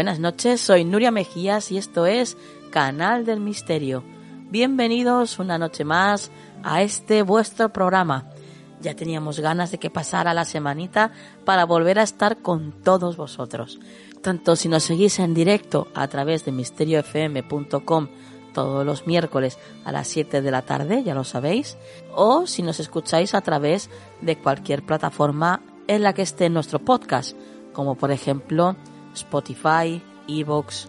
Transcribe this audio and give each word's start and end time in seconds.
Buenas 0.00 0.18
noches, 0.18 0.62
soy 0.62 0.86
Nuria 0.86 1.10
Mejías 1.10 1.70
y 1.70 1.76
esto 1.76 2.06
es 2.06 2.38
Canal 2.70 3.26
del 3.26 3.38
Misterio. 3.38 4.02
Bienvenidos 4.50 5.38
una 5.38 5.58
noche 5.58 5.84
más 5.84 6.30
a 6.62 6.80
este 6.80 7.20
vuestro 7.20 7.70
programa. 7.70 8.24
Ya 8.80 8.96
teníamos 8.96 9.40
ganas 9.40 9.70
de 9.70 9.76
que 9.76 9.90
pasara 9.90 10.32
la 10.32 10.46
semanita 10.46 11.12
para 11.44 11.66
volver 11.66 11.98
a 11.98 12.02
estar 12.02 12.38
con 12.38 12.72
todos 12.82 13.18
vosotros. 13.18 13.78
Tanto 14.22 14.56
si 14.56 14.70
nos 14.70 14.84
seguís 14.84 15.18
en 15.18 15.34
directo 15.34 15.88
a 15.94 16.08
través 16.08 16.46
de 16.46 16.52
misteriofm.com 16.52 18.08
todos 18.54 18.86
los 18.86 19.06
miércoles 19.06 19.58
a 19.84 19.92
las 19.92 20.08
7 20.08 20.40
de 20.40 20.50
la 20.50 20.62
tarde, 20.62 21.02
ya 21.04 21.14
lo 21.14 21.24
sabéis, 21.24 21.76
o 22.14 22.46
si 22.46 22.62
nos 22.62 22.80
escucháis 22.80 23.34
a 23.34 23.42
través 23.42 23.90
de 24.22 24.38
cualquier 24.38 24.82
plataforma 24.82 25.60
en 25.88 26.02
la 26.02 26.14
que 26.14 26.22
esté 26.22 26.48
nuestro 26.48 26.78
podcast, 26.78 27.36
como 27.74 27.96
por 27.96 28.10
ejemplo 28.10 28.76
Spotify, 29.14 30.02
Evox, 30.28 30.88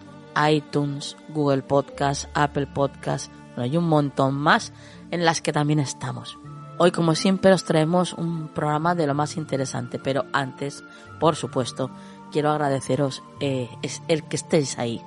iTunes, 0.50 1.16
Google 1.28 1.62
Podcast, 1.62 2.26
Apple 2.34 2.66
Podcast, 2.66 3.32
bueno, 3.54 3.62
hay 3.64 3.76
un 3.76 3.88
montón 3.88 4.34
más 4.34 4.72
en 5.10 5.24
las 5.24 5.40
que 5.42 5.52
también 5.52 5.78
estamos. 5.78 6.38
Hoy, 6.78 6.90
como 6.90 7.14
siempre, 7.14 7.52
os 7.52 7.64
traemos 7.64 8.12
un 8.14 8.48
programa 8.48 8.94
de 8.94 9.06
lo 9.06 9.14
más 9.14 9.36
interesante, 9.36 9.98
pero 9.98 10.24
antes, 10.32 10.82
por 11.20 11.36
supuesto, 11.36 11.90
quiero 12.32 12.50
agradeceros 12.50 13.22
eh, 13.40 13.68
es 13.82 14.02
el 14.08 14.24
que 14.24 14.36
estéis 14.36 14.78
ahí, 14.78 15.00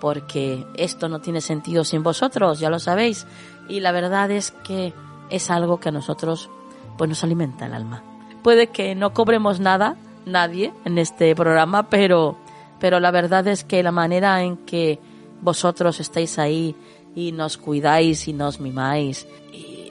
porque 0.00 0.66
esto 0.76 1.08
no 1.08 1.20
tiene 1.20 1.40
sentido 1.40 1.84
sin 1.84 2.02
vosotros, 2.02 2.58
ya 2.58 2.68
lo 2.68 2.78
sabéis, 2.78 3.26
y 3.68 3.80
la 3.80 3.92
verdad 3.92 4.30
es 4.30 4.50
que 4.50 4.92
es 5.30 5.50
algo 5.50 5.78
que 5.80 5.88
a 5.88 5.92
nosotros 5.92 6.50
pues 6.98 7.08
nos 7.08 7.24
alimenta 7.24 7.66
el 7.66 7.74
alma. 7.74 8.02
Puede 8.42 8.66
que 8.66 8.94
no 8.94 9.14
cobremos 9.14 9.60
nada, 9.60 9.96
nadie, 10.26 10.74
en 10.84 10.98
este 10.98 11.34
programa, 11.34 11.88
pero 11.88 12.36
pero 12.80 13.00
la 13.00 13.10
verdad 13.10 13.46
es 13.48 13.64
que 13.64 13.82
la 13.82 13.92
manera 13.92 14.42
en 14.42 14.56
que 14.58 14.98
vosotros 15.40 16.00
estáis 16.00 16.38
ahí 16.38 16.74
y 17.14 17.32
nos 17.32 17.56
cuidáis 17.56 18.28
y 18.28 18.32
nos 18.32 18.60
mimáis 18.60 19.26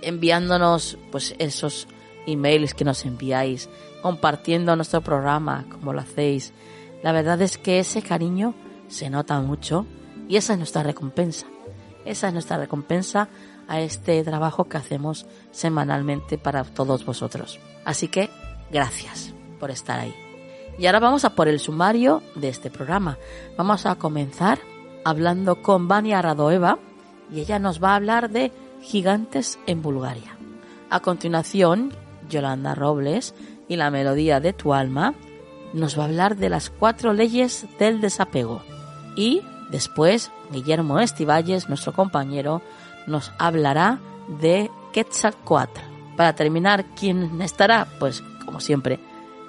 enviándonos 0.04 0.98
pues 1.12 1.36
esos 1.40 1.88
emails 2.28 2.74
que 2.74 2.86
nos 2.86 3.06
enviáis, 3.06 3.70
compartiendo 4.02 4.76
nuestro 4.76 5.02
programa 5.02 5.66
como 5.72 5.94
lo 5.94 6.02
hacéis, 6.02 6.54
la 7.02 7.12
verdad 7.12 7.42
es 7.42 7.58
que 7.58 7.80
ese 7.80 8.02
cariño 8.02 8.54
se 8.88 9.10
nota 9.10 9.40
mucho 9.42 9.86
y 10.28 10.38
esa 10.38 10.54
es 10.54 10.60
nuestra 10.60 10.84
recompensa. 10.84 11.48
Esa 12.06 12.28
es 12.28 12.34
nuestra 12.34 12.58
recompensa 12.58 13.30
a 13.68 13.80
este 13.82 14.24
trabajo 14.24 14.66
que 14.66 14.78
hacemos 14.78 15.26
semanalmente 15.52 16.38
para 16.38 16.64
todos 16.64 17.06
vosotros. 17.06 17.60
Así 17.86 18.10
que 18.10 18.30
gracias 18.72 19.34
por 19.60 19.72
estar 19.72 20.00
ahí. 20.00 20.23
Y 20.78 20.86
ahora 20.88 21.00
vamos 21.00 21.24
a 21.26 21.36
por 21.36 21.48
el 21.48 21.60
sumario 21.60 22.24
de 22.36 22.50
este 22.50 22.70
programa. 22.70 23.18
Vamos 23.58 23.86
a 23.86 23.96
comenzar 23.96 24.60
hablando 25.06 25.62
con 25.62 25.88
Vania 25.88 26.22
Radoeva 26.22 26.80
y 27.32 27.40
ella 27.40 27.60
nos 27.60 27.84
va 27.84 27.92
a 27.92 27.96
hablar 27.96 28.30
de 28.30 28.52
gigantes 28.82 29.60
en 29.68 29.82
Bulgaria. 29.82 30.38
A 30.90 31.00
continuación, 31.00 31.94
Yolanda 32.30 32.76
Robles 32.76 33.36
y 33.68 33.76
la 33.76 33.92
melodía 33.92 34.40
de 34.40 34.54
tu 34.54 34.74
alma 34.74 35.14
nos 35.74 35.98
va 35.98 36.04
a 36.04 36.06
hablar 36.06 36.38
de 36.38 36.50
las 36.50 36.70
cuatro 36.70 37.14
leyes 37.14 37.68
del 37.80 38.02
desapego. 38.02 38.62
Y 39.16 39.42
después, 39.72 40.32
Guillermo 40.52 41.00
Estivalles, 41.00 41.70
nuestro 41.70 41.94
compañero, 41.94 42.62
nos 43.08 43.32
hablará 43.38 44.00
de 44.40 44.70
Quetzalcoatl. 44.92 45.82
Para 46.16 46.36
terminar, 46.36 46.86
¿quién 46.96 47.42
estará? 47.42 47.88
Pues, 48.00 48.24
como 48.46 48.60
siempre, 48.60 49.00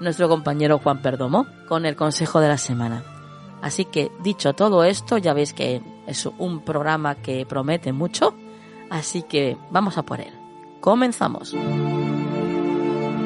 nuestro 0.04 0.28
compañero 0.28 0.78
Juan 0.78 1.02
Perdomo 1.02 1.46
con 1.66 1.86
el 1.86 1.96
consejo 1.96 2.40
de 2.40 2.48
la 2.48 2.58
semana. 2.58 3.02
Así 3.62 3.86
que 3.86 4.12
dicho 4.22 4.52
todo 4.52 4.84
esto, 4.84 5.18
ya 5.18 5.32
veis 5.32 5.52
que 5.52 5.80
es 6.06 6.26
un 6.38 6.60
programa 6.60 7.16
que 7.16 7.46
promete 7.46 7.92
mucho, 7.92 8.34
así 8.90 9.22
que 9.22 9.56
vamos 9.70 9.98
a 9.98 10.02
por 10.02 10.20
él. 10.20 10.32
Comenzamos. 10.80 11.56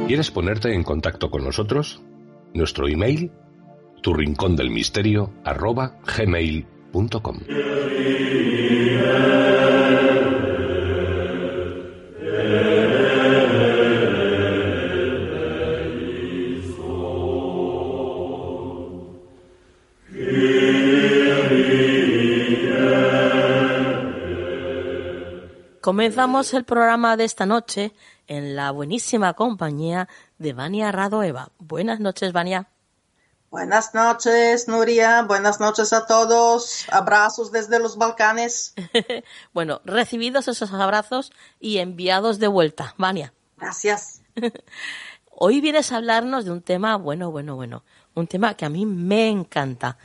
¿Quieres 0.06 0.30
ponerte 0.30 0.72
en 0.72 0.84
contacto 0.84 1.30
con 1.30 1.44
nosotros? 1.44 2.00
Nuestro 2.54 2.88
email, 2.88 3.32
tu 4.00 4.14
rincón 4.14 4.56
del 4.56 4.70
misterio, 4.70 5.32
arroba 5.44 5.96
gmail.com. 6.16 7.40
Comenzamos 25.88 26.52
el 26.52 26.64
programa 26.64 27.16
de 27.16 27.24
esta 27.24 27.46
noche 27.46 27.94
en 28.26 28.54
la 28.54 28.72
buenísima 28.72 29.32
compañía 29.32 30.06
de 30.36 30.52
Vania 30.52 30.92
Radoeva. 30.92 31.48
Buenas 31.58 31.98
noches, 31.98 32.34
Vania. 32.34 32.68
Buenas 33.50 33.94
noches, 33.94 34.68
Nuria. 34.68 35.22
Buenas 35.22 35.60
noches 35.60 35.94
a 35.94 36.04
todos. 36.04 36.84
Abrazos 36.90 37.52
desde 37.52 37.78
los 37.78 37.96
Balcanes. 37.96 38.74
bueno, 39.54 39.80
recibidos 39.86 40.46
esos 40.48 40.74
abrazos 40.74 41.32
y 41.58 41.78
enviados 41.78 42.38
de 42.38 42.48
vuelta, 42.48 42.94
Vania. 42.98 43.32
Gracias. 43.56 44.20
Hoy 45.30 45.62
vienes 45.62 45.90
a 45.90 45.96
hablarnos 45.96 46.44
de 46.44 46.50
un 46.50 46.60
tema, 46.60 46.96
bueno, 46.96 47.30
bueno, 47.30 47.56
bueno, 47.56 47.82
un 48.14 48.26
tema 48.26 48.52
que 48.52 48.66
a 48.66 48.68
mí 48.68 48.84
me 48.84 49.30
encanta, 49.30 49.96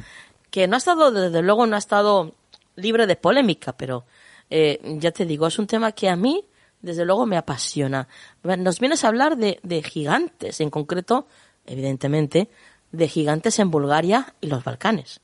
que 0.50 0.66
no 0.66 0.76
ha 0.76 0.78
estado, 0.78 1.12
desde 1.12 1.42
luego, 1.42 1.68
no 1.68 1.76
ha 1.76 1.80
estado 1.80 2.36
libre 2.78 3.06
de 3.06 3.18
polémica, 3.18 3.74
pero 3.74 4.06
eh, 4.56 4.80
ya 5.00 5.10
te 5.10 5.26
digo, 5.26 5.48
es 5.48 5.58
un 5.58 5.66
tema 5.66 5.94
que 5.94 6.08
a 6.08 6.16
mí, 6.16 6.48
desde 6.80 7.06
luego, 7.06 7.26
me 7.26 7.38
apasiona. 7.38 8.08
Nos 8.44 8.80
vienes 8.80 9.04
a 9.04 9.08
hablar 9.08 9.36
de, 9.36 9.82
gigantes, 9.82 10.62
en 10.62 10.70
concreto, 10.70 11.26
evidentemente, 11.66 12.52
de 12.92 13.08
gigantes 13.08 13.58
en 13.58 13.72
Bulgaria 13.72 14.36
y 14.42 14.48
los 14.48 14.64
Balcanes. 14.64 15.22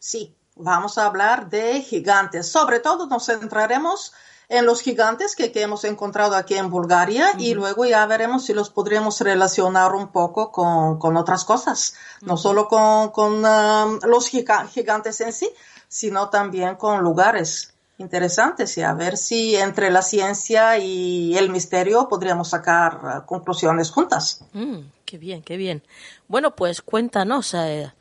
Sí, 0.00 0.34
vamos 0.56 0.98
a 0.98 1.06
hablar 1.06 1.48
de 1.48 1.82
gigantes. 1.82 2.48
Sobre 2.48 2.80
todo 2.80 3.06
nos 3.06 3.26
centraremos 3.26 4.12
en 4.48 4.66
los 4.66 4.80
gigantes 4.80 5.36
que, 5.36 5.52
hemos 5.54 5.84
encontrado 5.84 6.34
aquí 6.34 6.54
en 6.54 6.68
Bulgaria 6.68 7.34
y 7.38 7.54
luego 7.54 7.84
ya 7.84 8.04
veremos 8.06 8.46
si 8.46 8.54
los 8.54 8.70
podríamos 8.70 9.20
relacionar 9.20 9.94
un 9.94 10.08
poco 10.08 10.50
con, 10.50 11.16
otras 11.16 11.44
cosas, 11.44 11.94
no 12.22 12.36
solo 12.36 12.66
con, 12.66 13.44
um, 13.44 14.00
los 14.02 14.26
gigantes 14.26 15.20
en 15.20 15.32
sí, 15.32 15.48
sino 15.86 16.28
también 16.28 16.74
con 16.74 17.02
lugares 17.02 17.77
interesantes 17.98 18.78
y 18.78 18.82
a 18.82 18.94
ver 18.94 19.16
si 19.16 19.56
entre 19.56 19.90
la 19.90 20.02
ciencia 20.02 20.78
y 20.78 21.36
el 21.36 21.50
misterio 21.50 22.08
podríamos 22.08 22.48
sacar 22.50 23.00
uh, 23.22 23.26
conclusiones 23.26 23.90
juntas. 23.90 24.44
Mm, 24.52 24.78
Qué 25.04 25.18
bien, 25.18 25.42
qué 25.42 25.56
bien. 25.56 25.82
Bueno, 26.28 26.54
pues 26.54 26.82
cuéntanos, 26.82 27.54
eh, 27.54 27.92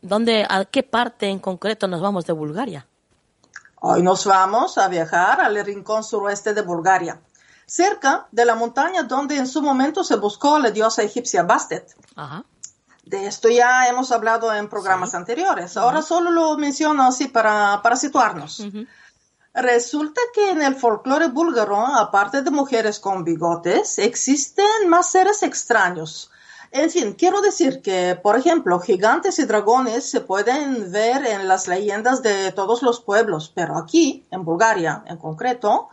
¿dónde, 0.00 0.46
¿a 0.48 0.64
qué 0.64 0.82
parte 0.82 1.28
en 1.28 1.38
concreto 1.38 1.86
nos 1.86 2.00
vamos 2.00 2.24
de 2.24 2.32
Bulgaria? 2.32 2.86
Hoy 3.80 4.02
nos 4.02 4.24
vamos 4.24 4.78
a 4.78 4.88
viajar 4.88 5.42
al 5.42 5.62
rincón 5.64 6.02
suroeste 6.02 6.54
de 6.54 6.62
Bulgaria, 6.62 7.20
cerca 7.66 8.26
de 8.32 8.46
la 8.46 8.54
montaña 8.54 9.02
donde 9.02 9.36
en 9.36 9.46
su 9.46 9.60
momento 9.60 10.02
se 10.02 10.16
buscó 10.16 10.58
la 10.58 10.70
diosa 10.70 11.02
egipcia 11.02 11.42
Bastet. 11.42 11.94
Ajá. 12.16 12.44
De 13.04 13.26
esto 13.26 13.50
ya 13.50 13.86
hemos 13.86 14.10
hablado 14.10 14.52
en 14.54 14.70
programas 14.70 15.10
Sí. 15.10 15.16
anteriores. 15.18 15.76
Ahora 15.76 16.00
solo 16.00 16.30
lo 16.30 16.56
menciono 16.56 17.06
así 17.06 17.28
para, 17.28 17.80
para 17.82 17.96
situarnos. 17.96 18.60
Ujú. 18.60 18.86
Resulta 19.54 20.20
que 20.34 20.50
en 20.50 20.62
el 20.62 20.74
folclore 20.74 21.28
búlgaro, 21.28 21.76
aparte 21.76 22.42
de 22.42 22.50
mujeres 22.50 22.98
con 22.98 23.22
bigotes, 23.22 24.00
existen 24.00 24.88
más 24.88 25.12
seres 25.12 25.44
extraños. 25.44 26.32
En 26.72 26.90
fin, 26.90 27.12
quiero 27.12 27.40
decir 27.40 27.80
que, 27.80 28.18
por 28.20 28.36
ejemplo, 28.36 28.80
gigantes 28.80 29.38
y 29.38 29.44
dragones 29.44 30.10
se 30.10 30.20
pueden 30.20 30.90
ver 30.90 31.24
en 31.24 31.46
las 31.46 31.68
leyendas 31.68 32.20
de 32.20 32.50
todos 32.50 32.82
los 32.82 33.00
pueblos, 33.00 33.52
pero 33.54 33.78
aquí, 33.78 34.26
en 34.32 34.44
Bulgaria 34.44 35.04
en 35.06 35.18
concreto, 35.18 35.88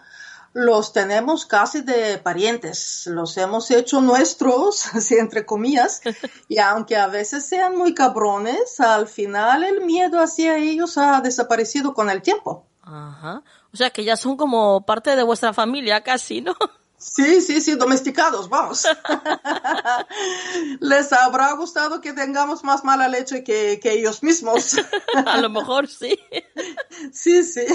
los 0.54 0.92
tenemos 0.92 1.46
casi 1.46 1.81
de 1.81 2.18
parientes, 2.18 3.06
los 3.06 3.38
hemos 3.38 3.69
hecho 3.69 4.02
nuestros, 4.02 4.90
entre 5.12 5.46
comillas, 5.46 6.02
y 6.48 6.57
aunque 6.57 6.98
a 6.98 7.06
veces 7.06 7.46
sean 7.46 7.78
muy 7.78 7.94
cabrones, 7.94 8.80
al 8.80 9.07
final 9.07 9.64
el 9.64 9.81
miedo 9.81 10.19
hacia 10.19 10.57
ellos 10.57 10.98
ha 10.98 11.22
desaparecido 11.22 11.94
con 11.94 12.10
el 12.10 12.24
tiempo. 12.24 12.66
Ajá. 12.83 13.44
O 13.74 13.78
sea 13.78 13.89
que 13.89 14.04
ya 14.04 14.16
son 14.16 14.38
como 14.38 14.86
parte 14.86 15.16
de 15.16 15.24
vuestra 15.24 15.54
familia 15.54 16.01
casi, 16.01 16.42
¿no? 16.42 16.56
Sí, 17.01 17.42
sí, 17.42 17.62
sí, 17.62 17.74
domesticados, 17.74 18.48
vamos. 18.48 18.86
Les 20.80 21.12
habrá 21.12 21.51
gustado 21.54 22.00
que 22.00 22.13
tengamos 22.13 22.63
más 22.63 22.83
mala 22.83 23.07
leche 23.07 23.44
que, 23.44 23.80
que 23.81 23.94
ellos 23.94 24.22
mismos. 24.22 24.75
A 25.25 25.38
lo 25.38 25.50
mejor 25.50 25.88
sí. 25.88 26.19
Sí, 27.12 27.44
sí. 27.44 27.66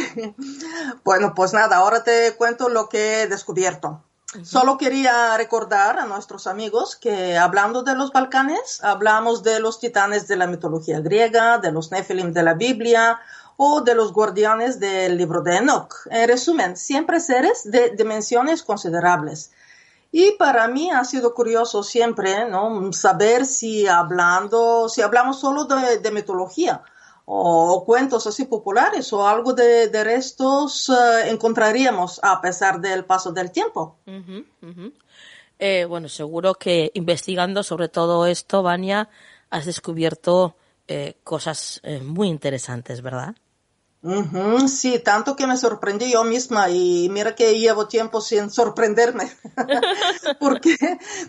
Bueno, 1.02 1.34
pues 1.34 1.52
nada, 1.52 1.78
ahora 1.78 2.04
te 2.04 2.36
cuento 2.36 2.68
lo 2.68 2.88
que 2.88 3.22
he 3.22 3.26
descubierto. 3.26 4.04
Solo 4.44 4.78
quería 4.78 5.36
recordar 5.36 5.98
a 5.98 6.06
nuestros 6.06 6.46
amigos 6.46 6.94
que 6.94 7.36
hablando 7.36 7.82
de 7.82 7.96
los 7.96 8.12
Balcanes, 8.12 8.82
hablamos 8.84 9.42
de 9.42 9.58
los 9.58 9.80
titanes 9.80 10.28
de 10.28 10.36
la 10.36 10.46
mitología 10.46 11.00
griega, 11.00 11.58
de 11.58 11.72
los 11.72 11.90
Nephilim 11.90 12.32
de 12.32 12.42
la 12.44 12.54
Biblia 12.54 13.20
o 13.56 13.80
de 13.80 13.94
los 13.94 14.12
guardianes 14.12 14.80
del 14.80 15.16
libro 15.16 15.42
de 15.42 15.56
Enoch. 15.56 15.94
En 16.10 16.28
resumen, 16.28 16.76
siempre 16.76 17.20
seres 17.20 17.70
de 17.70 17.90
dimensiones 17.90 18.62
considerables. 18.62 19.52
Y 20.12 20.32
para 20.32 20.68
mí 20.68 20.90
ha 20.90 21.04
sido 21.04 21.34
curioso 21.34 21.82
siempre, 21.82 22.48
¿no? 22.48 22.92
Saber 22.92 23.44
si 23.44 23.86
hablando, 23.86 24.88
si 24.88 25.02
hablamos 25.02 25.40
solo 25.40 25.64
de, 25.64 25.98
de 25.98 26.10
mitología 26.10 26.82
o, 27.26 27.84
cuentos 27.84 28.26
así 28.26 28.44
populares 28.44 29.12
o 29.12 29.26
algo 29.26 29.52
de, 29.52 29.88
de 29.88 30.04
restos 30.04 30.88
eh, 30.88 31.30
encontraríamos 31.30 32.20
a 32.22 32.40
pesar 32.40 32.80
del 32.80 33.04
paso 33.04 33.32
del 33.32 33.50
tiempo. 33.50 33.98
Ujú, 34.06 34.44
ujú. 34.62 34.92
Eh, 35.58 35.84
bueno, 35.86 36.08
seguro 36.08 36.54
que 36.54 36.92
investigando 36.94 37.62
sobre 37.62 37.88
todo 37.88 38.26
esto, 38.26 38.62
Vania, 38.62 39.08
has 39.50 39.66
descubierto 39.66 40.56
eh, 40.86 41.16
cosas 41.24 41.80
eh, 41.82 42.00
muy 42.00 42.28
interesantes, 42.28 43.02
¿verdad? 43.02 43.34
Sí, 44.68 45.00
tanto 45.00 45.34
que 45.34 45.46
me 45.46 45.56
sorprendí 45.56 46.12
yo 46.12 46.22
misma 46.22 46.70
y 46.70 47.08
mira 47.10 47.34
que 47.34 47.58
llevo 47.58 47.88
tiempo 47.88 48.20
sin 48.20 48.50
sorprenderme. 48.50 49.30
Porque 50.40 50.76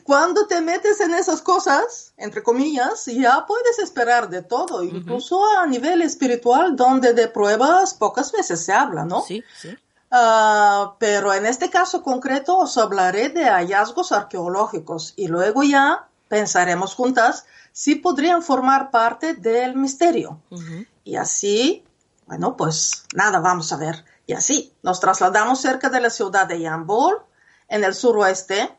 cuando 0.03 0.45
te 0.45 0.61
metes 0.61 0.99
en 1.01 1.13
esas 1.13 1.41
cosas, 1.41 2.13
entre 2.17 2.43
comillas, 2.43 3.05
ya 3.05 3.45
puedes 3.47 3.79
esperar 3.79 4.29
de 4.29 4.43
todo, 4.43 4.83
incluso 4.83 5.43
a 5.57 5.65
nivel 5.65 6.01
espiritual, 6.01 6.75
donde 6.75 7.13
de 7.13 7.27
pruebas 7.27 7.93
pocas 7.95 8.31
veces 8.31 8.63
se 8.63 8.73
habla, 8.73 9.05
¿no? 9.05 9.21
Sí, 9.21 9.43
sí. 9.59 9.75
Ah, 10.11 10.95
pero 10.99 11.33
en 11.33 11.45
este 11.45 11.69
caso 11.69 12.01
concreto 12.01 12.57
os 12.57 12.77
hablaré 12.77 13.29
de 13.29 13.45
hallazgos 13.45 14.11
arqueológicos 14.11 15.13
y 15.17 15.27
luego 15.27 15.63
ya 15.63 16.07
pensaremos 16.29 16.95
juntas 16.95 17.45
si 17.73 17.95
podrían 17.95 18.41
formar 18.41 18.89
parte 18.89 19.33
del 19.33 19.75
misterio. 19.75 20.39
Y 21.03 21.15
así, 21.15 21.83
bueno, 22.27 22.55
pues 22.55 23.05
nada, 23.15 23.39
vamos 23.39 23.71
a 23.73 23.77
ver. 23.77 24.05
Y 24.25 24.33
así, 24.33 24.73
nos 24.83 24.99
trasladamos 24.99 25.59
cerca 25.61 25.89
de 25.89 26.01
la 26.01 26.09
ciudad 26.09 26.45
de 26.47 26.59
Yambol, 26.59 27.21
en 27.69 27.83
el 27.83 27.93
suroeste, 27.95 28.69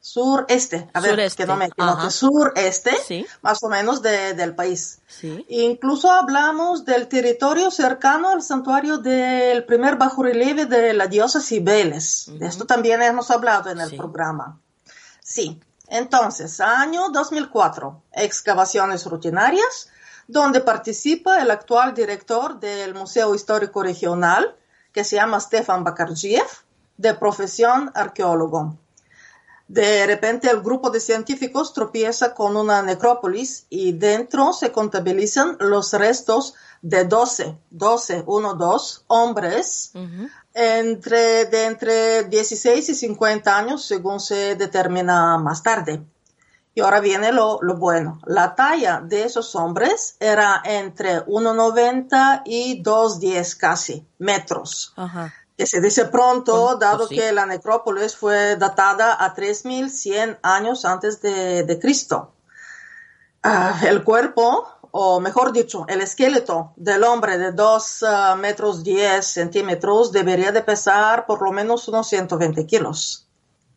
sureste, 0.00 0.88
a 0.94 1.00
ver, 1.00 1.10
Sureste, 1.10 1.42
que 1.42 1.46
no 1.46 1.56
me 1.56 1.66
equivoque, 1.66 2.10
sureste, 2.10 2.96
Sí. 3.06 3.26
más 3.42 3.62
o 3.62 3.68
menos 3.68 4.00
de- 4.00 4.32
del 4.34 4.54
país. 4.54 5.00
Sí. 5.08 5.44
Incluso 5.48 6.10
hablamos 6.10 6.84
del 6.84 7.08
territorio 7.08 7.70
cercano 7.70 8.30
al 8.30 8.42
santuario 8.42 8.98
del 8.98 9.64
primer 9.64 9.96
bajorrelieve 9.96 10.66
de 10.66 10.92
la 10.94 11.08
diosa 11.08 11.40
Cibeles. 11.40 12.26
De 12.38 12.46
esto 12.46 12.64
también 12.64 13.02
hemos 13.02 13.30
hablado 13.30 13.70
en 13.70 13.80
el 13.80 13.90
Sí. 13.90 13.96
programa. 13.96 14.60
Sí, 15.22 15.60
entonces, 15.88 16.60
año 16.60 17.08
2004, 17.10 18.02
excavaciones 18.12 19.04
rutinarias, 19.04 19.90
donde 20.28 20.60
participa 20.60 21.40
el 21.42 21.50
actual 21.50 21.94
director 21.94 22.60
del 22.60 22.94
Museo 22.94 23.34
Histórico 23.34 23.82
Regional, 23.82 24.54
que 24.92 25.02
se 25.02 25.16
llama 25.16 25.40
Stefan 25.40 25.82
Bakarjiev, 25.82 26.46
de 26.98 27.14
profesión 27.14 27.90
arqueólogo. 27.94 28.76
De 29.68 30.06
repente 30.06 30.50
el 30.50 30.60
grupo 30.60 30.90
de 30.90 31.00
científicos 31.00 31.72
tropieza 31.72 32.34
con 32.34 32.56
una 32.56 32.82
necrópolis 32.82 33.66
y 33.68 33.92
dentro 33.92 34.52
se 34.52 34.72
contabilizan 34.72 35.56
los 35.60 35.92
restos 35.92 36.54
de 36.80 37.04
12, 37.04 37.58
12, 37.70 38.24
1, 38.26 38.54
2 38.54 39.04
hombres 39.08 39.92
entre, 40.54 41.46
de 41.46 41.64
entre 41.66 42.24
16 42.24 42.88
y 42.88 42.94
50 42.94 43.58
años 43.58 43.84
según 43.84 44.20
se 44.20 44.56
determina 44.56 45.36
más 45.36 45.62
tarde. 45.62 46.02
Y 46.78 46.80
ahora 46.80 47.00
viene 47.00 47.32
lo, 47.32 47.58
lo 47.60 47.74
bueno. 47.74 48.20
La 48.24 48.54
talla 48.54 49.00
de 49.04 49.24
esos 49.24 49.56
hombres 49.56 50.14
era 50.20 50.62
entre 50.64 51.26
1,90 51.26 52.42
y 52.44 52.80
2,10 52.84 53.56
casi 53.56 54.06
metros 54.18 54.92
Ajá. 54.94 55.34
que 55.56 55.66
se 55.66 55.80
dice 55.80 56.04
pronto, 56.04 56.66
pues 56.68 56.78
dado 56.78 57.08
sí. 57.08 57.16
que 57.16 57.32
la 57.32 57.46
necrópolis 57.46 58.14
fue 58.14 58.54
datada 58.54 59.16
a 59.18 59.34
3100 59.34 60.38
años 60.40 60.84
antes 60.84 61.20
de, 61.20 61.64
de 61.64 61.80
Cristo. 61.80 62.34
Ah, 63.42 63.80
el 63.84 64.04
cuerpo, 64.04 64.68
o 64.92 65.18
mejor 65.18 65.50
dicho, 65.50 65.84
el 65.88 66.00
esqueleto 66.00 66.74
del 66.76 67.02
hombre 67.02 67.38
de 67.38 67.50
2 67.50 68.02
ah, 68.04 68.36
metros 68.38 68.84
10 68.84 69.26
centímetros 69.26 70.12
debería 70.12 70.52
de 70.52 70.62
pesar 70.62 71.26
por 71.26 71.42
lo 71.42 71.50
menos 71.50 71.88
unos 71.88 72.06
120 72.06 72.66
kilos, 72.66 73.26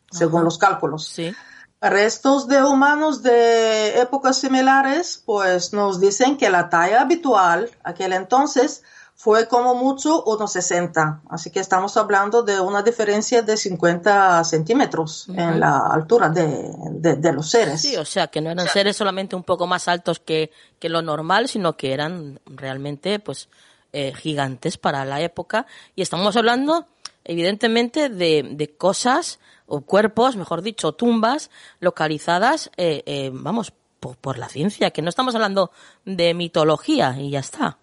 según 0.08 0.44
los 0.44 0.56
cálculos. 0.56 1.08
Sí. 1.08 1.34
Restos 1.82 2.46
de 2.46 2.62
humanos 2.62 3.22
de 3.22 4.00
épocas 4.00 4.38
similares, 4.38 5.20
pues 5.26 5.72
nos 5.72 5.98
dicen 6.00 6.36
que 6.36 6.48
la 6.48 6.70
talla 6.70 7.00
habitual 7.02 7.70
aquel 7.82 8.12
entonces 8.12 8.84
fue 9.16 9.46
como 9.48 9.74
mucho 9.74 10.22
unos 10.24 10.52
60. 10.52 11.22
Así 11.28 11.50
que 11.50 11.60
estamos 11.60 11.96
hablando 11.96 12.42
de 12.42 12.60
una 12.60 12.82
diferencia 12.82 13.42
de 13.42 13.56
50 13.56 14.42
centímetros 14.44 15.28
en 15.28 15.60
la 15.60 15.78
altura 15.78 16.28
de, 16.28 16.70
de- 16.92 17.16
de 17.16 17.32
los 17.32 17.50
seres. 17.50 17.80
Sí, 17.82 17.96
o 17.96 18.04
sea, 18.04 18.28
que 18.28 18.40
no 18.40 18.50
eran 18.50 18.66
seres 18.68 18.96
solamente 18.96 19.34
un 19.36 19.42
poco 19.44 19.66
más 19.66 19.86
altos 19.88 20.18
que, 20.20 20.50
que 20.78 20.88
lo 20.88 21.02
normal, 21.02 21.48
sino 21.48 21.76
que 21.76 21.92
eran 21.92 22.40
realmente, 22.46 23.18
pues, 23.20 23.48
eh, 23.92 24.12
gigantes 24.16 24.78
para 24.78 25.04
la 25.04 25.20
época. 25.20 25.66
Y 25.94 26.02
estamos 26.02 26.34
hablando, 26.36 26.86
evidentemente, 27.24 28.08
de, 28.08 28.42
de 28.52 28.76
cosas, 28.76 29.38
o 29.66 29.80
cuerpos, 29.82 30.36
mejor 30.36 30.62
dicho, 30.62 30.92
tumbas, 30.92 31.50
localizadas, 31.80 32.70
eh, 32.76 33.02
eh, 33.06 33.30
vamos, 33.32 33.72
por, 34.02 34.16
por 34.16 34.36
la 34.36 34.48
ciencia, 34.48 34.90
que 34.90 35.00
no 35.00 35.08
estamos 35.08 35.34
hablando 35.36 35.70
de 36.04 36.34
mitología 36.34 37.16
y 37.18 37.30
ya 37.30 37.38
está. 37.38 37.78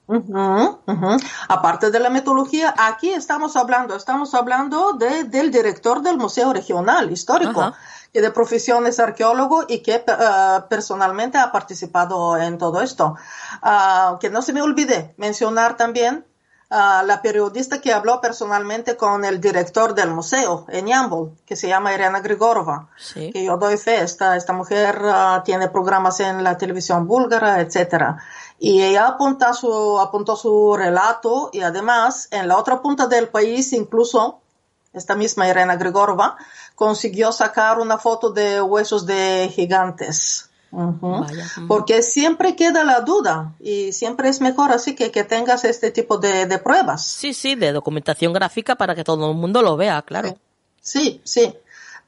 Aparte 1.47 1.91
de 1.91 1.99
la 1.99 2.09
mitología, 2.09 2.75
aquí 2.77 3.09
estamos 3.09 3.55
hablando, 3.55 3.95
estamos 3.95 4.33
hablando 4.33 4.91
de, 4.93 5.23
del 5.23 5.49
director 5.49 6.01
del 6.01 6.17
Museo 6.17 6.51
Regional 6.51 7.09
Histórico, 7.09 7.73
que 8.11 8.21
de 8.21 8.31
profesión 8.31 8.85
es 8.85 8.99
arqueólogo 8.99 9.63
y 9.69 9.79
que 9.79 9.95
eh, 9.95 10.03
personalmente 10.69 11.37
ha 11.37 11.53
participado 11.53 12.35
en 12.37 12.57
todo 12.57 12.81
esto. 12.81 13.15
Ah, 13.61 14.17
que 14.19 14.29
no 14.29 14.41
se 14.41 14.51
me 14.51 14.61
olvide 14.61 15.13
mencionar 15.17 15.77
también 15.77 16.25
la 16.69 17.21
periodista 17.23 17.81
que 17.81 17.91
habló 17.91 18.21
personalmente 18.21 18.95
con 18.95 19.25
el 19.25 19.41
director 19.41 19.95
del 19.95 20.11
museo 20.11 20.65
en 20.69 20.85
Yambol, 20.85 21.31
que 21.45 21.55
se 21.55 21.67
llama 21.67 21.93
Irena 21.93 22.19
Grigorova 22.19 22.89
Sí. 22.95 23.31
que 23.31 23.43
yo 23.43 23.57
doy 23.57 23.77
fe, 23.77 24.01
esta, 24.01 24.35
esta 24.35 24.53
mujer 24.53 24.99
ah, 25.03 25.41
tiene 25.43 25.69
programas 25.69 26.19
en 26.19 26.43
la 26.43 26.57
televisión 26.57 27.07
búlgara, 27.07 27.59
etcétera. 27.61 28.17
Y 28.59 28.83
ella 28.83 29.07
apunta 29.07 29.53
su, 29.53 29.99
apuntó 29.99 30.35
su 30.35 30.75
relato 30.77 31.49
y 31.53 31.61
además 31.61 32.27
en 32.29 32.47
la 32.47 32.57
otra 32.57 32.81
punta 32.81 33.07
del 33.07 33.29
país 33.29 33.73
incluso 33.73 34.41
esta 34.93 35.15
misma 35.15 35.47
Irena 35.47 35.75
Grigorova 35.75 36.37
consiguió 36.75 37.31
sacar 37.31 37.79
una 37.79 37.97
foto 37.97 38.29
de 38.31 38.61
huesos 38.61 39.05
de 39.05 39.49
gigantes. 39.53 40.48
Porque 41.67 42.01
siempre 42.03 42.55
queda 42.55 42.83
la 42.83 43.01
duda 43.01 43.53
y 43.59 43.91
siempre 43.91 44.29
es 44.29 44.39
mejor 44.41 44.71
así 44.71 44.95
que, 44.95 45.11
que 45.11 45.23
tengas 45.23 45.65
este 45.65 45.91
tipo 45.91 46.17
de, 46.17 46.45
de, 46.45 46.57
pruebas. 46.59 47.05
Sí, 47.05 47.33
sí, 47.33 47.55
de 47.55 47.71
documentación 47.71 48.33
gráfica 48.33 48.75
para 48.75 48.93
que 48.95 49.03
todo 49.03 49.31
el 49.31 49.37
mundo 49.37 49.61
lo 49.61 49.77
vea, 49.77 50.01
claro. 50.03 50.37
Sí, 50.81 51.21
sí. 51.23 51.55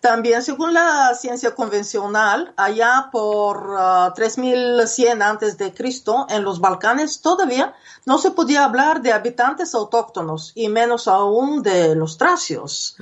También, 0.02 0.42
según 0.42 0.74
la 0.74 1.14
ciencia 1.14 1.54
convencional, 1.54 2.54
allá 2.58 3.10
por 3.12 3.78
3100 4.16 5.22
antes 5.22 5.60
de 5.60 5.72
Cristo, 5.72 6.26
en 6.28 6.44
los 6.44 6.60
Balcanes 6.60 7.22
todavía 7.22 7.76
no 8.06 8.18
se 8.18 8.32
podía 8.32 8.66
hablar 8.66 9.04
de 9.04 9.14
habitantes 9.14 9.76
autóctonos 9.76 10.54
y 10.56 10.70
menos 10.70 11.08
aún 11.08 11.62
de 11.62 11.94
los 11.94 12.18
tracios. 12.18 12.96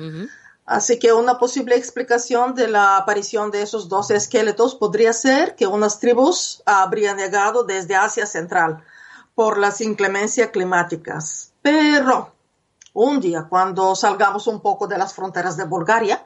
Así 0.69 0.99
que 0.99 1.13
una 1.13 1.39
posible 1.39 1.75
explicación 1.75 2.53
de 2.53 2.67
la 2.67 2.97
aparición 2.97 3.49
de 3.49 3.63
esos 3.63 3.89
dos 3.89 4.11
esqueletos 4.11 4.75
podría 4.75 5.13
ser 5.13 5.55
que 5.55 5.65
unas 5.65 5.99
tribus 5.99 6.61
habrían 6.63 7.17
llegado 7.17 7.63
desde 7.63 7.95
Asia 7.95 8.27
Central 8.27 8.83
por 9.33 9.57
las 9.57 9.81
inclemencias 9.81 10.49
climáticas. 10.51 11.53
Pero 11.63 12.33
un 12.93 13.19
día, 13.19 13.47
cuando 13.49 13.95
salgamos 13.95 14.45
un 14.45 14.61
poco 14.61 14.85
de 14.85 14.99
las 14.99 15.15
fronteras 15.15 15.57
de 15.57 15.63
Bulgaria 15.63 16.23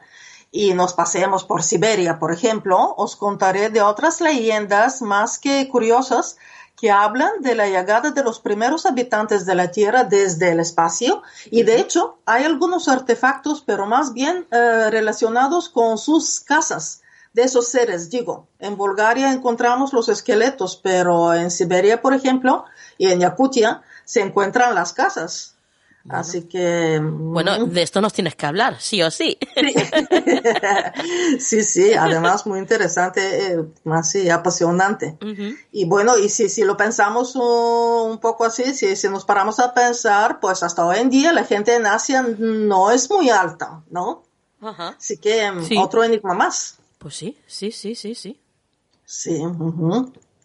y 0.52 0.74
nos 0.74 0.92
pasemos 0.92 1.44
por 1.44 1.62
Siberia, 1.62 2.18
por 2.18 2.30
ejemplo, 2.30 2.94
os 2.98 3.16
contaré 3.16 3.70
de 3.70 3.80
otras 3.80 4.20
leyendas 4.20 5.00
más 5.00 5.38
que 5.38 5.66
curiosas 5.70 6.36
que 6.76 6.90
hablan 6.90 7.30
de 7.40 7.54
la 7.54 7.66
llegada 7.66 8.10
de 8.10 8.22
los 8.22 8.40
primeros 8.40 8.86
habitantes 8.86 9.46
de 9.46 9.54
la 9.54 9.70
Tierra 9.70 10.04
desde 10.04 10.50
el 10.50 10.60
espacio 10.60 11.22
y 11.50 11.62
de 11.62 11.78
hecho 11.78 12.18
hay 12.26 12.44
algunos 12.44 12.88
artefactos, 12.88 13.62
pero 13.64 13.86
más 13.86 14.12
bien 14.12 14.46
eh, 14.50 14.90
relacionados 14.90 15.68
con 15.68 15.98
sus 15.98 16.40
casas 16.40 17.02
de 17.32 17.42
esos 17.42 17.68
seres. 17.68 18.10
Digo, 18.10 18.46
en 18.58 18.76
Bulgaria 18.76 19.32
encontramos 19.32 19.92
los 19.92 20.08
esqueletos, 20.08 20.80
pero 20.82 21.34
en 21.34 21.50
Siberia, 21.50 22.00
por 22.00 22.14
ejemplo, 22.14 22.64
y 22.96 23.08
en 23.08 23.20
Yakutia 23.20 23.82
se 24.04 24.20
encuentran 24.20 24.74
las 24.74 24.92
casas. 24.92 25.53
Así 26.08 26.42
que. 26.42 27.00
Bueno, 27.02 27.66
mm. 27.66 27.70
de 27.70 27.82
esto 27.82 28.00
nos 28.00 28.12
tienes 28.12 28.34
que 28.34 28.44
hablar, 28.44 28.76
sí 28.78 29.02
o 29.02 29.10
sí. 29.10 29.38
Sí, 31.38 31.62
sí, 31.62 31.94
además 31.94 32.46
muy 32.46 32.58
interesante, 32.58 33.52
eh, 33.52 33.64
más 33.84 34.14
apasionante. 34.30 35.16
Y 35.72 35.86
bueno, 35.86 36.18
y 36.18 36.28
si, 36.28 36.48
si 36.50 36.64
lo 36.64 36.76
pensamos 36.76 37.34
un, 37.36 38.18
poco 38.18 38.44
así, 38.44 38.74
si, 38.74 38.96
si 38.96 39.08
nos 39.08 39.24
paramos 39.24 39.58
a 39.60 39.72
pensar, 39.72 40.40
pues 40.40 40.62
hasta 40.62 40.84
hoy 40.84 40.98
en 40.98 41.08
día 41.08 41.32
la 41.32 41.44
gente 41.44 41.74
en 41.74 41.86
Asia 41.86 42.22
no 42.38 42.90
es 42.90 43.10
muy 43.10 43.30
alta, 43.30 43.82
¿no? 43.90 44.24
Ajá. 44.60 44.96
Así 44.98 45.16
que 45.16 45.50
mm, 45.50 45.78
otro 45.78 46.04
enigma 46.04 46.34
más. 46.34 46.78
Pues 46.98 47.16
sí, 47.16 47.38
sí, 47.46 47.70
sí, 47.72 47.94
sí, 47.94 48.14
sí. 48.14 48.40
Sí, 49.06 49.42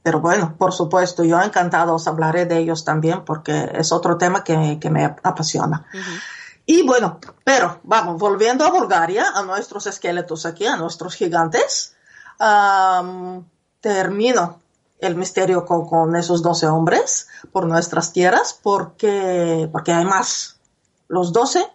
pero 0.01 0.21
bueno, 0.21 0.55
por 0.57 0.73
supuesto, 0.73 1.23
yo 1.23 1.41
encantado 1.41 1.95
os 1.95 2.07
hablaré 2.07 2.45
de 2.45 2.57
ellos 2.57 2.85
también 2.85 3.25
porque 3.25 3.69
es 3.73 3.91
otro 3.91 4.17
tema 4.17 4.43
que, 4.43 4.77
que 4.79 4.89
me 4.89 5.05
apasiona. 5.05 5.85
Y 6.65 6.83
bueno, 6.83 7.19
pero 7.43 7.79
vamos, 7.83 8.17
volviendo 8.17 8.65
a 8.65 8.69
Bulgaria, 8.69 9.25
a 9.33 9.41
nuestros 9.43 9.87
esqueletos 9.87 10.45
aquí, 10.45 10.67
a 10.67 10.77
nuestros 10.77 11.15
gigantes, 11.15 11.95
termino 13.81 14.61
el 14.99 15.15
misterio 15.15 15.65
con, 15.65 15.87
con, 15.87 16.15
esos 16.15 16.41
12 16.41 16.67
hombres 16.67 17.27
por 17.51 17.65
nuestras 17.65 18.13
tierras 18.13 18.57
porque, 18.61 19.67
porque 19.71 19.93
hay 19.93 20.05
más. 20.05 20.59
Los 21.07 21.33
12 21.33 21.65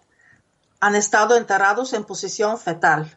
han 0.80 0.94
estado 0.94 1.36
enterrados 1.36 1.92
en 1.92 2.04
posición 2.04 2.58
fetal 2.58 3.16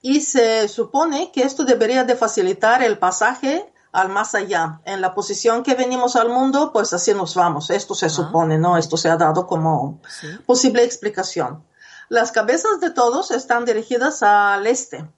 y 0.00 0.20
se 0.20 0.68
supone 0.68 1.32
que 1.32 1.42
esto 1.42 1.64
debería 1.64 2.04
de 2.04 2.14
facilitar 2.14 2.82
el 2.82 2.98
pasaje 2.98 3.72
al 3.94 4.08
más 4.08 4.34
allá. 4.34 4.80
En 4.84 5.00
la 5.00 5.14
posición 5.14 5.62
que 5.62 5.76
venimos 5.76 6.16
al 6.16 6.28
mundo, 6.28 6.72
pues 6.72 6.92
así 6.92 7.14
nos 7.14 7.36
vamos. 7.36 7.70
Esto 7.70 7.94
se 7.94 8.10
supone, 8.10 8.58
¿no? 8.58 8.76
Esto 8.76 8.96
se 8.96 9.08
ha 9.08 9.16
dado 9.16 9.46
como 9.46 10.00
posible 10.46 10.82
explicación. 10.82 11.64
Las 12.08 12.32
cabezas 12.32 12.80
de 12.80 12.90
todos 12.90 13.30
están 13.30 13.64
dirigidas 13.64 14.24
al 14.24 14.66
este. 14.66 15.08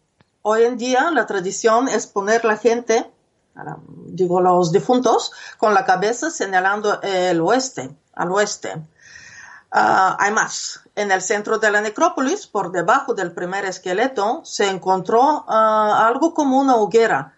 Hoy 0.43 0.65
en 0.65 0.77
día 0.77 1.11
la 1.11 1.27
tradición 1.27 1.89
es 1.89 2.07
poner 2.07 2.45
la 2.45 2.59
gente, 2.59 3.11
digo 4.09 4.43
los 4.43 4.71
difuntos, 4.73 5.33
con 5.57 5.73
la 5.73 5.87
cabeza 5.87 6.31
señalando 6.31 7.01
el 7.03 7.41
oeste, 7.41 7.97
al 8.15 8.31
oeste. 8.31 8.75
Ah, 9.73 10.17
hay 10.21 10.33
más. 10.33 10.81
En 10.95 11.11
el 11.11 11.23
centro 11.23 11.59
de 11.59 11.71
la 11.71 11.81
necrópolis, 11.81 12.47
por 12.47 12.71
debajo 12.71 13.15
del 13.15 13.33
primer 13.33 13.65
esqueleto, 13.65 14.43
se 14.45 14.69
encontró 14.69 15.47
ah, 15.49 16.07
algo 16.07 16.35
como 16.35 16.61
una 16.61 16.77
hoguera 16.77 17.33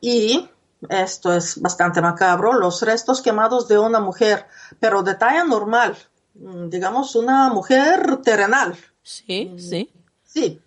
y 0.00 0.48
esto 0.88 1.32
es 1.32 1.60
bastante 1.60 2.00
macabro, 2.00 2.52
los 2.52 2.82
restos 2.82 3.20
quemados 3.20 3.68
de 3.68 3.78
una 3.78 4.00
mujer, 4.00 4.46
pero 4.78 5.02
de 5.02 5.14
talla 5.14 5.44
normal, 5.44 5.96
mm, 6.34 6.68
digamos 6.68 7.14
una 7.16 7.48
mujer 7.50 8.18
terrenal. 8.18 8.76
Sí, 9.02 9.54
sí. 9.58 9.92
Sí, 10.24 10.60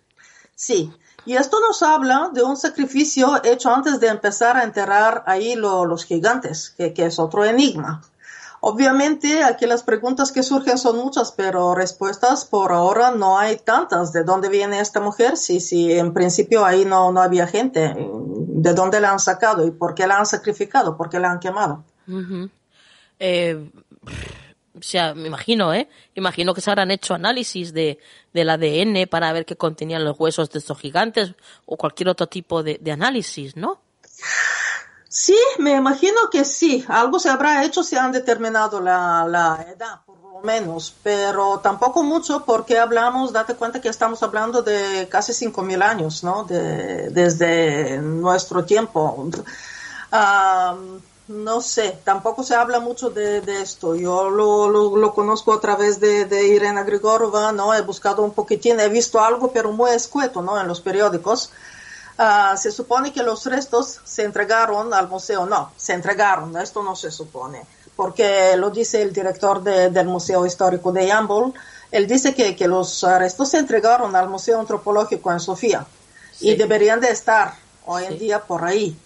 sí. 0.54 0.92
Y 1.26 1.36
esto 1.36 1.58
nos 1.60 1.82
habla 1.82 2.30
de 2.32 2.42
un 2.42 2.56
sacrificio 2.56 3.42
hecho 3.44 3.74
antes 3.74 3.98
de 3.98 4.08
empezar 4.08 4.56
a 4.56 4.64
enterrar 4.64 5.24
ahí 5.26 5.54
los 5.56 6.04
gigantes, 6.04 6.70
que, 6.76 6.92
que 6.92 7.06
es 7.06 7.18
otro 7.18 7.44
enigma. 7.44 8.02
Obviamente 8.66 9.44
aquí 9.44 9.66
las 9.66 9.82
preguntas 9.82 10.32
que 10.32 10.42
surgen 10.42 10.78
son 10.78 10.96
muchas, 10.96 11.32
pero 11.32 11.74
respuestas 11.74 12.46
por 12.46 12.72
ahora 12.72 13.10
no 13.10 13.38
hay 13.38 13.58
tantas. 13.58 14.10
¿De 14.14 14.24
dónde 14.24 14.48
viene 14.48 14.80
esta 14.80 15.00
mujer? 15.00 15.36
Si, 15.36 15.60
si 15.60 15.92
en 15.92 16.14
principio 16.14 16.64
ahí 16.64 16.86
no, 16.86 17.12
no 17.12 17.20
había 17.20 17.46
gente. 17.46 17.94
¿De 17.94 18.72
dónde 18.72 19.00
la 19.00 19.10
han 19.10 19.18
sacado? 19.18 19.66
¿Y 19.66 19.70
por 19.70 19.94
qué 19.94 20.06
la 20.06 20.16
han 20.16 20.24
sacrificado? 20.24 20.96
¿Por 20.96 21.10
qué 21.10 21.20
la 21.20 21.30
han 21.30 21.40
quemado? 21.40 21.84
Eh, 23.18 23.70
o 24.74 24.82
sea, 24.82 25.12
me 25.12 25.26
imagino, 25.26 25.74
¿eh? 25.74 25.86
Imagino 26.14 26.54
que 26.54 26.62
se 26.62 26.70
habrán 26.70 26.90
hecho 26.90 27.12
análisis 27.12 27.74
de, 27.74 27.98
del 28.32 28.48
ADN 28.48 29.06
para 29.10 29.30
ver 29.34 29.44
qué 29.44 29.56
contenían 29.56 30.06
los 30.06 30.18
huesos 30.18 30.48
de 30.48 30.60
estos 30.60 30.78
gigantes 30.78 31.34
o 31.66 31.76
cualquier 31.76 32.08
otro 32.08 32.28
tipo 32.28 32.62
de, 32.62 32.78
de 32.80 32.92
análisis, 32.92 33.56
¿no? 33.56 33.82
Sí, 35.16 35.38
me 35.60 35.76
imagino 35.76 36.28
que 36.28 36.44
sí. 36.44 36.84
Algo 36.88 37.20
se 37.20 37.30
habrá 37.30 37.64
hecho 37.64 37.84
si 37.84 37.94
han 37.96 38.10
determinado 38.10 38.80
la, 38.80 39.24
la 39.28 39.64
edad, 39.72 40.00
por 40.04 40.18
lo 40.18 40.40
menos, 40.40 40.92
pero 41.04 41.60
tampoco 41.60 42.02
mucho 42.02 42.44
porque 42.44 42.80
hablamos, 42.80 43.32
date 43.32 43.54
cuenta 43.54 43.80
que 43.80 43.88
estamos 43.88 44.24
hablando 44.24 44.62
de 44.62 45.06
casi 45.08 45.32
5.000 45.32 45.82
años, 45.84 46.24
¿no? 46.24 46.42
De, 46.42 47.10
desde 47.10 47.98
nuestro 47.98 48.64
tiempo. 48.64 49.30
no 51.28 51.60
sé, 51.60 51.96
tampoco 52.02 52.42
se 52.42 52.56
habla 52.56 52.80
mucho 52.80 53.10
de, 53.10 53.38
esto. 53.62 53.94
Yo 53.94 54.28
lo, 54.30 54.68
lo, 54.68 54.96
lo, 54.96 55.14
conozco 55.14 55.52
a 55.52 55.60
través 55.60 56.00
de, 56.00 56.24
de, 56.24 56.48
Irena 56.48 56.82
Grigorova, 56.82 57.52
¿no? 57.52 57.72
He 57.72 57.82
buscado 57.82 58.22
un 58.24 58.32
poquitín, 58.32 58.80
he 58.80 58.88
visto 58.88 59.20
algo, 59.22 59.52
pero 59.52 59.70
muy 59.70 59.92
escueto, 59.92 60.42
¿no? 60.42 60.60
En 60.60 60.66
los 60.66 60.80
periódicos. 60.80 61.52
Ah, 62.16 62.56
se 62.56 62.70
supone 62.70 63.12
que 63.12 63.22
los 63.22 63.44
restos 63.46 64.00
se 64.04 64.22
entregaron 64.22 64.94
al 64.94 65.08
museo. 65.08 65.46
No, 65.46 65.72
se 65.76 65.94
entregaron, 65.94 66.56
esto 66.56 66.82
no 66.82 66.94
se 66.94 67.10
supone, 67.10 67.66
porque 67.96 68.56
lo 68.56 68.70
dice 68.70 69.02
el 69.02 69.12
director 69.12 69.62
del 69.62 70.06
Museo 70.06 70.46
Histórico 70.46 70.92
de 70.92 71.08
Yambol. 71.08 71.52
Él 71.90 72.06
dice 72.06 72.34
que, 72.34 72.54
que, 72.54 72.68
los 72.68 73.02
restos 73.02 73.50
se 73.50 73.58
entregaron 73.58 74.14
al 74.16 74.28
Museo 74.28 74.60
Antropológico 74.60 75.32
en 75.32 75.40
Sofía 75.40 75.86
y 76.40 76.54
deberían 76.54 77.00
de 77.00 77.10
estar 77.10 77.54
hoy 77.86 78.04
en 78.04 78.18
día 78.18 78.42
por 78.42 78.64
ahí. 78.64 78.96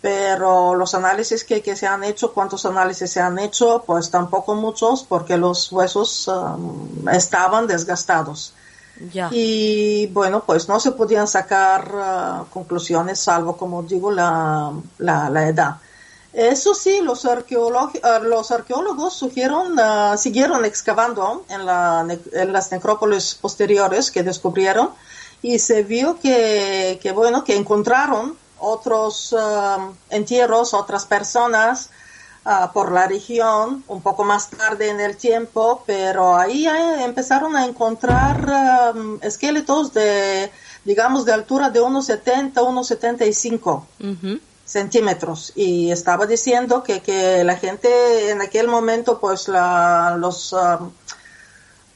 Pero 0.00 0.74
los 0.74 0.94
análisis 0.94 1.44
que, 1.44 1.62
que, 1.62 1.76
se 1.76 1.86
han 1.86 2.04
hecho, 2.04 2.32
cuántos 2.32 2.64
análisis 2.64 3.10
se 3.10 3.20
han 3.20 3.38
hecho, 3.38 3.84
pues 3.86 4.10
tampoco 4.10 4.54
muchos, 4.54 5.04
porque 5.04 5.36
los 5.36 5.70
huesos 5.70 6.26
um, 6.28 7.08
estaban 7.08 7.66
desgastados. 7.66 8.54
Y 9.30 10.06
bueno, 10.08 10.42
pues 10.44 10.68
no 10.68 10.78
se 10.78 10.92
podían 10.92 11.26
sacar 11.26 11.94
uh, 11.94 12.52
conclusiones 12.52 13.18
salvo, 13.18 13.56
como 13.56 13.82
digo, 13.82 14.10
la, 14.10 14.72
la, 14.98 15.48
edad. 15.48 15.76
Eso 16.32 16.74
sí, 16.74 17.00
los, 17.02 17.24
uh, 17.24 17.38
los 18.22 18.50
arqueólogos 18.50 19.14
sugieron, 19.14 19.78
uh, 19.78 20.16
siguieron 20.18 20.64
excavando 20.64 21.44
en, 21.48 21.64
la, 21.64 22.06
en, 22.32 22.52
las 22.52 22.70
necrópolis 22.72 23.34
posteriores 23.34 24.10
que 24.10 24.22
descubrieron 24.22 24.90
y 25.42 25.58
se 25.58 25.82
vio 25.82 26.18
que, 26.20 26.98
que 27.02 27.12
bueno, 27.12 27.42
que 27.44 27.56
encontraron 27.56 28.36
otros 28.58 29.34
entierros, 30.10 30.74
otras 30.74 31.06
personas 31.06 31.88
Ah, 32.42 32.70
por 32.72 32.90
la 32.90 33.06
región 33.06 33.84
un 33.86 34.00
poco 34.00 34.24
más 34.24 34.48
tarde 34.48 34.88
en 34.88 34.98
el 34.98 35.18
tiempo, 35.18 35.82
pero 35.86 36.38
ahí 36.38 36.66
empezaron 37.04 37.54
a 37.54 37.66
encontrar 37.66 38.94
um, 38.94 39.18
esqueletos 39.20 39.92
de, 39.92 40.50
digamos, 40.82 41.26
de 41.26 41.34
altura 41.34 41.68
de 41.68 41.82
unos 41.82 42.06
70, 42.06 42.62
unos 42.62 42.86
75 42.86 43.86
centímetros. 44.64 45.52
Y 45.54 45.90
estaba 45.90 46.24
diciendo 46.24 46.82
que, 46.82 47.00
que 47.02 47.44
la 47.44 47.56
gente 47.56 48.30
en 48.30 48.40
aquel 48.40 48.68
momento, 48.68 49.20
pues 49.20 49.46
la, 49.46 50.16
los, 50.18 50.54
um, 50.54 50.90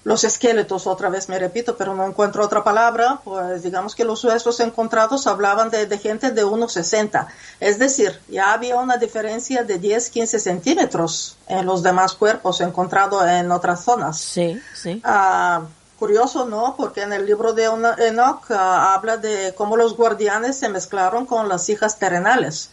los 0.04 0.22
esqueletos, 0.22 0.86
otra 0.86 1.08
vez 1.08 1.30
me 1.30 1.38
repito, 1.38 1.76
pero 1.76 1.94
no 1.94 2.06
encuentro 2.06 2.44
otra 2.44 2.62
palabra, 2.62 3.20
pues 3.24 3.62
digamos 3.62 3.94
que 3.94 4.04
los 4.04 4.22
huesos 4.22 4.60
encontrados 4.60 5.26
hablaban 5.26 5.70
de, 5.70 5.86
de 5.86 5.98
gente 5.98 6.30
de 6.30 6.44
1,60. 6.44 7.26
Es 7.58 7.78
decir, 7.78 8.20
ya 8.28 8.52
había 8.52 8.76
una 8.76 8.98
diferencia 8.98 9.64
de 9.64 9.78
10, 9.78 10.10
15 10.10 10.38
centímetros 10.38 11.38
en 11.48 11.64
los 11.64 11.82
demás 11.82 12.12
cuerpos 12.12 12.60
encontrados 12.60 13.26
en 13.26 13.50
otras 13.50 13.82
zonas. 13.82 14.18
Sí, 14.18 14.60
sí. 14.74 15.00
Ah, 15.04 15.62
curioso, 15.98 16.44
¿no? 16.44 16.74
Porque 16.76 17.00
en 17.00 17.14
el 17.14 17.24
libro 17.24 17.54
de 17.54 17.64
Enoch 17.64 18.50
ah, 18.50 18.94
habla 18.94 19.16
de 19.16 19.54
cómo 19.56 19.74
los 19.76 19.96
guardianes 19.96 20.58
se 20.58 20.68
mezclaron 20.68 21.24
con 21.24 21.48
las 21.48 21.70
hijas 21.70 21.98
terrenales 21.98 22.70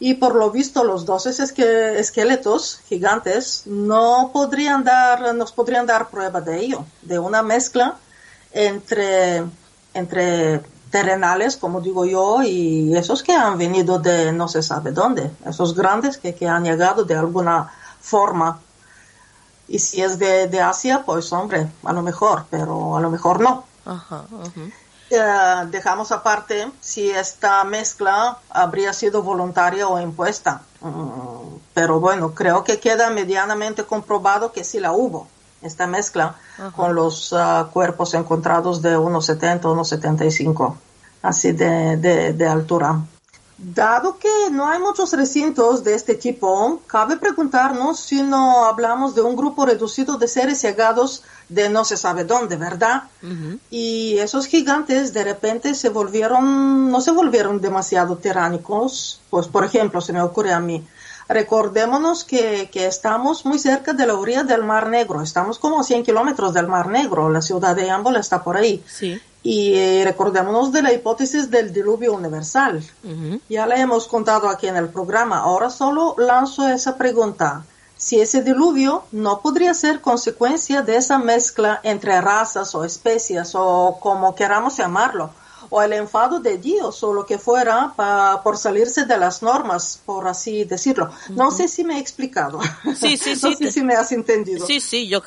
y 0.00 0.14
por 0.14 0.34
lo 0.34 0.50
visto 0.50 0.82
los 0.82 1.04
dos 1.04 1.26
esqueletos 1.26 2.80
gigantes 2.88 3.64
no 3.66 4.30
podrían 4.32 4.82
dar, 4.82 5.34
nos 5.34 5.52
podrían 5.52 5.84
dar 5.84 6.08
prueba 6.08 6.40
de 6.40 6.58
ello, 6.58 6.86
de 7.02 7.18
una 7.18 7.42
mezcla 7.42 7.96
entre, 8.50 9.44
entre 9.92 10.62
terrenales, 10.90 11.58
como 11.58 11.82
digo 11.82 12.06
yo, 12.06 12.42
y 12.42 12.96
esos 12.96 13.22
que 13.22 13.32
han 13.32 13.58
venido 13.58 13.98
de 13.98 14.32
no 14.32 14.48
se 14.48 14.62
sabe 14.62 14.90
dónde, 14.90 15.30
esos 15.44 15.74
grandes 15.74 16.16
que, 16.16 16.34
que 16.34 16.48
han 16.48 16.64
llegado 16.64 17.04
de 17.04 17.16
alguna 17.16 17.70
forma. 18.00 18.58
Y 19.68 19.78
si 19.78 20.02
es 20.02 20.18
de, 20.18 20.48
de, 20.48 20.60
Asia, 20.62 21.02
pues 21.04 21.30
hombre, 21.32 21.68
a 21.84 21.92
lo 21.92 22.02
mejor, 22.02 22.46
pero 22.48 22.96
a 22.96 23.00
lo 23.00 23.10
mejor 23.10 23.40
no. 23.40 23.64
Ajá, 23.84 24.24
ajá. 24.32 24.60
Eh, 25.10 25.66
dejamos 25.70 26.12
aparte 26.12 26.70
si 26.80 27.10
esta 27.10 27.64
mezcla 27.64 28.38
habría 28.48 28.92
sido 28.92 29.22
voluntaria 29.22 29.88
o 29.88 30.00
impuesta. 30.00 30.62
Mm, 30.80 31.56
pero 31.74 31.98
bueno, 31.98 32.32
creo 32.32 32.62
que 32.62 32.78
queda 32.78 33.10
medianamente 33.10 33.84
comprobado 33.84 34.52
que 34.52 34.62
sí 34.62 34.78
la 34.78 34.92
hubo, 34.92 35.26
esta 35.62 35.88
mezcla 35.88 36.36
Ajá. 36.58 36.70
con 36.70 36.94
los 36.94 37.32
uh, 37.32 37.66
cuerpos 37.72 38.14
encontrados 38.14 38.82
de 38.82 38.96
1,70, 38.96 39.62
1,75, 39.62 40.74
así 41.22 41.52
de, 41.52 41.96
de, 41.96 42.32
de 42.32 42.46
altura. 42.46 43.00
Dado 43.62 44.18
que 44.18 44.50
no 44.50 44.68
hay 44.68 44.78
muchos 44.78 45.12
recintos 45.12 45.84
de 45.84 45.94
este 45.94 46.14
tipo, 46.14 46.80
cabe 46.86 47.18
preguntarnos 47.18 48.00
si 48.00 48.22
no 48.22 48.64
hablamos 48.64 49.14
de 49.14 49.20
un 49.20 49.36
grupo 49.36 49.66
reducido 49.66 50.16
de 50.16 50.28
seres 50.28 50.62
llegados 50.62 51.22
de 51.50 51.68
no 51.68 51.84
se 51.84 51.98
sabe 51.98 52.24
dónde, 52.24 52.56
¿verdad? 52.56 53.02
Uh 53.22 53.26
-huh. 53.26 53.58
Y 53.70 54.16
esos 54.16 54.46
gigantes 54.46 55.12
de 55.12 55.24
repente 55.24 55.74
se 55.74 55.90
volvieron, 55.90 56.90
no 56.90 57.02
se 57.02 57.10
volvieron 57.10 57.60
demasiado 57.60 58.16
tiránicos, 58.16 59.20
pues 59.28 59.46
por 59.46 59.62
ejemplo, 59.66 60.00
se 60.00 60.14
me 60.14 60.22
ocurre 60.22 60.54
a 60.54 60.60
mí, 60.60 60.82
recordémonos 61.28 62.24
que, 62.24 62.70
que 62.72 62.86
estamos 62.86 63.44
muy 63.44 63.58
cerca 63.58 63.92
de 63.92 64.06
la 64.06 64.14
orilla 64.14 64.42
del 64.42 64.64
Mar 64.64 64.88
Negro, 64.88 65.20
estamos 65.20 65.58
como 65.58 65.80
a 65.80 65.84
100 65.84 66.02
kilómetros 66.02 66.54
del 66.54 66.66
Mar 66.66 66.86
Negro, 66.88 67.28
la 67.28 67.42
ciudad 67.42 67.76
de 67.76 67.90
Ambol 67.90 68.16
está 68.16 68.42
por 68.42 68.56
ahí. 68.56 68.82
Sí. 68.86 69.20
Y 69.42 69.74
eh, 69.74 70.02
recordémonos 70.04 70.70
de 70.70 70.82
la 70.82 70.92
hipótesis 70.92 71.50
del 71.50 71.72
diluvio 71.72 72.12
universal. 72.12 72.82
Uh 73.04 73.08
-huh. 73.08 73.40
Ya 73.48 73.66
la 73.66 73.76
hemos 73.76 74.06
contado 74.06 74.48
aquí 74.48 74.66
en 74.68 74.76
el 74.76 74.88
programa. 74.88 75.38
Ahora 75.38 75.70
solo 75.70 76.14
lanzo 76.18 76.68
esa 76.68 76.96
pregunta. 76.96 77.64
Si 77.96 78.20
ese 78.20 78.42
diluvio 78.42 79.04
no 79.12 79.40
podría 79.40 79.74
ser 79.74 80.00
consecuencia 80.00 80.82
de 80.82 80.96
esa 80.96 81.18
mezcla 81.18 81.80
entre 81.82 82.18
razas 82.20 82.74
o 82.74 82.84
especies 82.84 83.52
o 83.54 83.98
como 84.00 84.34
queramos 84.34 84.76
llamarlo, 84.78 85.30
o 85.70 85.82
el 85.82 85.92
enfado 85.92 86.40
de 86.40 86.58
Dios 86.58 87.02
o 87.02 87.12
lo 87.12 87.24
que 87.24 87.38
fuera 87.38 87.92
pa, 87.94 88.42
por 88.42 88.58
salirse 88.58 89.04
de 89.04 89.16
las 89.18 89.42
normas, 89.42 90.00
por 90.04 90.26
así 90.26 90.64
decirlo. 90.64 91.06
Uh 91.06 91.08
-huh. 91.08 91.36
No 91.36 91.50
sé 91.50 91.68
si 91.68 91.84
me 91.84 91.96
he 91.96 92.00
explicado. 92.00 92.60
Sí, 92.94 93.16
sí, 93.16 93.36
sí. 93.36 93.40
no 93.42 93.52
sé 93.52 93.64
te... 93.64 93.72
si 93.72 93.82
me 93.82 93.94
has 93.94 94.10
entendido. 94.12 94.66
Sí, 94.66 94.80
sí, 94.80 95.06
yo 95.06 95.22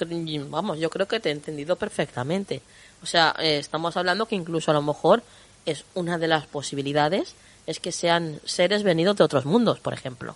vamos, 0.50 0.80
yo 0.80 0.90
creo 0.90 1.08
que 1.08 1.20
te 1.20 1.30
he 1.30 1.32
entendido 1.32 1.76
perfectamente. 1.76 2.62
O 3.04 3.06
sea, 3.06 3.36
eh, 3.38 3.58
estamos 3.60 3.98
hablando 3.98 4.26
que 4.26 4.36
incluso 4.36 4.72
a 4.72 4.74
lo 4.74 4.82
mejor 4.82 5.22
es 5.66 5.86
una 5.94 6.18
de 6.18 6.28
las 6.28 6.48
posibilidades 6.48 7.36
es 7.68 7.80
que 7.80 7.92
sean 7.92 8.40
seres 8.46 8.84
venidos 8.84 9.18
de 9.18 9.24
otros 9.24 9.46
mundos, 9.46 9.80
por 9.80 9.94
ejemplo. 9.94 10.36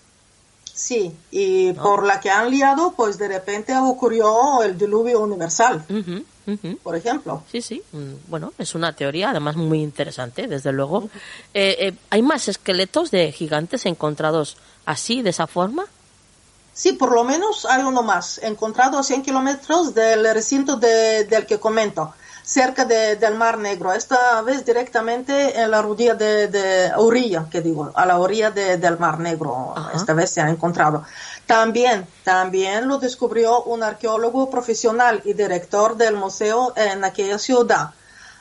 Sí, 0.74 1.12
y 1.32 1.72
¿No? 1.76 1.82
por 1.82 2.06
la 2.06 2.20
que 2.20 2.30
han 2.30 2.52
liado, 2.52 2.94
pues 2.96 3.18
de 3.18 3.28
repente 3.28 3.76
ocurrió 3.76 4.62
el 4.62 4.78
diluvio 4.78 5.22
universal, 5.22 5.84
uh 5.90 5.94
-huh, 5.94 6.24
uh 6.46 6.52
-huh. 6.52 6.78
por 6.80 6.96
ejemplo. 6.96 7.44
Sí, 7.52 7.62
sí, 7.62 7.82
mm, 7.92 8.14
bueno, 8.28 8.54
es 8.60 8.76
una 8.76 8.94
teoría 8.94 9.32
además 9.32 9.56
muy 9.56 9.82
interesante, 9.82 10.48
desde 10.48 10.72
luego. 10.72 11.00
Uh 11.00 11.04
-huh. 11.04 11.10
eh, 11.56 11.76
eh, 11.80 11.94
¿Hay 12.12 12.22
más 12.22 12.48
esqueletos 12.48 13.10
de 13.10 13.32
gigantes 13.32 13.86
encontrados 13.88 14.58
así, 14.86 15.24
de 15.24 15.32
esa 15.32 15.48
forma? 15.48 15.86
Sí, 16.74 16.94
por 16.94 17.12
lo 17.12 17.24
menos 17.24 17.66
hay 17.66 17.82
uno 17.82 18.04
más, 18.04 18.38
encontrado 18.44 19.00
a 19.00 19.04
100 19.04 19.24
kilómetros 19.24 19.96
del 19.96 20.32
recinto 20.32 20.76
de, 20.76 21.24
del 21.24 21.48
que 21.48 21.60
comento 21.60 22.14
cerca 22.48 22.86
de, 22.86 23.18
del 23.18 23.36
Mar 23.36 23.58
Negro, 23.58 23.92
esta 23.92 24.42
vez 24.42 24.64
directamente 24.66 25.60
en 25.60 25.70
la 25.70 25.82
orilla 25.82 26.16
de, 26.16 26.48
de 26.48 26.94
orilla, 26.96 27.46
que 27.52 27.60
digo, 27.60 27.92
a 27.94 28.06
la 28.06 28.20
orilla 28.20 28.52
de, 28.52 28.78
del 28.78 28.98
Mar 28.98 29.20
Negro, 29.20 29.74
Ajá. 29.76 29.92
esta 29.94 30.14
vez 30.14 30.32
se 30.32 30.40
ha 30.40 30.50
encontrado. 30.50 31.04
También, 31.46 32.08
también 32.24 32.88
lo 32.88 33.00
descubrió 33.00 33.64
un 33.64 33.84
arqueólogo 33.84 34.50
profesional 34.50 35.22
y 35.26 35.34
director 35.34 35.98
del 35.98 36.16
museo 36.16 36.72
en 36.78 37.04
aquella 37.04 37.38
ciudad. 37.38 37.92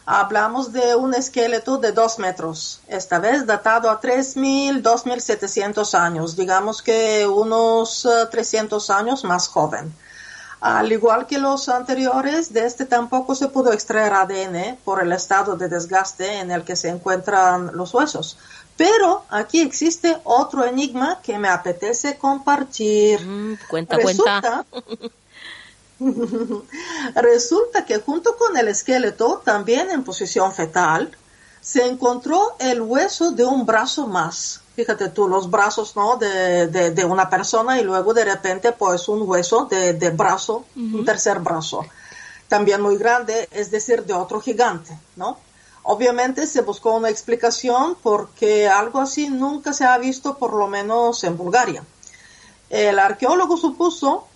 Hablamos 0.07 0.73
de 0.73 0.95
un 0.95 1.13
esqueleto 1.13 1.79
de 1.79 1.91
dos 1.91 2.21
metros, 2.21 2.83
esta 2.87 3.19
vez 3.19 3.45
datado 3.45 3.91
a 3.91 4.01
3.000, 4.01 4.83
2.700 4.83 5.99
años, 5.99 6.37
digamos 6.37 6.81
que 6.81 7.27
unos 7.27 8.05
uh, 8.05 8.29
300 8.31 8.89
años 8.91 9.25
más 9.25 9.49
joven. 9.49 9.93
Al 10.61 10.91
igual 10.91 11.27
que 11.27 11.39
los 11.39 11.69
anteriores, 11.69 12.53
de 12.53 12.65
este 12.67 12.87
tampoco 12.87 13.35
se 13.35 13.49
pudo 13.49 13.73
extraer 13.73 14.15
ADN 14.15 14.79
por 14.85 15.03
el 15.03 15.13
estado 15.13 15.57
de 15.57 15.69
desgaste 15.69 16.39
en 16.39 16.51
el 16.51 16.65
que 16.65 16.77
se 16.77 16.89
encuentran 16.89 17.77
los 17.77 17.93
huesos. 17.93 18.39
Pero 18.77 19.25
aquí 19.31 19.61
existe 19.61 20.17
otro 20.25 20.65
enigma 20.65 21.21
que 21.23 21.39
me 21.39 21.49
apetece 21.49 22.17
compartir. 22.19 23.21
Mm, 23.21 23.59
cuenta, 23.69 23.97
Resulta, 23.97 24.65
cuenta. 24.71 25.09
Resulta 27.15 27.85
que 27.85 27.99
junto 27.99 28.37
con 28.37 28.57
el 28.57 28.69
esqueleto, 28.69 29.43
también 29.45 29.91
en 29.91 30.05
posición 30.05 30.53
fetal, 30.53 31.17
se 31.61 31.87
encontró 31.87 32.57
el 32.59 32.81
hueso 32.81 33.33
de 33.33 33.45
un 33.45 33.67
brazo 33.67 34.07
más. 34.07 34.61
Fíjate 34.77 35.09
tú, 35.09 35.27
los 35.27 35.51
brazos 35.51 35.97
¿no? 35.97 36.17
de, 36.19 36.67
de, 36.69 36.91
de 36.91 37.05
una 37.05 37.29
persona 37.31 37.81
y 37.81 37.83
luego 37.83 38.13
de 38.13 38.27
repente 38.27 38.73
pues 38.73 39.09
un 39.09 39.23
hueso 39.29 39.65
de, 39.65 39.95
de 39.95 40.11
brazo, 40.11 40.67
uh 40.77 40.81
-huh. 40.81 40.99
un 40.99 41.05
tercer 41.05 41.39
brazo. 41.41 41.85
También 42.47 42.81
muy 42.83 42.97
grande, 42.99 43.49
es 43.51 43.71
decir, 43.71 44.05
de 44.05 44.13
otro 44.13 44.41
gigante, 44.41 44.97
¿no? 45.17 45.39
Obviamente 45.83 46.47
se 46.47 46.61
buscó 46.63 46.95
una 46.95 47.09
explicación 47.09 47.97
porque 48.03 48.69
algo 48.69 49.01
así 49.01 49.29
nunca 49.31 49.73
se 49.73 49.85
ha 49.85 49.97
visto, 49.99 50.37
por 50.37 50.53
lo 50.53 50.67
menos 50.69 51.25
en 51.25 51.37
Bulgaria. 51.37 51.83
El 52.69 52.99
arqueólogo 52.99 53.57
supuso 53.57 54.27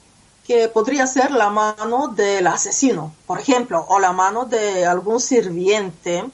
que 0.46 0.68
podría 0.68 1.06
ser 1.06 1.30
la 1.32 1.50
mano 1.50 2.08
del 2.08 2.46
asesino, 2.46 3.12
por 3.26 3.38
ejemplo, 3.40 3.84
o 3.88 3.98
la 3.98 4.12
mano 4.12 4.44
de 4.46 4.86
algún 4.86 5.20
sirviente. 5.20 6.24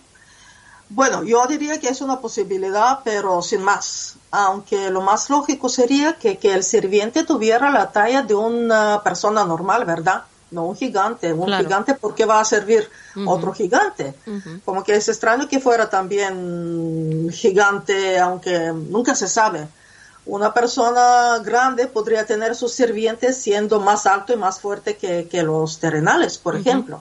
Bueno, 0.89 1.25
yo 1.25 1.45
diría 1.47 1.81
que 1.81 1.89
es 1.89 2.01
una 2.01 2.21
posibilidad, 2.21 3.01
pero 3.03 3.43
sin 3.43 3.63
más. 3.63 4.15
Aunque 4.31 4.91
lo 4.91 5.01
más 5.01 5.29
lógico 5.31 5.69
sería 5.69 6.15
que, 6.15 6.39
que 6.39 6.55
el 6.55 6.63
sirviente 6.63 7.25
tuviera 7.25 7.71
la 7.71 7.91
talla 7.91 8.23
de 8.23 8.35
una 8.35 9.03
persona 9.03 9.45
normal, 9.45 9.85
¿verdad? 9.85 10.25
No 10.51 10.67
un 10.67 10.77
gigante. 10.77 11.33
Un 11.33 11.47
claro. 11.47 11.65
gigante, 11.65 11.95
¿por 11.95 12.15
qué 12.15 12.25
va 12.25 12.41
a 12.41 12.45
servir 12.45 12.89
uh 13.17 13.21
-huh. 13.21 13.31
otro 13.31 13.53
gigante? 13.53 14.15
Uh 14.27 14.31
-huh. 14.31 14.61
Como 14.65 14.85
que 14.85 14.95
es 14.95 15.09
extraño 15.09 15.49
que 15.49 15.59
fuera 15.59 15.91
también 15.91 17.31
gigante, 17.33 18.19
aunque 18.21 18.73
nunca 18.73 19.15
se 19.17 19.27
sabe. 19.27 19.67
Una 20.25 20.53
persona 20.55 21.39
grande 21.45 21.87
podría 21.89 22.25
tener 22.27 22.55
sus 22.55 22.73
sirvientes 22.73 23.37
siendo 23.37 23.81
más 23.81 24.07
alto 24.07 24.33
y 24.33 24.37
más 24.37 24.61
fuerte 24.61 24.97
que, 24.97 25.27
que 25.29 25.43
los 25.43 25.79
terrenales, 25.79 26.39
por 26.39 26.55
uh 26.55 26.59
-huh. 26.59 26.61
ejemplo. 26.61 27.01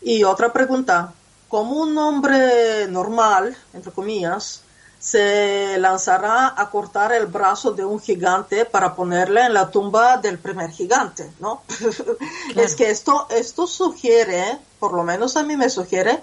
Y 0.00 0.24
otra 0.24 0.52
pregunta, 0.52 1.12
¿cómo 1.52 1.82
un 1.82 1.98
hombre 1.98 2.88
normal, 2.88 3.54
entre 3.74 3.92
comillas, 3.92 4.62
se 4.98 5.76
lanzará 5.76 6.54
a 6.56 6.70
cortar 6.70 7.12
el 7.12 7.26
brazo 7.26 7.72
de 7.72 7.84
un 7.84 8.00
gigante 8.00 8.64
para 8.64 8.94
ponerle 8.94 9.44
en 9.44 9.52
la 9.52 9.70
tumba 9.70 10.16
del 10.16 10.38
primer 10.38 10.70
gigante, 10.70 11.30
¿no? 11.40 11.60
Claro. 11.68 12.66
es 12.66 12.74
que 12.74 12.88
esto, 12.88 13.26
esto 13.28 13.66
sugiere, 13.66 14.60
por 14.78 14.94
lo 14.94 15.02
menos 15.02 15.36
a 15.36 15.42
mí 15.42 15.54
me 15.58 15.68
sugiere, 15.68 16.22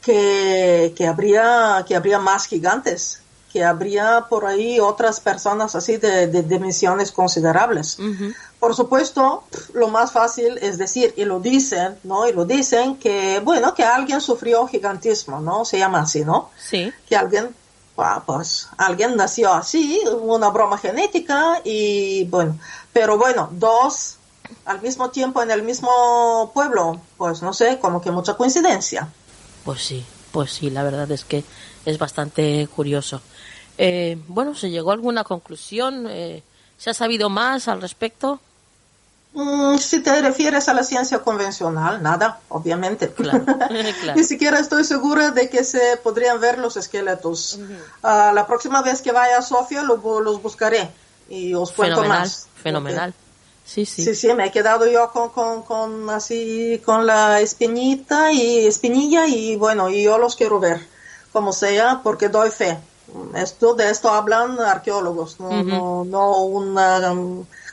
que, 0.00 0.94
que, 0.96 1.04
habría, 1.08 1.84
que 1.88 1.96
habría 1.96 2.20
más 2.20 2.46
gigantes, 2.46 3.22
que 3.52 3.64
habría 3.64 4.26
por 4.28 4.46
ahí 4.46 4.78
otras 4.80 5.20
personas 5.20 5.74
así 5.74 5.96
de, 5.96 6.28
de 6.28 6.42
dimensiones 6.42 7.10
considerables. 7.12 7.98
Uh 7.98 8.02
-huh. 8.02 8.34
Por 8.58 8.74
supuesto, 8.74 9.44
lo 9.72 9.88
más 9.88 10.12
fácil 10.12 10.58
es 10.62 10.78
decir, 10.78 11.14
y 11.16 11.24
lo 11.24 11.40
dicen, 11.40 11.98
¿no? 12.04 12.28
Y 12.28 12.32
lo 12.32 12.44
dicen 12.44 12.96
que, 12.96 13.40
bueno, 13.40 13.74
que 13.74 13.84
alguien 13.84 14.20
sufrió 14.20 14.66
gigantismo, 14.66 15.40
¿no? 15.40 15.64
Se 15.64 15.78
llama 15.78 16.00
así, 16.00 16.24
¿no? 16.24 16.50
Sí. 16.58 16.92
Que 17.08 17.16
alguien 17.16 17.54
pues 18.24 18.68
alguien 18.78 19.16
nació 19.16 19.52
así, 19.52 20.00
una 20.22 20.48
broma 20.48 20.78
genética 20.78 21.60
y 21.64 22.24
bueno, 22.24 22.58
pero 22.92 23.18
bueno, 23.18 23.50
dos 23.52 24.16
al 24.64 24.80
mismo 24.80 25.10
tiempo 25.10 25.42
en 25.42 25.50
el 25.50 25.62
mismo 25.62 26.50
pueblo, 26.54 27.00
pues 27.16 27.42
no 27.42 27.52
sé, 27.52 27.78
como 27.78 28.00
que 28.00 28.10
mucha 28.10 28.34
coincidencia. 28.34 29.08
Pues 29.64 29.82
sí, 29.82 30.04
pues 30.32 30.52
sí, 30.52 30.70
la 30.70 30.82
verdad 30.82 31.10
es 31.10 31.24
que 31.24 31.44
es 31.84 31.98
bastante 31.98 32.68
curioso. 32.74 33.20
Eh, 33.82 34.18
bueno, 34.28 34.54
¿se 34.54 34.68
llegó 34.68 34.90
a 34.90 34.92
alguna 34.92 35.24
conclusión? 35.24 36.06
Eh, 36.06 36.42
¿Se 36.76 36.90
ha 36.90 36.94
sabido 36.94 37.30
más 37.30 37.66
al 37.66 37.80
respecto? 37.80 38.38
Mm, 39.32 39.78
si 39.78 40.00
te 40.00 40.20
refieres 40.20 40.68
a 40.68 40.74
la 40.74 40.84
ciencia 40.84 41.20
convencional, 41.20 42.02
nada, 42.02 42.40
obviamente. 42.50 43.10
Ni 44.14 44.24
siquiera 44.24 44.58
estoy 44.58 44.84
segura 44.84 45.30
de 45.30 45.48
que 45.48 45.64
se 45.64 45.96
podrían 45.96 46.38
ver 46.38 46.58
los 46.58 46.76
esqueletos. 46.76 47.58
Ah, 48.02 48.32
la 48.34 48.46
próxima 48.46 48.82
vez 48.82 49.00
que 49.00 49.12
vaya 49.12 49.38
a 49.38 49.42
Sofía 49.42 49.82
los 49.82 50.02
buscaré 50.42 50.90
y 51.30 51.54
os 51.54 51.72
cuento 51.72 52.04
más. 52.04 52.48
Fenomenal. 52.62 53.14
Sí, 53.64 53.86
sí. 53.86 54.04
Sí, 54.04 54.14
sí, 54.14 54.34
me 54.34 54.48
he 54.48 54.50
quedado 54.50 54.86
yo 54.86 55.10
con, 55.10 55.30
con, 55.30 55.62
con, 55.62 56.10
así, 56.10 56.82
con 56.84 57.06
la 57.06 57.40
espinita 57.40 58.30
y 58.30 58.66
espinilla 58.66 59.26
y 59.26 59.56
bueno, 59.56 59.88
y 59.88 60.02
yo 60.02 60.18
los 60.18 60.36
quiero 60.36 60.60
ver, 60.60 60.86
como 61.32 61.54
sea, 61.54 62.00
porque 62.02 62.28
doy 62.28 62.50
fe. 62.50 62.78
Esto, 63.34 63.74
de 63.74 63.90
esto 63.90 64.10
hablan 64.10 64.58
arqueólogos, 64.60 65.40
no, 65.40 65.62
no, 65.62 66.04
no 66.04 66.36
una, 66.42 67.14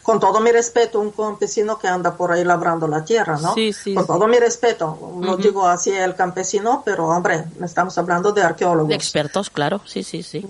con 0.03 0.19
todo 0.19 0.39
mi 0.39 0.51
respeto, 0.51 0.99
un 0.99 1.11
campesino 1.11 1.77
que 1.77 1.87
anda 1.87 2.15
por 2.15 2.31
ahí 2.31 2.43
labrando 2.43 2.87
la 2.87 3.03
tierra, 3.03 3.37
¿no? 3.39 3.53
Sí, 3.53 3.73
sí. 3.73 3.93
Con 3.93 4.07
todo 4.07 4.27
mi 4.27 4.37
respeto, 4.37 4.97
no 5.17 5.37
digo 5.37 5.67
así 5.67 5.91
el 5.91 6.15
campesino, 6.15 6.81
pero 6.85 7.07
hombre, 7.07 7.45
estamos 7.61 7.97
hablando 7.97 8.31
de 8.31 8.41
arqueólogos. 8.41 8.89
De 8.89 8.95
expertos, 8.95 9.49
claro, 9.49 9.81
sí, 9.85 10.03
sí, 10.03 10.23
sí. 10.23 10.45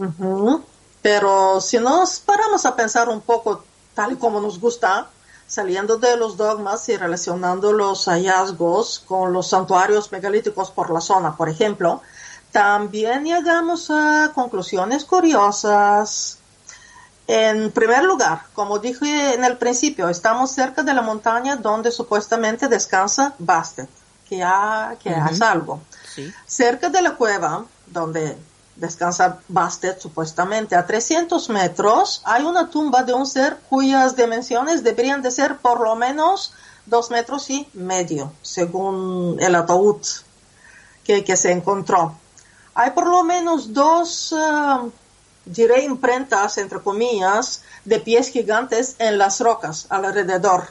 Pero 1.01 1.61
si 1.61 1.79
nos 1.79 2.19
paramos 2.19 2.65
a 2.65 2.75
pensar 2.75 3.09
un 3.09 3.21
poco 3.21 3.63
tal 3.93 4.11
y 4.11 4.15
como 4.17 4.39
nos 4.39 4.59
gusta, 4.59 5.09
saliendo 5.47 5.97
de 5.97 6.17
los 6.17 6.35
dogmas 6.35 6.87
y 6.89 6.97
relacionando 6.97 7.71
los 7.71 8.05
hallazgos 8.05 9.01
con 9.07 9.31
los 9.31 9.47
santuarios 9.47 10.11
megalíticos 10.11 10.69
por 10.69 10.91
la 10.91 11.01
zona, 11.01 11.35
por 11.35 11.49
ejemplo, 11.49 12.01
también 12.51 13.25
llegamos 13.25 13.89
a 13.89 14.31
conclusiones 14.33 15.05
curiosas. 15.05 16.39
En 17.27 17.71
primer 17.71 18.03
lugar, 18.03 18.43
como 18.53 18.79
dije 18.79 19.33
en 19.33 19.43
el 19.43 19.57
principio, 19.57 20.07
estamos 20.07 20.51
cerca 20.51 20.81
de 20.81 20.93
la 20.93 21.01
montaña 21.01 21.57
donde 21.57 21.91
supuestamente 21.91 22.69
descansa 22.69 23.33
Bastet, 23.37 23.89
que 24.27 24.37
ya, 24.37 24.95
que 25.03 25.09
es 25.09 25.41
algo. 25.41 25.81
Cerca 26.45 26.89
de 26.89 27.01
la 27.01 27.15
cueva 27.15 27.65
donde 27.85 28.37
descansa 28.77 29.39
Bastet 29.49 29.99
supuestamente 29.99 30.75
a 30.75 30.85
300 30.85 31.49
metros, 31.49 32.21
hay 32.23 32.43
una 32.43 32.69
tumba 32.69 33.03
de 33.03 33.13
un 33.13 33.25
ser 33.25 33.57
cuyas 33.69 34.15
dimensiones 34.15 34.83
deberían 34.83 35.21
de 35.21 35.31
ser 35.31 35.57
por 35.57 35.81
lo 35.81 35.95
menos 35.95 36.53
dos 36.85 37.11
metros 37.11 37.49
y 37.49 37.67
medio, 37.73 38.31
según 38.41 39.37
el 39.39 39.55
ataúd 39.55 40.01
que, 41.03 41.25
que 41.25 41.35
se 41.35 41.51
encontró. 41.51 42.15
Hay 42.79 42.91
por 42.91 43.07
lo 43.07 43.23
menos 43.23 43.73
dos, 43.73 44.31
uh, 44.33 44.91
diré 45.45 45.83
imprentas, 45.83 46.59
entre 46.59 46.79
comillas, 46.79 47.63
de 47.83 47.99
pies 47.99 48.29
gigantes 48.29 48.95
en 48.99 49.17
las 49.17 49.39
rocas 49.41 49.87
alrededor 49.89 50.65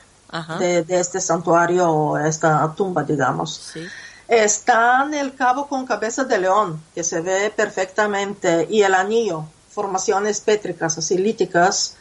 de, 0.61 0.85
de, 0.85 1.01
este 1.01 1.21
santuario 1.21 1.91
o 1.91 2.17
esta 2.17 2.73
tumba, 2.77 3.03
digamos. 3.03 3.73
Sí. 3.73 3.85
Está 4.29 5.05
el 5.13 5.35
cabo 5.35 5.67
con 5.67 5.85
cabeza 5.85 6.23
de 6.23 6.39
león, 6.39 6.81
que 6.95 7.03
se 7.03 7.21
ve 7.23 7.51
perfectamente, 7.51 8.69
y 8.71 8.83
el 8.83 8.95
anillo, 8.95 9.45
formaciones 9.69 10.41
pétricas, 10.41 10.99
así 10.99 11.19
líticas. 11.19 11.97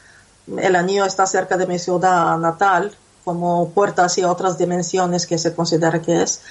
El 0.56 0.76
anillo 0.76 1.06
está 1.06 1.26
cerca 1.26 1.58
de 1.58 1.66
mi 1.66 1.80
ciudad 1.80 2.38
natal, 2.38 2.96
como 3.24 3.72
puerta 3.72 4.06
hacia 4.06 4.32
otras 4.32 4.60
dimensiones 4.60 5.26
que 5.26 5.40
se 5.40 5.56
considera 5.56 6.00
que 6.00 6.22
es, 6.22 6.42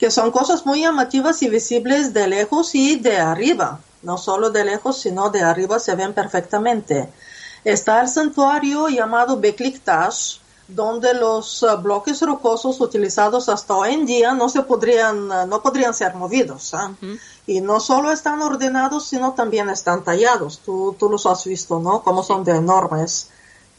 que 0.00 0.10
son 0.10 0.30
cosas 0.30 0.64
muy 0.64 0.80
llamativas 0.80 1.42
y 1.42 1.50
visibles 1.50 2.14
de 2.14 2.26
lejos 2.26 2.74
y 2.74 2.96
de 2.96 3.18
arriba. 3.18 3.80
No 4.02 4.16
solo 4.16 4.48
de 4.48 4.64
lejos, 4.64 4.98
sino 4.98 5.28
de 5.28 5.42
arriba 5.42 5.78
se 5.78 5.94
ven 5.94 6.14
perfectamente. 6.14 7.10
Está 7.64 8.00
el 8.00 8.08
santuario 8.08 8.88
llamado 8.88 9.38
Bekliktash, 9.38 10.38
donde 10.66 11.12
los 11.12 11.62
uh, 11.62 11.76
bloques 11.76 12.22
rocosos 12.22 12.80
utilizados 12.80 13.50
hasta 13.50 13.74
hoy 13.74 13.92
en 13.92 14.06
día 14.06 14.32
no 14.32 14.48
se 14.48 14.62
podrían, 14.62 15.30
uh, 15.30 15.46
no 15.46 15.60
podrían 15.60 15.92
ser 15.92 16.14
movidos. 16.14 16.72
¿ah? 16.72 16.92
Y 17.46 17.60
no 17.60 17.78
solo 17.78 18.10
están 18.10 18.40
ordenados, 18.40 19.06
sino 19.06 19.34
también 19.34 19.68
están 19.68 20.02
tallados. 20.02 20.60
Tú, 20.60 20.96
tú 20.98 21.10
los 21.10 21.26
has 21.26 21.44
visto, 21.44 21.78
¿no? 21.78 22.00
Como 22.00 22.22
son 22.22 22.42
de 22.42 22.52
enormes. 22.56 23.28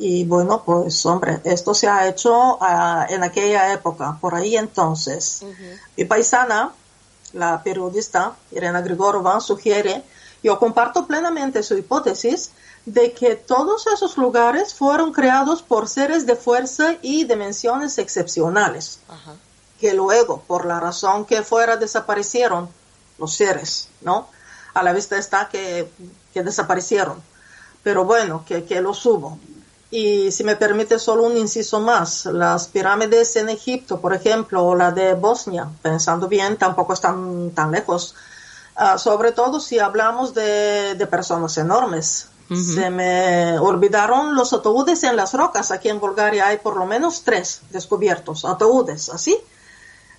Y 0.04 0.24
bueno, 0.26 0.64
pues 0.66 1.06
hombre, 1.06 1.42
esto 1.44 1.76
se 1.76 1.88
ha 1.88 2.08
hecho 2.08 2.56
uh, 2.56 3.06
en 3.08 3.22
aquella 3.24 3.72
época, 3.72 4.18
por 4.20 4.34
ahí 4.34 4.58
entonces. 4.58 5.46
Mi 5.96 6.06
paisana, 6.06 6.72
la 7.34 7.62
periodista 7.62 8.34
Irena 8.52 8.82
Grigorova, 8.82 9.40
sugiere, 9.40 10.04
yo 10.42 10.58
comparto 10.58 11.06
plenamente 11.06 11.62
su 11.62 11.78
hipótesis, 11.78 12.50
de 12.84 13.12
que 13.12 13.36
todos 13.36 13.86
esos 13.94 14.18
lugares 14.18 14.74
fueron 14.74 15.14
creados 15.14 15.62
por 15.62 15.88
seres 15.88 16.26
de 16.26 16.36
fuerza 16.36 16.96
y 17.04 17.26
dimensiones 17.26 18.00
excepcionales, 18.00 19.02
que 19.80 19.94
luego, 19.94 20.42
por 20.48 20.66
la 20.66 20.80
razón 20.80 21.26
que 21.26 21.44
fuera, 21.44 21.78
desaparecieron 21.78 22.70
los 23.20 23.36
seres, 23.36 23.88
¿no? 24.02 24.30
A 24.74 24.82
la 24.82 24.94
vista 24.94 25.16
está 25.20 25.48
que, 25.48 25.92
que 26.34 26.42
desaparecieron, 26.42 27.22
pero 27.84 28.04
bueno, 28.04 28.44
que, 28.48 28.64
que 28.64 28.82
los 28.82 29.06
hubo. 29.06 29.38
Y 29.92 30.32
si 30.32 30.44
me 30.46 30.56
permite 30.56 30.98
solo 30.98 31.24
un 31.24 31.38
inciso 31.38 31.82
más, 31.82 32.26
las 32.26 32.68
pirámides 32.70 33.36
en 33.36 33.50
Egipto, 33.50 34.00
por 34.00 34.14
ejemplo, 34.14 34.66
o 34.66 34.74
la 34.74 34.92
de 34.92 35.14
Bosnia, 35.14 35.68
pensando 35.82 36.28
bien, 36.30 36.58
tampoco 36.58 36.94
están 36.94 37.52
tan 37.52 37.72
lejos. 37.72 38.16
Uh, 38.80 38.98
sobre 38.98 39.34
todo 39.34 39.60
si 39.60 39.80
hablamos 39.80 40.34
de, 40.34 40.96
de 40.96 41.08
personas 41.08 41.58
enormes, 41.58 42.30
se 42.54 42.90
me 42.90 43.58
olvidaron 43.60 44.36
los 44.36 44.52
ataúdes 44.52 45.04
en 45.04 45.16
las 45.16 45.34
rocas. 45.34 45.72
Aquí 45.72 45.88
en 45.88 46.02
Bulgaria 46.02 46.48
hay 46.48 46.58
por 46.58 46.76
lo 46.76 46.86
menos 46.86 47.24
tres 47.24 47.62
descubiertos, 47.70 48.44
ataúdes 48.44 49.08
así, 49.08 49.38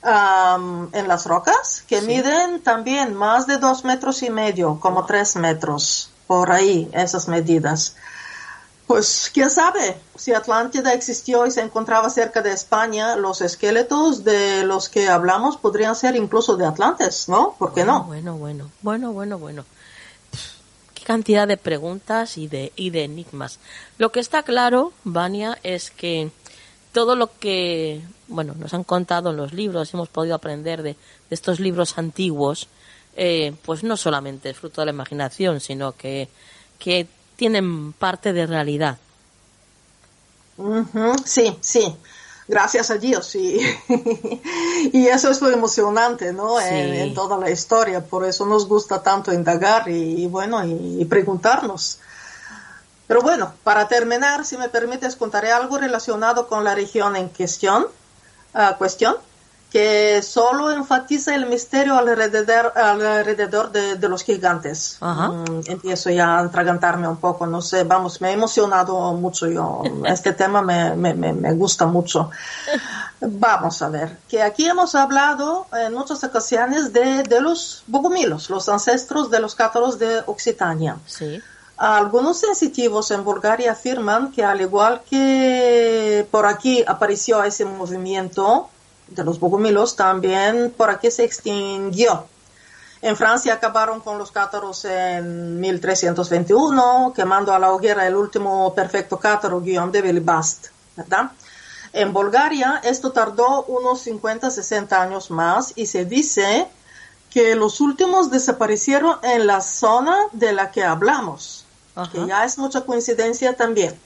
en 0.02 1.08
las 1.08 1.26
rocas, 1.26 1.84
que 1.86 2.00
miden 2.00 2.62
también 2.62 3.14
más 3.14 3.46
de 3.46 3.58
dos 3.58 3.84
metros 3.84 4.22
y 4.22 4.30
medio, 4.30 4.80
como 4.80 5.04
tres 5.04 5.36
metros, 5.36 6.10
por 6.26 6.50
ahí, 6.50 6.90
esas 6.92 7.28
medidas. 7.28 7.96
Pues 8.86 9.30
quién 9.32 9.48
sabe, 9.48 9.96
si 10.16 10.34
Atlántida 10.34 10.92
existió 10.92 11.46
y 11.46 11.50
se 11.50 11.60
encontraba 11.60 12.10
cerca 12.10 12.42
de 12.42 12.52
España, 12.52 13.16
los 13.16 13.40
esqueletos 13.40 14.24
de 14.24 14.64
los 14.64 14.88
que 14.88 15.08
hablamos 15.08 15.56
podrían 15.56 15.94
ser 15.94 16.16
incluso 16.16 16.56
de 16.56 16.66
Atlantes, 16.66 17.28
¿no? 17.28 17.54
¿Por 17.58 17.72
qué 17.72 17.84
no? 17.84 18.04
Bueno, 18.04 18.36
bueno, 18.36 18.70
bueno, 18.82 19.12
bueno, 19.12 19.38
bueno 19.38 19.64
cantidad 21.02 21.46
de 21.46 21.56
preguntas 21.56 22.38
y 22.38 22.48
de, 22.48 22.72
y 22.76 22.90
de 22.90 23.04
enigmas. 23.04 23.58
Lo 23.98 24.12
que 24.12 24.20
está 24.20 24.42
claro, 24.42 24.92
Vania, 25.04 25.58
es 25.62 25.90
que 25.90 26.30
todo 26.92 27.16
lo 27.16 27.38
que, 27.38 28.02
bueno, 28.28 28.54
nos 28.54 28.74
han 28.74 28.84
contado 28.84 29.30
en 29.30 29.36
los 29.36 29.52
libros, 29.52 29.92
hemos 29.94 30.08
podido 30.08 30.34
aprender 30.34 30.82
de, 30.82 30.96
estos 31.30 31.60
libros 31.60 31.98
antiguos, 31.98 32.68
eh, 33.16 33.54
pues 33.64 33.82
no 33.84 33.96
solamente 33.96 34.50
es 34.50 34.56
fruto 34.56 34.80
de 34.80 34.86
la 34.86 34.92
imaginación, 34.92 35.60
sino 35.60 35.92
que, 35.92 36.28
que 36.78 37.06
tienen 37.42 37.92
parte 37.94 38.32
de 38.32 38.46
realidad. 38.46 38.98
Sí, 41.24 41.58
sí 41.60 41.96
gracias 42.46 42.92
a 42.92 42.98
Dios. 42.98 43.34
Y, 43.34 43.60
y 44.92 45.08
eso 45.08 45.28
es 45.28 45.42
lo 45.42 45.50
emocionante, 45.50 46.32
¿no? 46.32 46.60
En, 46.60 47.12
toda 47.14 47.36
la 47.36 47.50
historia. 47.50 48.00
Por 48.00 48.24
eso 48.24 48.46
nos 48.46 48.68
gusta 48.68 49.02
tanto 49.02 49.32
indagar 49.32 49.88
y, 49.88 50.24
bueno, 50.28 50.64
y, 50.64 51.04
preguntarnos. 51.06 51.98
Pero 53.08 53.22
bueno, 53.22 53.52
para 53.64 53.88
terminar, 53.88 54.44
si 54.44 54.56
me 54.56 54.68
permites, 54.68 55.16
contaré 55.16 55.50
algo 55.50 55.78
relacionado 55.78 56.46
con 56.46 56.62
la 56.62 56.76
región 56.76 57.16
en 57.16 57.28
cuestión. 57.28 57.88
Uh, 58.54 58.78
cuestión 58.78 59.16
que 59.72 60.20
solo 60.20 60.70
enfatiza 60.70 61.34
el 61.34 61.46
misterio 61.46 61.96
alrededor, 61.96 62.74
alrededor 62.76 63.72
de, 63.72 64.08
los 64.08 64.22
gigantes. 64.22 64.98
Mm, 65.00 65.60
empiezo 65.64 66.10
ya 66.10 66.34
a 66.34 66.40
atragantarme 66.40 67.08
un 67.08 67.16
poco, 67.16 67.46
no 67.46 67.62
sé, 67.62 67.82
vamos, 67.84 68.20
me 68.20 68.28
he 68.28 68.32
emocionado 68.32 69.14
mucho 69.14 69.48
yo. 69.48 69.82
Este 70.04 70.34
tema 70.34 70.60
me, 70.60 70.94
me, 70.94 71.14
me, 71.14 71.52
gusta 71.54 71.86
mucho. 71.86 72.30
Vamos 73.20 73.80
a 73.80 73.88
ver, 73.88 74.18
que 74.28 74.42
aquí 74.42 74.66
hemos 74.66 74.94
hablado 74.94 75.66
en 75.72 75.94
muchas 75.94 76.22
ocasiones 76.22 76.92
de, 76.92 77.22
de 77.22 77.40
los 77.40 77.82
bogomilos, 77.86 78.50
los 78.50 78.68
ancestros 78.68 79.30
de 79.30 79.40
los 79.40 79.54
cátaros 79.54 79.98
de 79.98 80.22
Occitania. 80.26 80.98
Sí. 81.06 81.40
Algunos 81.78 82.38
sensitivos 82.38 83.10
en 83.10 83.24
Bulgaria 83.24 83.72
afirman 83.72 84.30
que 84.32 84.44
al 84.44 84.60
igual 84.60 85.00
que 85.08 86.26
por 86.30 86.46
aquí 86.46 86.84
apareció 86.86 87.42
ese 87.42 87.64
movimiento, 87.64 88.68
de 89.14 89.24
los 89.24 89.38
bogomilos 89.38 89.96
también 89.96 90.72
por 90.76 90.90
aquí 90.90 91.10
se 91.10 91.24
extinguió. 91.24 92.26
En 93.00 93.16
Francia 93.16 93.54
acabaron 93.54 94.00
con 94.00 94.16
los 94.16 94.30
cátaros 94.30 94.84
en 94.84 95.60
1321, 95.60 97.12
quemando 97.14 97.52
a 97.52 97.58
la 97.58 97.72
hoguera 97.72 98.06
el 98.06 98.14
último 98.14 98.72
perfecto 98.74 99.18
cátaro, 99.18 99.60
Guillaume 99.60 99.90
de 99.90 100.02
Belibast, 100.02 100.68
¿verdad? 100.96 101.32
En 101.92 102.12
Bulgaria 102.12 102.80
esto 102.84 103.10
tardó 103.12 103.64
unos 103.64 104.00
50, 104.02 104.50
60 104.50 105.02
años 105.02 105.30
más 105.30 105.72
y 105.74 105.86
se 105.86 106.04
dice 106.04 106.68
que 107.30 107.54
los 107.56 107.80
últimos 107.80 108.30
desaparecieron 108.30 109.18
en 109.22 109.46
la 109.46 109.60
zona 109.60 110.16
de 110.32 110.52
la 110.52 110.70
que 110.70 110.84
hablamos, 110.84 111.64
que 112.12 112.24
ya 112.26 112.44
es 112.44 112.56
mucha 112.56 112.82
coincidencia 112.82 113.56
también. 113.56 113.98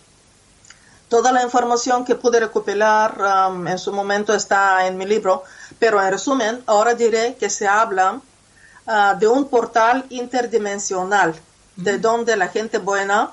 Toda 1.09 1.31
la 1.31 1.43
información 1.43 2.05
que 2.05 2.17
pude 2.17 2.41
recopilar 2.41 3.49
um, 3.49 3.69
en 3.69 3.79
su 3.79 3.93
momento 3.93 4.35
está 4.35 4.87
en 4.87 4.99
mi 4.99 5.07
libro, 5.07 5.45
pero 5.79 6.03
en 6.03 6.11
resumen, 6.11 6.63
ahora 6.67 6.95
diré 6.95 7.37
que 7.37 7.49
se 7.49 7.69
habla 7.69 8.21
uh, 8.87 9.19
de 9.19 9.29
un 9.29 9.49
portal 9.49 10.05
interdimensional, 10.11 11.35
de 11.77 11.99
donde 11.99 12.37
la 12.37 12.49
gente 12.49 12.79
buena 12.79 13.31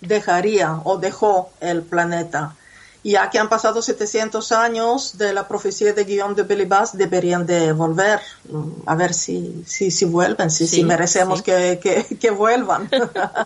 dejaría 0.00 0.80
o 0.84 0.96
dejó 0.96 1.50
el 1.60 1.82
planeta 1.82 2.54
ya 3.02 3.30
que 3.30 3.38
han 3.38 3.48
pasado 3.48 3.82
700 3.82 4.52
años 4.52 5.18
de 5.18 5.32
la 5.32 5.48
profecía 5.48 5.92
de 5.92 6.04
Guillaume 6.04 6.34
de 6.34 6.44
Belibas, 6.44 6.96
deberían 6.96 7.44
de 7.46 7.72
volver, 7.72 8.20
mm, 8.48 8.70
a 8.86 8.94
ver 8.94 9.12
si, 9.12 9.64
si, 9.66 9.90
si 9.90 10.04
vuelven, 10.04 10.50
si, 10.50 10.66
si 10.66 10.84
merecemos 10.84 11.42
que, 11.42 11.80
que, 11.82 12.16
que, 12.16 12.30
vuelvan. 12.30 12.88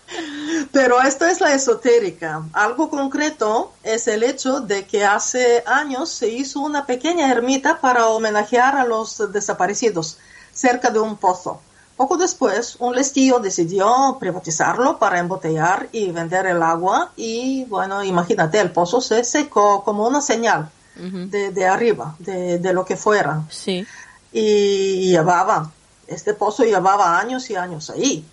Pero 0.72 1.00
esto 1.00 1.26
es 1.26 1.40
la 1.40 1.54
esotérica. 1.54 2.42
Algo 2.52 2.90
concreto 2.90 3.72
es 3.82 4.08
el 4.08 4.22
hecho 4.22 4.60
de 4.60 4.86
que 4.86 5.04
hace 5.04 5.64
años 5.66 6.10
se 6.10 6.28
hizo 6.28 6.60
una 6.60 6.84
pequeña 6.84 7.30
ermita 7.30 7.80
para 7.80 8.08
homenajear 8.08 8.76
a 8.76 8.84
los 8.84 9.32
desaparecidos 9.32 10.18
cerca 10.52 10.90
de 10.90 10.98
un 10.98 11.16
pozo. 11.16 11.60
Poco 11.96 12.18
después, 12.18 12.76
un 12.78 12.94
lestío 12.94 13.38
decidió 13.38 14.18
privatizarlo 14.20 14.98
para 14.98 15.18
embotellar 15.18 15.88
y 15.92 16.10
vender 16.10 16.46
el 16.46 16.62
agua 16.62 17.10
y 17.16 17.64
bueno, 17.64 18.04
imagínate, 18.04 18.60
el 18.60 18.70
pozo 18.70 19.00
se 19.00 19.24
secó 19.24 19.82
como 19.82 20.06
una 20.06 20.20
señal 20.20 20.70
de, 20.94 21.50
de, 21.52 21.66
arriba, 21.66 22.14
de, 22.18 22.58
de, 22.58 22.72
lo 22.72 22.84
que 22.84 22.96
fuera. 22.96 23.44
Sí. 23.50 23.86
Y 24.32 25.10
llevaba, 25.10 25.70
este 26.06 26.34
pozo 26.34 26.64
llevaba 26.64 27.18
años 27.18 27.48
y 27.50 27.56
años 27.56 27.90
ahí. 27.90 28.24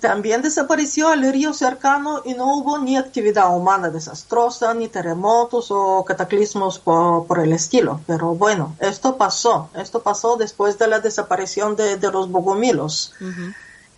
También 0.00 0.42
desapareció 0.42 1.12
el 1.12 1.32
río 1.32 1.54
cercano 1.54 2.20
y 2.24 2.34
no 2.34 2.54
hubo 2.56 2.78
ni 2.78 2.98
actividad 2.98 3.56
humana 3.56 3.88
desastrosa, 3.88 4.74
ni 4.74 4.88
terremotos 4.88 5.68
o 5.70 6.04
cataclismos 6.04 6.78
por, 6.78 7.38
el 7.40 7.52
estilo. 7.52 8.00
Pero 8.06 8.34
bueno, 8.34 8.76
esto 8.78 9.16
pasó. 9.16 9.70
Esto 9.74 10.02
pasó 10.02 10.36
después 10.36 10.78
de 10.78 10.88
la 10.88 11.00
desaparición 11.00 11.76
de, 11.76 11.98
los 12.12 12.30
bogomilos. 12.30 13.14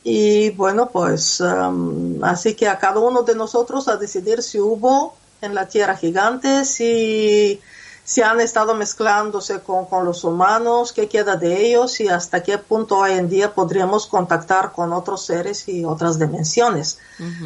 Y 0.05 0.51
bueno, 0.51 0.89
pues 0.91 1.41
um, 1.41 2.23
así 2.23 2.55
que 2.55 2.69
a 2.69 2.79
cada 2.79 3.01
uno 3.01 3.23
de 3.23 3.35
nosotros 3.35 3.89
a 3.89 3.97
decidir 3.97 4.43
si 4.43 4.61
hubo 4.61 5.17
en 5.41 5.55
la 5.55 5.67
Tierra 5.67 5.97
gigantes, 5.97 6.69
si 6.71 7.61
si 8.09 8.23
han 8.23 8.41
estado 8.41 8.75
mezclándose 8.75 9.61
con, 9.61 9.85
con, 9.85 10.07
los 10.07 10.25
humanos, 10.25 10.95
qué 10.95 11.09
queda 11.09 11.37
de 11.37 11.67
ellos 11.67 12.01
y 12.01 12.09
hasta 12.09 12.43
qué 12.43 12.57
punto 12.57 12.97
hoy 12.97 13.13
en 13.13 13.29
día 13.29 13.53
podríamos 13.53 14.07
contactar 14.07 14.73
con 14.73 14.95
otros 14.95 15.27
seres 15.27 15.69
y 15.69 15.85
otras 15.85 16.19
dimensiones. 16.19 16.99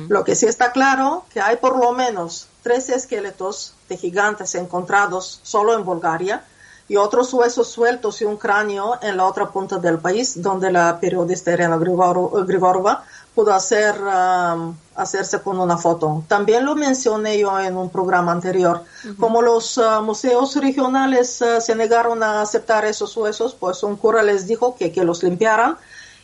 Lo 0.09 0.23
que 0.23 0.37
sí 0.37 0.47
está 0.47 0.71
claro 0.71 1.25
que 1.35 1.41
hay 1.41 1.57
por 1.57 1.77
lo 1.77 1.91
menos 1.91 2.47
tres 2.63 2.91
esqueletos 2.91 3.75
de 3.89 3.97
gigantes 3.97 4.55
encontrados 4.55 5.41
solo 5.43 5.75
en 5.77 5.85
Bulgaria 5.85 6.45
y 6.87 6.95
otros 6.95 7.35
huesos 7.35 7.67
sueltos 7.67 8.23
y 8.23 8.25
un 8.25 8.37
cráneo 8.37 9.01
en 9.03 9.17
la 9.17 9.25
otra 9.25 9.51
punta 9.51 9.79
del 9.79 9.99
país, 9.99 10.41
donde 10.41 10.71
la 10.71 11.01
periodista 11.01 11.51
Irena 11.51 11.77
Grigorova 11.77 13.03
pudo 13.35 13.53
hacer, 13.55 13.95
um, 14.01 14.75
hacerse 14.95 15.41
con 15.41 15.59
una 15.59 15.77
foto. 15.77 16.25
También 16.29 16.65
lo 16.65 16.75
mencioné 16.75 17.39
yo 17.39 17.59
en 17.59 17.77
un 17.77 17.91
programa 17.91 18.33
anterior. 18.33 18.85
Como 19.19 19.41
los 19.43 19.79
uh, 19.79 20.03
museos 20.03 20.57
regionales 20.57 21.41
uh, 21.41 21.61
se 21.61 21.75
negaron 21.75 22.23
a 22.23 22.43
aceptar 22.43 22.85
esos 22.85 23.17
huesos, 23.17 23.55
pues 23.55 23.83
un 23.83 23.97
cura 23.97 24.23
les 24.23 24.47
dijo 24.47 24.77
que, 24.77 24.93
que 24.93 25.05
los 25.05 25.23
limpiaran 25.23 25.77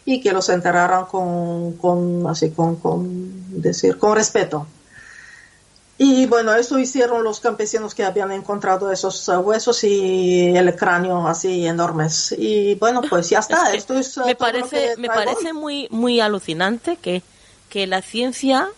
y 0.04 0.20
que 0.20 0.32
los 0.32 0.48
enterraran 0.48 1.06
con, 1.06 1.72
con 1.74 2.26
así, 2.28 2.50
con, 2.50 2.76
con, 2.76 3.60
decir, 3.60 3.98
con 3.98 4.14
respeto. 4.14 4.66
Y 6.00 6.26
bueno, 6.26 6.54
eso 6.54 6.78
hicieron 6.78 7.24
los 7.24 7.40
campesinos 7.40 7.92
que 7.92 8.04
habían 8.04 8.30
encontrado 8.30 8.92
esos 8.92 9.26
uh, 9.28 9.40
huesos 9.40 9.82
y 9.82 10.56
el 10.56 10.76
cráneo 10.76 11.26
así 11.26 11.66
enormes. 11.66 12.32
Y 12.38 12.76
bueno, 12.76 13.02
pues 13.02 13.30
ya 13.30 13.40
está. 13.40 13.74
Esto 13.74 13.98
es, 13.98 14.16
uh, 14.16 14.24
me 14.24 14.36
parece, 14.36 14.96
me 14.96 15.08
parece 15.08 15.52
muy, 15.52 15.88
muy 15.90 16.20
alucinante 16.20 16.98
que, 16.98 17.24
que 17.68 17.88
la 17.88 18.00
ciencia 18.00 18.68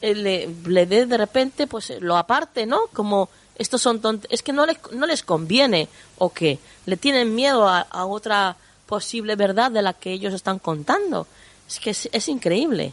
eh, 0.00 0.14
le, 0.14 0.48
le 0.66 0.86
dé 0.86 1.06
de 1.06 1.16
repente 1.16 1.66
pues 1.66 1.92
lo 1.98 2.16
aparte, 2.16 2.64
¿no? 2.64 2.82
Como 2.92 3.28
estos 3.56 3.82
son 3.82 4.00
es 4.30 4.44
que 4.44 4.52
no 4.52 4.64
les, 4.64 4.78
no 4.92 5.04
les 5.06 5.24
conviene 5.24 5.88
o 6.18 6.32
que 6.32 6.60
le 6.86 6.96
tienen 6.96 7.34
miedo 7.34 7.68
a, 7.68 8.04
otra 8.04 8.56
posible 8.86 9.34
verdad 9.34 9.72
de 9.72 9.82
la 9.82 9.94
que 9.94 10.12
ellos 10.12 10.32
están 10.32 10.60
contando. 10.60 11.26
Es 11.66 11.80
que 11.80 11.90
es 11.90 12.28
increíble. 12.28 12.92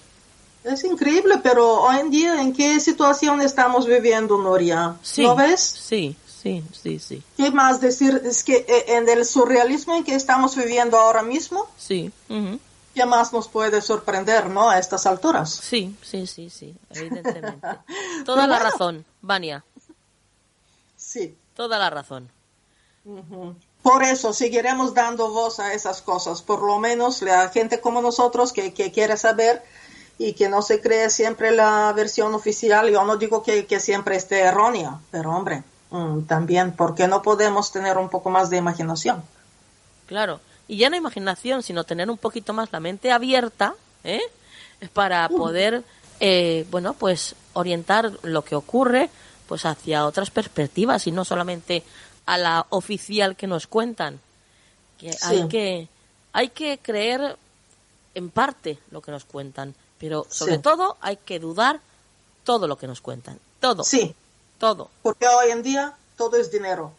Es 0.66 0.84
increíble, 0.84 1.40
pero 1.44 1.82
hoy 1.82 1.98
en 1.98 2.10
día, 2.10 2.42
¿en 2.42 2.52
qué 2.52 2.80
situación 2.80 3.40
estamos 3.40 3.86
viviendo, 3.86 4.40
Noria? 4.40 4.96
Sí, 5.04 5.22
¿Lo 5.22 5.36
ves? 5.36 5.62
Sí, 5.62 6.16
sí, 6.26 6.64
sí, 6.74 6.98
sí. 6.98 7.24
¿Qué 7.38 7.52
más 7.52 7.82
decir? 7.82 8.20
Es 8.26 8.44
que 8.44 8.66
eh, 8.68 8.96
en 8.96 9.08
el 9.08 9.26
surrealismo 9.26 9.96
en 9.96 10.04
que 10.04 10.16
estamos 10.16 10.56
viviendo 10.56 10.98
ahora 10.98 11.22
mismo, 11.22 11.68
sí. 11.78 12.12
¿qué 12.96 13.06
más 13.06 13.32
nos 13.32 13.48
puede 13.48 13.80
sorprender, 13.80 14.50
no? 14.50 14.68
A 14.68 14.80
estas 14.80 15.06
alturas. 15.06 15.52
Sí, 15.52 15.96
sí, 16.02 16.26
sí, 16.26 16.50
sí, 16.50 16.76
evidentemente. 16.90 17.68
Toda 18.26 18.48
la 18.48 18.58
razón, 18.58 19.06
Vania. 19.22 19.64
Sí. 20.98 21.38
Toda 21.54 21.78
la 21.78 21.92
razón. 21.92 22.32
Por 23.84 24.02
eso 24.02 24.34
seguiremos 24.34 24.96
dando 24.96 25.30
voz 25.30 25.60
a 25.60 25.76
esas 25.76 26.02
cosas, 26.02 26.42
por 26.42 26.64
lo 26.64 26.80
menos 26.80 27.22
la 27.22 27.50
gente 27.50 27.80
como 27.80 28.02
nosotros 28.02 28.52
que, 28.52 28.74
que 28.74 28.92
quiere 28.92 29.16
saber 29.16 29.64
y 30.18 30.34
que 30.34 30.50
no 30.50 30.62
se 30.62 30.82
cree 30.82 31.10
siempre 31.10 31.52
la 31.52 31.92
versión 31.94 32.34
oficial. 32.34 32.90
Yo 32.90 33.04
no 33.04 33.18
digo 33.18 33.44
que, 33.44 33.80
siempre 33.80 34.16
esté 34.16 34.42
errónea, 34.42 35.00
pero 35.12 35.32
hombre, 35.32 35.64
mm, 35.92 36.22
también, 36.22 36.72
¿por 36.72 36.96
qué 36.96 37.08
no 37.08 37.22
podemos 37.22 37.72
tener 37.72 37.98
un 37.98 38.10
poco 38.10 38.30
más 38.30 38.50
de 38.50 38.58
imaginación? 38.58 39.24
Claro, 40.08 40.40
y 40.68 40.78
ya 40.78 40.90
no 40.90 40.96
imaginación, 40.96 41.64
sino 41.64 41.84
tener 41.84 42.10
un 42.10 42.18
poquito 42.18 42.54
más 42.54 42.72
la 42.72 42.80
mente 42.80 43.12
abierta, 43.12 43.76
¿eh? 44.04 44.22
Para 44.94 45.28
poder, 45.30 45.84
eh, 46.20 46.66
bueno, 46.70 46.94
pues 46.94 47.36
orientar 47.54 48.12
lo 48.24 48.44
que 48.44 48.56
ocurre, 48.56 49.10
pues 49.48 49.66
hacia 49.66 50.06
otras 50.06 50.32
perspectivas 50.32 51.08
y 51.08 51.12
no 51.12 51.26
solamente 51.26 51.84
a 52.26 52.38
la 52.38 52.66
oficial 52.70 53.36
que 53.36 53.48
nos 53.48 53.68
cuentan. 53.68 54.20
Que 54.98 55.12
hay 55.24 55.48
que 55.48 55.88
hay 56.34 56.50
que 56.50 56.80
creer 56.80 57.38
en 58.14 58.30
parte 58.30 58.80
lo 58.92 59.02
que 59.02 59.12
nos 59.12 59.26
cuentan, 59.26 59.76
pero 60.00 60.26
sobre 60.30 60.58
todo 60.58 60.98
hay 61.02 61.18
que 61.18 61.40
dudar 61.40 61.80
todo 62.44 62.68
lo 62.68 62.78
que 62.78 62.88
nos 62.88 63.02
cuentan. 63.02 63.40
Todo. 63.60 63.84
Sí. 63.84 64.14
Todo. 64.60 64.90
Porque 65.02 65.28
hoy 65.28 65.52
en 65.52 65.64
día 65.64 65.94
todo 66.18 66.38
es 66.38 66.52
dinero. 66.52 66.92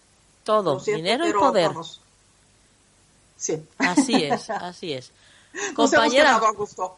Todo. 0.44 0.78
dinero 0.80 1.26
y 1.26 1.32
poder. 1.32 1.72
Sí. 3.36 3.62
Así 3.78 4.24
es, 4.24 4.50
así 4.50 4.92
es. 4.92 5.10
Compañera, 5.74 6.38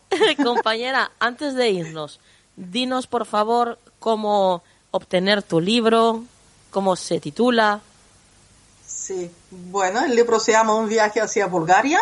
compañera, 0.43 1.13
antes 1.21 1.55
de 1.55 1.71
irnos, 1.71 2.19
dinos 2.57 3.07
por 3.07 3.25
favor 3.25 3.79
cómo 4.01 4.65
obtener 4.91 5.45
tu 5.45 5.61
libro, 5.61 6.25
cómo 6.71 6.97
se 6.97 7.21
titula. 7.21 7.81
Sí, 9.09 9.31
bueno, 9.51 10.05
el 10.05 10.14
libro 10.14 10.38
se 10.38 10.53
llama 10.53 10.75
Un 10.75 10.87
viaje 10.87 11.18
hacia 11.18 11.47
Bulgaria, 11.47 11.99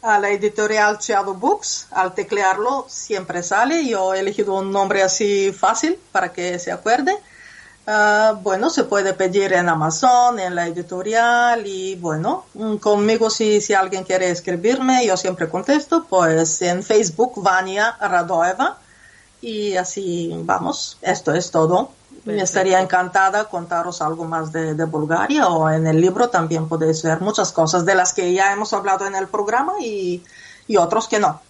a 0.00 0.18
la 0.18 0.30
editorial 0.30 0.96
Shadow 0.96 1.34
Books. 1.34 1.88
Al 1.90 2.14
teclearlo 2.14 2.86
siempre 2.88 3.42
sale. 3.42 3.86
Yo 3.86 4.14
he 4.14 4.20
elegido 4.20 4.54
un 4.54 4.72
nombre 4.72 5.02
así 5.02 5.52
fácil 5.52 5.98
para 6.12 6.32
que 6.32 6.58
se 6.58 6.72
acuerde. 6.72 7.14
Ah, 7.86 8.40
bueno, 8.42 8.70
se 8.70 8.84
puede 8.84 9.12
pedir 9.12 9.52
en 9.52 9.68
Amazon, 9.68 10.40
en 10.40 10.54
la 10.54 10.66
editorial 10.66 11.66
y 11.66 11.96
bueno, 11.96 12.46
mm, 12.54 12.76
conmigo 12.76 13.28
si, 13.28 13.60
si 13.60 13.74
alguien 13.74 14.04
quiere 14.04 14.30
escribirme, 14.30 15.04
yo 15.04 15.18
siempre 15.18 15.50
contesto, 15.50 16.06
pues 16.08 16.62
en 16.62 16.82
Facebook 16.82 17.42
Vania 17.42 17.98
Radoeva 18.00 18.78
y 19.42 19.76
así 19.76 20.30
vamos, 20.34 20.96
esto 21.02 21.34
es 21.34 21.50
todo. 21.50 21.90
Me 22.24 22.40
estaría 22.40 22.80
encantada 22.80 23.48
contaros 23.48 24.00
algo 24.00 24.24
más 24.24 24.50
de, 24.50 24.84
Bulgaria 24.84 25.48
o 25.48 25.68
en 25.68 25.86
el 25.86 26.00
libro 26.00 26.28
también 26.28 26.68
podéis 26.68 27.02
ver 27.02 27.20
muchas 27.20 27.52
cosas 27.52 27.84
de 27.84 27.94
las 27.94 28.14
que 28.14 28.32
ya 28.32 28.52
hemos 28.52 28.72
hablado 28.72 29.06
en 29.06 29.14
el 29.14 29.28
programa 29.28 29.74
y, 29.80 30.22
y 30.66 30.76
otros 30.76 31.06
que 31.06 31.18
no. 31.18 31.40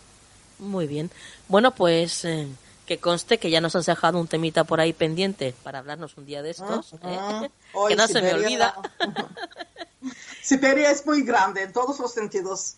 Muy 0.58 0.86
bien. 0.86 1.10
Bueno, 1.48 1.72
pues 1.72 2.24
eh, 2.24 2.48
que 2.86 2.98
conste 2.98 3.38
que 3.38 3.50
ya 3.50 3.60
nos 3.60 3.76
has 3.76 3.86
dejado 3.86 4.18
un 4.18 4.28
temita 4.28 4.64
por 4.64 4.80
ahí 4.80 4.92
pendiente 4.92 5.54
para 5.62 5.78
hablarnos 5.78 6.16
un 6.16 6.26
día 6.26 6.42
de 6.42 6.50
estos. 6.50 6.94
Ah, 7.02 7.42
¿eh? 7.44 7.50
ah. 7.74 7.84
que 7.88 7.96
no 7.96 8.06
se 8.06 8.20
me 8.20 8.34
olvida. 8.34 8.74
Siberia 10.42 10.90
es 10.90 11.06
muy 11.06 11.22
grande 11.22 11.62
en 11.62 11.72
todos 11.72 11.98
los 11.98 12.12
sentidos. 12.12 12.76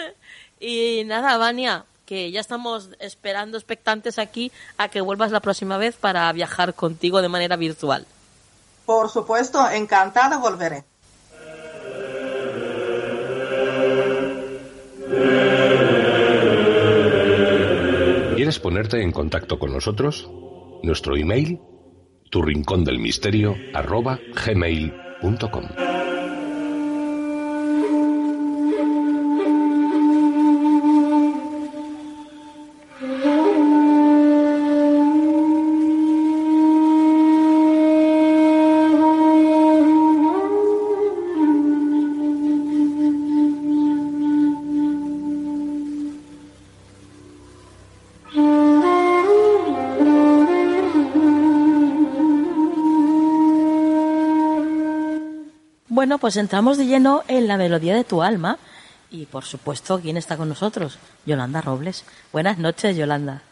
y 0.60 1.02
nada, 1.04 1.36
Vania, 1.36 1.84
que 2.08 2.30
ya 2.30 2.40
estamos 2.40 2.88
esperando 3.00 3.58
expectantes 3.58 4.18
aquí 4.18 4.50
a 4.78 4.88
que 4.88 5.02
vuelvas 5.02 5.30
la 5.30 5.40
próxima 5.40 5.76
vez 5.76 5.94
para 5.94 6.32
viajar 6.32 6.72
contigo 6.72 7.20
de 7.20 7.28
manera 7.28 7.56
virtual. 7.56 8.06
Por 8.86 9.10
supuesto, 9.10 9.68
encantada 9.70 10.38
volveré. 10.38 10.84
¿Quieres 18.36 18.58
ponerte 18.58 19.02
en 19.02 19.12
contacto 19.12 19.58
con 19.58 19.74
nosotros? 19.74 20.30
Nuestro 20.82 21.14
email, 21.14 21.60
tu 22.30 22.40
rincón 22.40 22.84
del 22.84 22.98
misterio, 22.98 23.54
arroba 23.74 24.18
gmail.com. 24.46 25.87
Bueno, 55.98 56.18
pues 56.18 56.36
entramos 56.36 56.78
de 56.78 56.86
lleno 56.86 57.24
en 57.26 57.48
la 57.48 57.56
melodía 57.56 57.92
de 57.96 58.04
tu 58.04 58.22
alma 58.22 58.56
y 59.10 59.26
por 59.26 59.42
supuesto, 59.42 59.98
¿quién 60.00 60.16
está 60.16 60.36
con 60.36 60.48
nosotros? 60.48 60.96
Yolanda 61.26 61.60
Robles. 61.60 62.06
Buenas 62.32 62.56
noches, 62.56 62.96
Yolanda. 62.96 63.42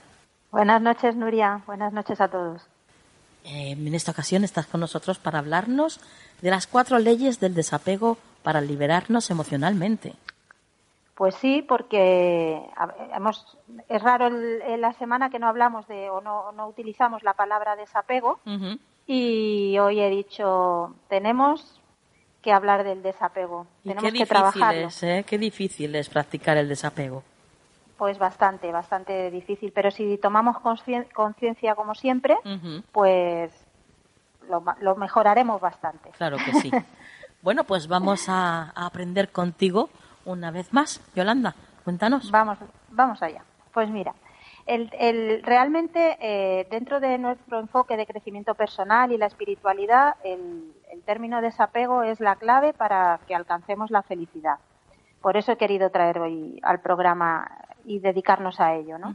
Buenas 0.52 0.80
noches, 0.80 1.16
Nuria. 1.16 1.62
Buenas 1.66 1.92
noches 1.92 2.20
a 2.20 2.28
todos. 2.28 2.62
Eh, 3.42 3.72
en 3.72 3.92
esta 3.96 4.12
ocasión 4.12 4.44
estás 4.44 4.68
con 4.68 4.78
nosotros 4.80 5.18
para 5.18 5.40
hablarnos 5.40 5.98
de 6.40 6.50
las 6.52 6.68
cuatro 6.68 7.00
leyes 7.00 7.40
del 7.40 7.52
desapego 7.52 8.16
para 8.44 8.61
liberarnos 8.61 9.28
emocionalmente. 9.28 10.14
Pues 11.16 11.35
sí, 11.35 11.62
porque 11.66 12.62
hemos, 13.12 13.59
es 13.88 14.00
raro 14.00 14.28
el, 14.28 14.80
la 14.80 14.92
semana 14.92 15.30
que 15.30 15.40
no 15.40 15.48
hablamos 15.48 15.88
de 15.88 16.11
o 16.11 16.20
no, 16.20 16.52
no 16.52 16.68
utilizamos 16.68 17.24
la 17.24 17.35
palabra 17.35 17.74
desapego 17.74 18.38
y 19.04 19.76
hoy 19.80 19.98
he 19.98 20.11
dicho 20.11 20.94
tenemos 21.09 21.80
que 22.46 22.52
hablar 22.52 22.85
del 22.85 23.02
desapego. 23.02 23.66
Tenemos 23.82 24.04
qué 24.04 24.18
que 24.18 24.24
trabajarlo. 24.24 24.87
Es, 24.87 25.02
¿eh? 25.02 25.24
Qué 25.26 25.37
difícil 25.37 25.96
es 25.96 26.09
practicar 26.09 26.56
el 26.56 26.68
desapego. 26.68 27.24
Pues 27.98 28.20
bastante, 28.20 28.70
bastante 28.70 29.32
difícil. 29.32 29.72
Pero 29.72 29.90
si 29.90 30.16
tomamos 30.18 30.59
conciencia 31.12 31.74
como 31.74 31.96
siempre, 31.96 32.37
pues 32.92 33.50
lo, 34.80 34.94
mejoraremos 34.94 35.61
bastante. 35.61 36.11
Claro 36.11 36.37
que 36.37 36.52
sí. 36.61 36.70
bueno, 37.42 37.64
pues 37.64 37.88
vamos 37.88 38.28
a, 38.28 38.70
aprender 38.76 39.32
contigo 39.32 39.90
una 40.24 40.52
vez 40.52 40.72
más. 40.72 41.00
Yolanda, 41.16 41.52
cuéntanos. 41.82 42.30
Vamos, 42.30 42.59
vamos 42.90 43.20
allá. 43.24 43.42
Pues 43.74 43.90
mira, 43.90 44.14
el, 44.66 44.90
el, 44.98 45.42
realmente 45.42 46.16
eh, 46.20 46.66
dentro 46.70 47.00
de 47.00 47.18
nuestro 47.18 47.61
enfoque 47.61 47.96
de 47.96 48.07
crecimiento 48.07 48.55
personal 48.55 49.12
y 49.12 49.18
la 49.18 49.26
espiritualidad, 49.26 50.16
el, 50.24 50.72
el 50.90 51.02
término 51.02 51.40
desapego 51.40 52.02
es 52.02 52.20
la 52.20 52.37
clave 52.37 52.72
para 52.72 53.20
que 53.26 53.35
alcancemos 53.35 53.90
la 53.90 54.02
felicidad. 54.02 54.59
Por 55.20 55.37
eso 55.37 55.52
he 55.52 55.57
querido 55.57 55.90
traer 55.90 56.18
hoy 56.18 56.61
al 56.62 56.81
programa 56.81 57.50
y 57.85 58.00
dedicarnos 58.00 58.61
a 58.61 58.74
ello, 58.74 58.98
¿no? 58.98 59.14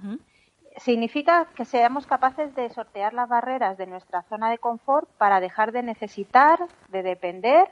Significa 0.78 1.48
que 1.56 1.66
seamos 1.66 2.08
capaces 2.08 2.56
de 2.56 2.70
sortear 2.70 3.14
las 3.14 3.28
barreras 3.28 3.78
de 3.78 3.88
nuestra 3.88 4.24
zona 4.24 4.50
de 4.50 4.58
confort 4.58 5.08
para 5.18 5.42
dejar 5.42 5.74
de 5.74 5.84
necesitar, 5.84 6.60
de 6.88 7.04
depender 7.04 7.68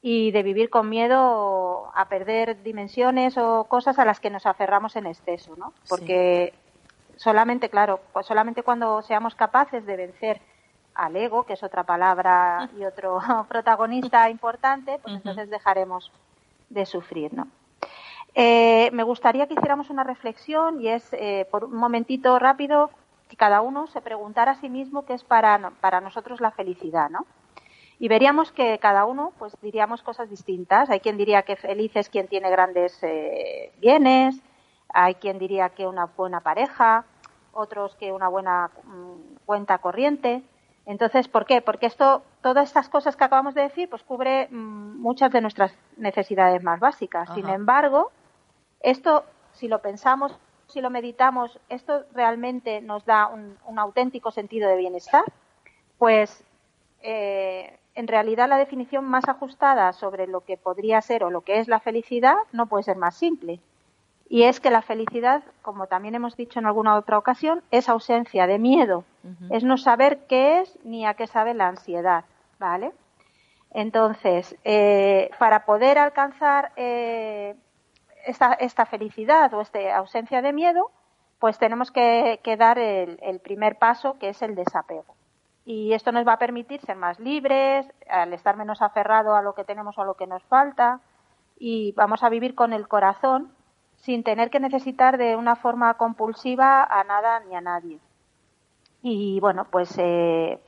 y 0.00 0.32
de 0.32 0.42
vivir 0.42 0.68
con 0.68 0.88
miedo 0.88 1.90
a 1.94 2.08
perder 2.08 2.62
dimensiones 2.64 3.38
o 3.38 3.64
cosas 3.64 4.00
a 4.00 4.04
las 4.04 4.18
que 4.18 4.30
nos 4.30 4.46
aferramos 4.46 4.96
en 4.96 5.06
exceso, 5.06 5.54
¿no? 5.56 5.72
Porque 5.88 6.52
solamente, 7.22 7.68
claro, 7.68 8.00
pues 8.12 8.26
solamente 8.26 8.64
cuando 8.64 9.00
seamos 9.02 9.34
capaces 9.34 9.86
de 9.86 9.96
vencer 9.96 10.40
al 10.94 11.16
ego, 11.16 11.44
que 11.44 11.52
es 11.52 11.62
otra 11.62 11.84
palabra 11.84 12.68
y 12.76 12.84
otro 12.84 13.20
protagonista 13.48 14.28
importante, 14.28 14.98
pues 15.02 15.14
entonces 15.14 15.48
dejaremos 15.48 16.10
de 16.68 16.84
sufrir, 16.84 17.32
¿no? 17.32 17.46
Eh, 18.34 18.90
me 18.92 19.02
gustaría 19.02 19.46
que 19.46 19.54
hiciéramos 19.54 19.90
una 19.90 20.04
reflexión 20.04 20.80
y 20.80 20.88
es, 20.88 21.06
eh, 21.12 21.46
por 21.50 21.64
un 21.64 21.76
momentito 21.76 22.38
rápido, 22.38 22.90
que 23.28 23.36
cada 23.36 23.60
uno 23.60 23.86
se 23.86 24.00
preguntara 24.00 24.52
a 24.52 24.60
sí 24.60 24.68
mismo 24.68 25.04
qué 25.04 25.14
es 25.14 25.22
para, 25.22 25.70
para 25.80 26.00
nosotros 26.00 26.40
la 26.40 26.50
felicidad, 26.50 27.08
¿no? 27.08 27.26
Y 27.98 28.08
veríamos 28.08 28.50
que 28.50 28.78
cada 28.78 29.04
uno, 29.04 29.32
pues 29.38 29.56
diríamos 29.62 30.02
cosas 30.02 30.28
distintas. 30.28 30.90
Hay 30.90 30.98
quien 30.98 31.16
diría 31.16 31.42
que 31.42 31.54
feliz 31.54 31.94
es 31.94 32.08
quien 32.08 32.26
tiene 32.26 32.50
grandes 32.50 32.98
eh, 33.02 33.70
bienes, 33.80 34.42
hay 34.92 35.14
quien 35.14 35.38
diría 35.38 35.68
que 35.68 35.86
una 35.86 36.06
buena 36.06 36.40
pareja, 36.40 37.04
otros 37.52 37.94
que 37.96 38.12
una 38.12 38.28
buena 38.28 38.70
mm, 38.84 39.36
cuenta 39.44 39.78
corriente. 39.78 40.42
Entonces, 40.84 41.28
¿por 41.28 41.46
qué? 41.46 41.62
Porque 41.62 41.86
esto, 41.86 42.22
todas 42.40 42.68
estas 42.68 42.88
cosas 42.88 43.16
que 43.16 43.24
acabamos 43.24 43.54
de 43.54 43.62
decir, 43.62 43.88
pues 43.88 44.02
cubre 44.02 44.48
mm, 44.50 45.00
muchas 45.00 45.30
de 45.30 45.40
nuestras 45.40 45.74
necesidades 45.96 46.62
más 46.62 46.80
básicas. 46.80 47.28
Sin 47.34 47.48
embargo, 47.48 48.10
esto, 48.80 49.24
si 49.52 49.68
lo 49.68 49.80
pensamos, 49.80 50.36
si 50.66 50.80
lo 50.80 50.90
meditamos, 50.90 51.60
esto 51.68 52.04
realmente 52.14 52.80
nos 52.80 53.04
da 53.04 53.28
un, 53.28 53.78
auténtico 53.78 54.30
sentido 54.30 54.68
de 54.68 54.76
bienestar. 54.76 55.24
Pues, 55.98 56.44
eh, 57.02 57.78
en 57.94 58.08
realidad, 58.08 58.48
la 58.48 58.56
definición 58.56 59.04
más 59.04 59.28
ajustada 59.28 59.92
sobre 59.92 60.26
lo 60.26 60.40
que 60.40 60.56
podría 60.56 61.00
ser 61.02 61.24
o 61.24 61.30
lo 61.30 61.42
que 61.42 61.60
es 61.60 61.68
la 61.68 61.80
felicidad 61.80 62.36
no 62.52 62.66
puede 62.66 62.84
ser 62.84 62.96
más 62.96 63.16
simple. 63.16 63.60
Y 64.32 64.44
es 64.44 64.60
que 64.60 64.70
la 64.70 64.80
felicidad, 64.80 65.42
como 65.60 65.88
también 65.88 66.14
hemos 66.14 66.38
dicho 66.38 66.58
en 66.58 66.64
alguna 66.64 66.96
otra 66.96 67.18
ocasión, 67.18 67.62
es 67.70 67.90
ausencia 67.90 68.46
de 68.46 68.58
miedo, 68.58 69.04
es 69.50 69.62
no 69.62 69.76
saber 69.76 70.20
qué 70.26 70.60
es 70.60 70.78
ni 70.84 71.04
a 71.04 71.12
qué 71.12 71.26
sabe 71.26 71.52
la 71.52 71.68
ansiedad, 71.68 72.24
¿vale? 72.58 72.92
Entonces, 73.72 74.56
eh, 74.64 75.28
para 75.38 75.66
poder 75.66 75.98
alcanzar 75.98 76.72
eh, 76.76 77.56
esta, 78.24 78.86
felicidad 78.86 79.52
o 79.52 79.60
esta 79.60 79.98
ausencia 79.98 80.40
de 80.40 80.54
miedo, 80.54 80.90
pues 81.38 81.58
tenemos 81.58 81.90
que, 81.90 82.40
dar 82.58 82.78
el, 82.78 83.18
el, 83.20 83.38
primer 83.38 83.76
paso, 83.76 84.18
que 84.18 84.30
es 84.30 84.40
el 84.40 84.54
desapego. 84.54 85.14
Y 85.66 85.92
esto 85.92 86.10
nos 86.10 86.26
va 86.26 86.32
a 86.32 86.38
permitir 86.38 86.80
ser 86.80 86.96
más 86.96 87.20
libres, 87.20 87.86
al 88.08 88.32
estar 88.32 88.56
menos 88.56 88.80
aferrado 88.80 89.36
a 89.36 89.42
lo 89.42 89.54
que 89.54 89.64
tenemos 89.64 89.98
o 89.98 90.00
a 90.00 90.06
lo 90.06 90.14
que 90.14 90.26
nos 90.26 90.42
falta, 90.44 91.00
y 91.58 91.92
vamos 91.92 92.22
a 92.22 92.30
vivir 92.30 92.54
con 92.54 92.72
el 92.72 92.88
corazón 92.88 93.52
sin 94.02 94.24
tener 94.24 94.50
que 94.50 94.60
necesitar 94.60 95.16
de 95.16 95.36
una 95.36 95.56
forma 95.56 95.94
compulsiva 95.94 96.82
a 96.84 97.04
nada 97.04 97.40
ni 97.40 97.54
a 97.54 97.60
nadie. 97.60 97.98
Y 99.00 99.38
bueno, 99.40 99.66
pues 99.70 99.96
eh, 99.98 100.60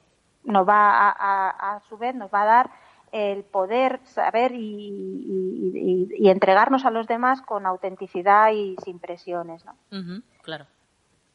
nos 0.45 0.69
va 0.69 1.11
a, 1.11 1.75
a, 1.75 1.81
su 1.89 1.99
vez 1.99 2.15
nos 2.15 2.33
va 2.33 2.43
a 2.43 2.47
dar 2.47 2.71
el 3.13 3.45
poder 3.45 4.01
saber 4.05 4.53
y, 4.53 6.09
y, 6.19 6.29
entregarnos 6.29 6.85
a 6.85 6.91
los 6.91 7.07
demás 7.07 7.41
con 7.43 7.65
autenticidad 7.65 8.51
y 8.51 8.77
sin 8.85 8.99
presiones, 8.99 9.65
¿no? 9.65 9.75
claro. 10.43 10.67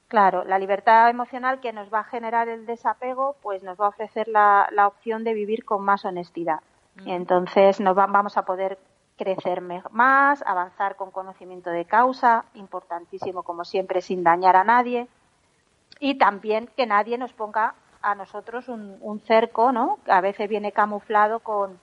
Claro, 0.10 0.44
la 0.44 0.58
libertad 0.58 1.10
emocional 1.10 1.60
que 1.60 1.72
nos 1.72 1.94
va 1.94 2.00
a 2.00 2.04
generar 2.04 2.50
el 2.50 2.66
desapego, 2.66 3.36
pues 3.44 3.62
nos 3.62 3.80
va 3.80 3.86
a 3.86 3.90
ofrecer 3.90 4.28
la, 4.28 4.68
la 4.72 4.88
opción 4.88 5.24
de 5.24 5.34
vivir 5.34 5.64
con 5.64 5.84
más 5.84 6.04
honestidad. 6.04 6.62
Y 7.06 7.12
entonces 7.12 7.80
nos 7.80 7.96
vamos 7.96 8.36
a 8.36 8.42
poder 8.42 8.80
crecer 9.20 9.62
más, 9.92 10.42
avanzar 10.48 10.96
con 10.96 11.12
conocimiento 11.12 11.70
de 11.70 11.84
causa, 11.84 12.46
importantísimo 12.54 13.44
como 13.44 13.66
siempre 13.66 14.02
sin 14.02 14.24
dañar 14.24 14.56
a 14.56 14.64
nadie, 14.64 15.08
y 16.00 16.18
también 16.18 16.72
que 16.78 16.86
nadie 16.86 17.18
nos 17.18 17.34
ponga 17.34 17.76
a 18.02 18.16
nosotros 18.16 18.70
un, 18.70 19.22
cerco, 19.28 19.74
¿no? 19.74 20.00
Que 20.06 20.14
a 20.14 20.22
veces 20.22 20.48
viene 20.48 20.72
camuflado 20.72 21.42
con, 21.42 21.78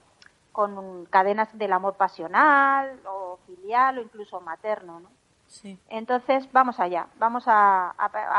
con 0.51 1.05
cadenas 1.05 1.55
del 1.55 1.73
amor 1.73 1.93
pasional 1.93 2.99
o 3.05 3.37
filial 3.45 3.99
o 3.99 4.01
incluso 4.01 4.41
materno, 4.41 4.99
¿no? 4.99 5.09
Entonces, 5.89 6.47
vamos 6.51 6.79
allá. 6.79 7.07
Vamos 7.17 7.45
a, 7.47 7.93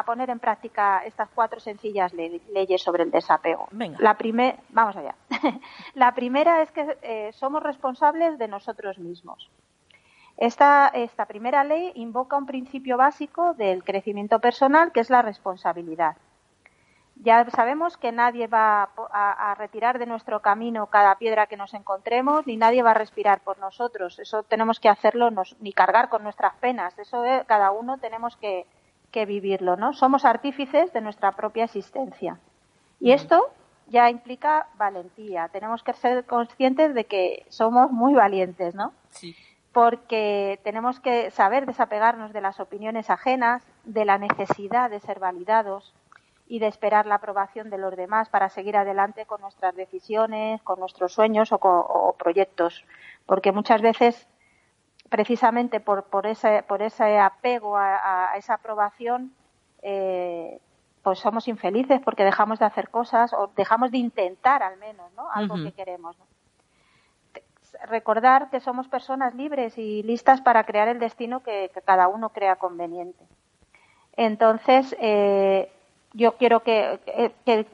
poner 0.06 0.30
en 0.30 0.38
práctica 0.38 1.02
estas 1.04 1.28
cuatro 1.34 1.60
sencillas 1.60 2.12
leyes 2.12 2.82
sobre 2.82 3.02
el 3.02 3.10
desapego. 3.10 3.68
La 3.98 4.16
primer, 4.16 4.56
vamos 4.70 4.96
allá. 4.96 5.14
la 5.94 6.14
primera 6.14 6.62
es 6.62 6.70
que 6.72 6.98
eh, 7.02 7.30
somos 7.32 7.62
responsables 7.62 8.38
de 8.38 8.48
nosotros 8.48 8.98
mismos. 8.98 9.50
Esta, 10.36 10.88
esta 10.88 11.26
primera 11.26 11.64
ley 11.64 11.92
invoca 11.96 12.36
un 12.36 12.46
principio 12.46 12.96
básico 12.96 13.54
del 13.54 13.82
crecimiento 13.82 14.38
personal, 14.38 14.92
que 14.92 15.00
es 15.00 15.10
la 15.10 15.22
responsabilidad. 15.22 16.16
Ya 17.20 17.44
sabemos 17.50 17.96
que 17.96 18.12
nadie 18.12 18.46
va 18.46 18.90
a, 19.10 19.54
retirar 19.56 19.98
de 19.98 20.06
nuestro 20.06 20.40
camino 20.40 20.86
cada 20.86 21.16
piedra 21.16 21.46
que 21.46 21.56
nos 21.56 21.74
encontremos, 21.74 22.46
ni 22.46 22.56
nadie 22.56 22.82
va 22.82 22.92
a 22.92 22.94
respirar 22.94 23.40
por 23.40 23.58
nosotros. 23.58 24.20
Eso 24.20 24.44
tenemos 24.44 24.78
que 24.78 24.88
hacerlo, 24.88 25.28
ni 25.58 25.72
cargar 25.72 26.10
con 26.10 26.22
nuestras 26.22 26.54
penas. 26.56 26.96
Eso 26.98 27.24
cada 27.46 27.72
uno 27.72 27.98
tenemos 27.98 28.36
que, 28.36 28.66
que, 29.10 29.26
vivirlo, 29.26 29.76
¿no? 29.76 29.94
Somos 29.94 30.24
artífices 30.24 30.92
de 30.92 31.00
nuestra 31.00 31.32
propia 31.32 31.64
existencia. 31.64 32.38
Y 33.00 33.10
esto 33.10 33.50
ya 33.88 34.10
implica 34.10 34.68
valentía. 34.76 35.48
Tenemos 35.48 35.82
que 35.82 35.94
ser 35.94 36.24
conscientes 36.24 36.94
de 36.94 37.06
que 37.06 37.46
somos 37.48 37.90
muy 37.90 38.14
valientes, 38.14 38.76
¿no? 38.76 38.92
Sí. 39.10 39.34
Porque 39.72 40.60
tenemos 40.62 41.00
que 41.00 41.32
saber 41.32 41.66
desapegarnos 41.66 42.32
de 42.32 42.42
las 42.42 42.60
opiniones 42.60 43.10
ajenas, 43.10 43.64
de 43.84 44.04
la 44.04 44.18
necesidad 44.18 44.88
de 44.88 45.00
ser 45.00 45.18
validados 45.18 45.94
y 46.48 46.58
de 46.58 46.66
esperar 46.66 47.06
la 47.06 47.16
aprobación 47.16 47.68
de 47.68 47.76
los 47.76 47.94
demás 47.94 48.30
para 48.30 48.48
seguir 48.48 48.76
adelante 48.76 49.26
con 49.26 49.40
nuestras 49.42 49.76
decisiones, 49.76 50.62
con 50.62 50.80
nuestros 50.80 51.12
sueños 51.12 51.50
o, 51.52 52.16
proyectos. 52.18 52.84
Porque 53.26 53.52
muchas 53.52 53.82
veces, 53.82 54.26
precisamente 55.10 55.78
por, 55.78 56.04
por, 56.04 56.26
ese, 56.26 56.64
por 56.66 56.80
ese 56.80 57.18
apego 57.18 57.76
a, 57.76 58.32
esa 58.36 58.54
aprobación, 58.54 59.34
eh, 59.82 60.58
pues 61.02 61.18
somos 61.18 61.48
infelices 61.48 62.00
porque 62.00 62.24
dejamos 62.24 62.58
de 62.58 62.64
hacer 62.64 62.88
cosas 62.88 63.32
o 63.34 63.50
dejamos 63.54 63.90
de 63.90 63.98
intentar 63.98 64.62
al 64.62 64.78
menos 64.78 65.12
¿no? 65.12 65.30
algo 65.30 65.56
que 65.56 65.72
queremos. 65.72 66.16
Recordar 67.86 68.48
que 68.48 68.60
somos 68.60 68.88
personas 68.88 69.34
libres 69.34 69.76
y 69.76 70.02
listas 70.02 70.40
para 70.40 70.64
crear 70.64 70.88
el 70.88 70.98
destino 70.98 71.42
que, 71.42 71.70
cada 71.84 72.08
uno 72.08 72.30
crea 72.30 72.56
conveniente. 72.56 73.22
Entonces, 74.16 74.96
eh, 74.98 75.70
yo 76.12 76.36
quiero 76.36 76.62
que, 76.62 77.00
que, 77.44 77.66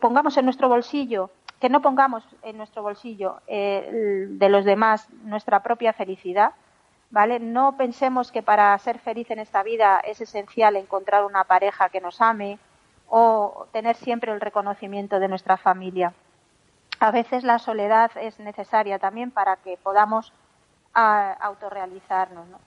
pongamos 0.00 0.36
en 0.36 0.44
nuestro 0.44 0.68
bolsillo, 0.68 1.30
que 1.60 1.68
no 1.68 1.82
pongamos 1.82 2.24
en 2.42 2.56
nuestro 2.56 2.82
bolsillo 2.82 3.40
eh, 3.46 4.26
de 4.28 4.48
los 4.48 4.64
demás 4.64 5.08
nuestra 5.24 5.62
propia 5.62 5.92
felicidad, 5.92 6.52
¿vale? 7.10 7.40
No 7.40 7.76
pensemos 7.76 8.32
que 8.32 8.42
para 8.42 8.76
ser 8.78 8.98
feliz 8.98 9.30
en 9.30 9.40
esta 9.40 9.62
vida 9.62 10.00
es 10.00 10.20
esencial 10.20 10.76
encontrar 10.76 11.24
una 11.24 11.44
pareja 11.44 11.88
que 11.88 12.00
nos 12.00 12.20
ame 12.20 12.58
o 13.08 13.66
tener 13.72 13.96
siempre 13.96 14.32
el 14.32 14.40
reconocimiento 14.40 15.18
de 15.18 15.28
nuestra 15.28 15.56
familia. 15.56 16.14
A 17.00 17.10
veces 17.10 17.44
la 17.44 17.58
soledad 17.58 18.10
es 18.16 18.38
necesaria 18.38 18.98
también 18.98 19.30
para 19.30 19.56
que 19.56 19.76
podamos 19.82 20.32
ah, 20.94 21.36
autorrealizarnos, 21.40 22.46
¿no? 22.48 22.58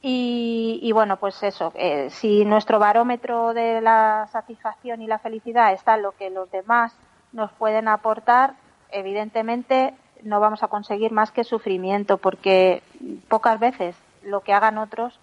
Y, 0.00 0.92
bueno, 0.92 1.16
pues 1.16 1.42
eso, 1.42 1.72
eh, 1.74 2.08
si 2.10 2.44
nuestro 2.44 2.78
barómetro 2.78 3.52
de 3.52 3.80
la 3.80 4.28
satisfacción 4.30 5.02
y 5.02 5.08
la 5.08 5.18
felicidad 5.18 5.72
está 5.72 5.96
en 5.96 6.02
lo 6.02 6.12
que 6.12 6.30
los 6.30 6.50
demás 6.52 6.94
nos 7.32 7.50
pueden 7.52 7.88
aportar, 7.88 8.54
evidentemente 8.90 9.94
no 10.22 10.38
vamos 10.38 10.62
a 10.62 10.68
conseguir 10.68 11.10
más 11.10 11.32
que 11.32 11.42
sufrimiento, 11.42 12.18
porque 12.18 12.82
pocas 13.28 13.58
veces 13.58 13.96
lo 14.22 14.40
que 14.40 14.52
hagan 14.52 14.78
otros 14.78 15.18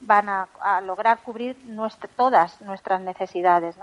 van 0.00 0.28
a, 0.28 0.48
lograr 0.82 1.18
cubrir 1.18 1.56
todas 2.16 2.60
nuestras 2.62 3.00
necesidades. 3.00 3.76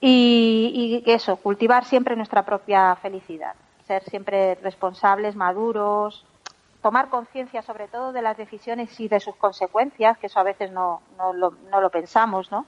Y, 0.00 1.02
y 1.06 1.10
eso, 1.10 1.36
cultivar 1.36 1.86
siempre 1.86 2.14
nuestra 2.14 2.44
propia 2.44 2.94
felicidad, 2.96 3.54
ser 3.86 4.02
siempre 4.04 4.56
responsables, 4.56 5.34
maduros, 5.34 6.26
tomar 6.84 7.08
conciencia 7.08 7.62
sobre 7.62 7.88
todo 7.88 8.12
de 8.12 8.20
las 8.20 8.36
decisiones 8.36 9.00
y 9.00 9.08
de 9.08 9.18
sus 9.18 9.34
consecuencias, 9.36 10.18
que 10.18 10.26
eso 10.26 10.38
a 10.38 10.42
veces 10.42 10.70
no, 10.70 11.00
no, 11.16 11.32
lo, 11.32 11.52
no 11.70 11.80
lo 11.80 11.88
pensamos, 11.88 12.52
¿no? 12.52 12.66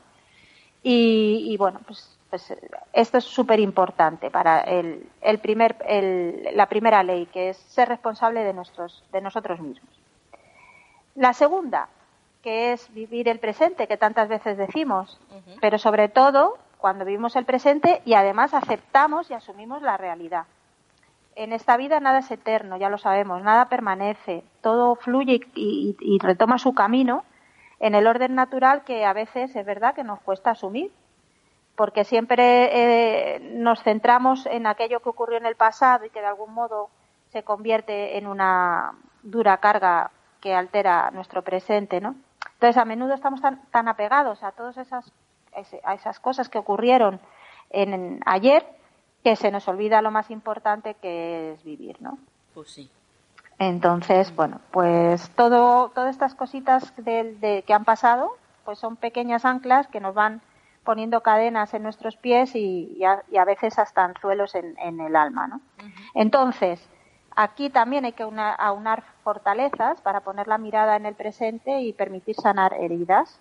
Y, 0.83 1.55
bueno, 1.59 1.81
pues, 1.87 2.19
pues 2.31 2.55
esto 2.95 3.19
es 3.19 3.25
súper 3.25 3.61
importante 3.61 4.31
para 4.31 4.61
el, 4.61 5.07
el 5.21 5.39
primer, 5.39 5.77
el, 5.87 6.49
la 6.55 6.65
primera 6.65 7.03
ley, 7.03 7.27
que 7.27 7.51
es 7.51 7.59
ser 7.59 7.91
responsable 7.91 8.43
de, 8.43 8.55
nuestros, 8.55 9.05
de 9.13 9.21
nosotros 9.21 9.61
mismos. 9.61 9.91
La 11.15 11.35
segunda, 11.35 11.91
que 12.43 12.73
es 12.73 12.91
vivir 12.95 13.29
el 13.29 13.39
presente, 13.39 13.87
que 13.87 13.99
tantas 13.99 14.31
veces 14.31 14.57
decimos, 14.57 15.21
pero 15.61 15.77
sobre 15.77 16.09
todo 16.09 16.57
cuando 16.79 17.05
vivimos 17.05 17.37
el 17.37 17.45
presente 17.45 18.01
y 18.07 18.15
además 18.15 18.55
aceptamos 18.55 19.31
y 19.31 19.35
asumimos 19.35 19.83
la 19.83 19.99
realidad 19.99 20.47
en 21.37 21.53
esta 21.53 21.77
vida 21.77 22.01
nada 22.01 22.21
es 22.21 22.31
eterno, 22.31 22.79
ya 22.79 22.89
lo 22.89 22.99
sabemos, 22.99 23.43
nada 23.43 23.69
permanece, 23.69 24.43
todo 24.63 24.97
fluye 24.97 25.41
y, 25.55 26.19
retoma 26.23 26.59
su 26.59 26.75
camino 26.75 27.25
en 27.79 27.95
el 27.95 28.07
orden 28.07 28.35
natural 28.35 28.85
que 28.85 29.05
a 29.05 29.13
veces 29.13 29.55
es 29.55 29.67
verdad 29.67 29.95
que 29.95 30.03
nos 30.03 30.19
cuesta 30.21 30.53
asumir, 30.53 30.91
porque 31.77 32.05
siempre 32.05 33.35
eh, 33.35 33.41
nos 33.53 33.83
centramos 33.83 34.47
en 34.47 34.67
aquello 34.67 35.01
que 35.01 35.11
ocurrió 35.11 35.37
en 35.37 35.45
el 35.45 35.57
pasado 35.57 36.07
y 36.07 36.11
que 36.11 36.21
de 36.21 36.27
algún 36.27 36.55
modo 36.55 36.89
se 37.29 37.43
convierte 37.43 38.17
en 38.17 38.27
una 38.27 38.93
dura 39.23 39.59
carga 39.59 40.11
que 40.41 40.55
altera 40.55 41.11
nuestro 41.11 41.43
presente, 41.43 42.01
¿no? 42.01 42.15
Entonces, 42.55 42.79
a 42.79 42.87
menudo 42.87 43.13
estamos 43.13 43.43
tan, 43.43 43.61
tan 43.71 43.89
apegados 43.89 44.43
a 44.43 44.53
todas 44.53 44.79
esas, 44.79 45.13
a 45.85 45.95
esas 45.95 46.19
cosas 46.19 46.49
que 46.49 46.57
ocurrieron 46.57 47.21
en 47.69 48.21
ayer 48.25 48.65
que 49.27 49.35
se 49.35 49.51
nos 49.51 49.67
olvida 49.67 50.03
lo 50.03 50.13
más 50.13 50.31
importante 50.31 50.95
que 50.95 51.55
es 51.55 51.65
vivir, 51.65 52.01
¿no? 52.01 52.17
Pues 52.55 52.71
sí. 52.71 52.89
Entonces, 53.59 54.33
bueno, 54.37 54.61
pues 54.71 55.31
todo, 55.31 55.89
todas 55.89 56.11
estas 56.11 56.37
cositas 56.37 56.95
de, 56.97 57.65
que 57.67 57.75
han 57.75 57.85
pasado, 57.85 58.37
pues 58.65 58.79
son 58.79 58.95
pequeñas 58.95 59.45
anclas 59.45 59.89
que 59.89 59.99
nos 59.99 60.15
van 60.15 60.43
poniendo 60.85 61.23
cadenas 61.23 61.75
en 61.75 61.83
nuestros 61.83 62.17
pies 62.17 62.55
y, 62.55 63.03
a, 63.03 63.45
veces 63.45 63.81
hasta 63.81 64.05
anzuelos 64.05 64.55
en, 64.55 64.79
en 64.79 65.01
el 65.01 65.17
alma, 65.17 65.49
¿no? 65.49 65.61
Entonces, 66.15 66.81
aquí 67.35 67.69
también 67.69 68.05
hay 68.05 68.13
que 68.13 68.23
aunar 68.23 69.03
fortalezas 69.25 70.01
para 70.03 70.21
poner 70.21 70.47
la 70.47 70.59
mirada 70.59 70.95
en 70.95 71.05
el 71.05 71.17
presente 71.17 71.81
y 71.81 71.93
permitir 71.93 72.37
sanar 72.37 72.75
heridas. 72.75 73.41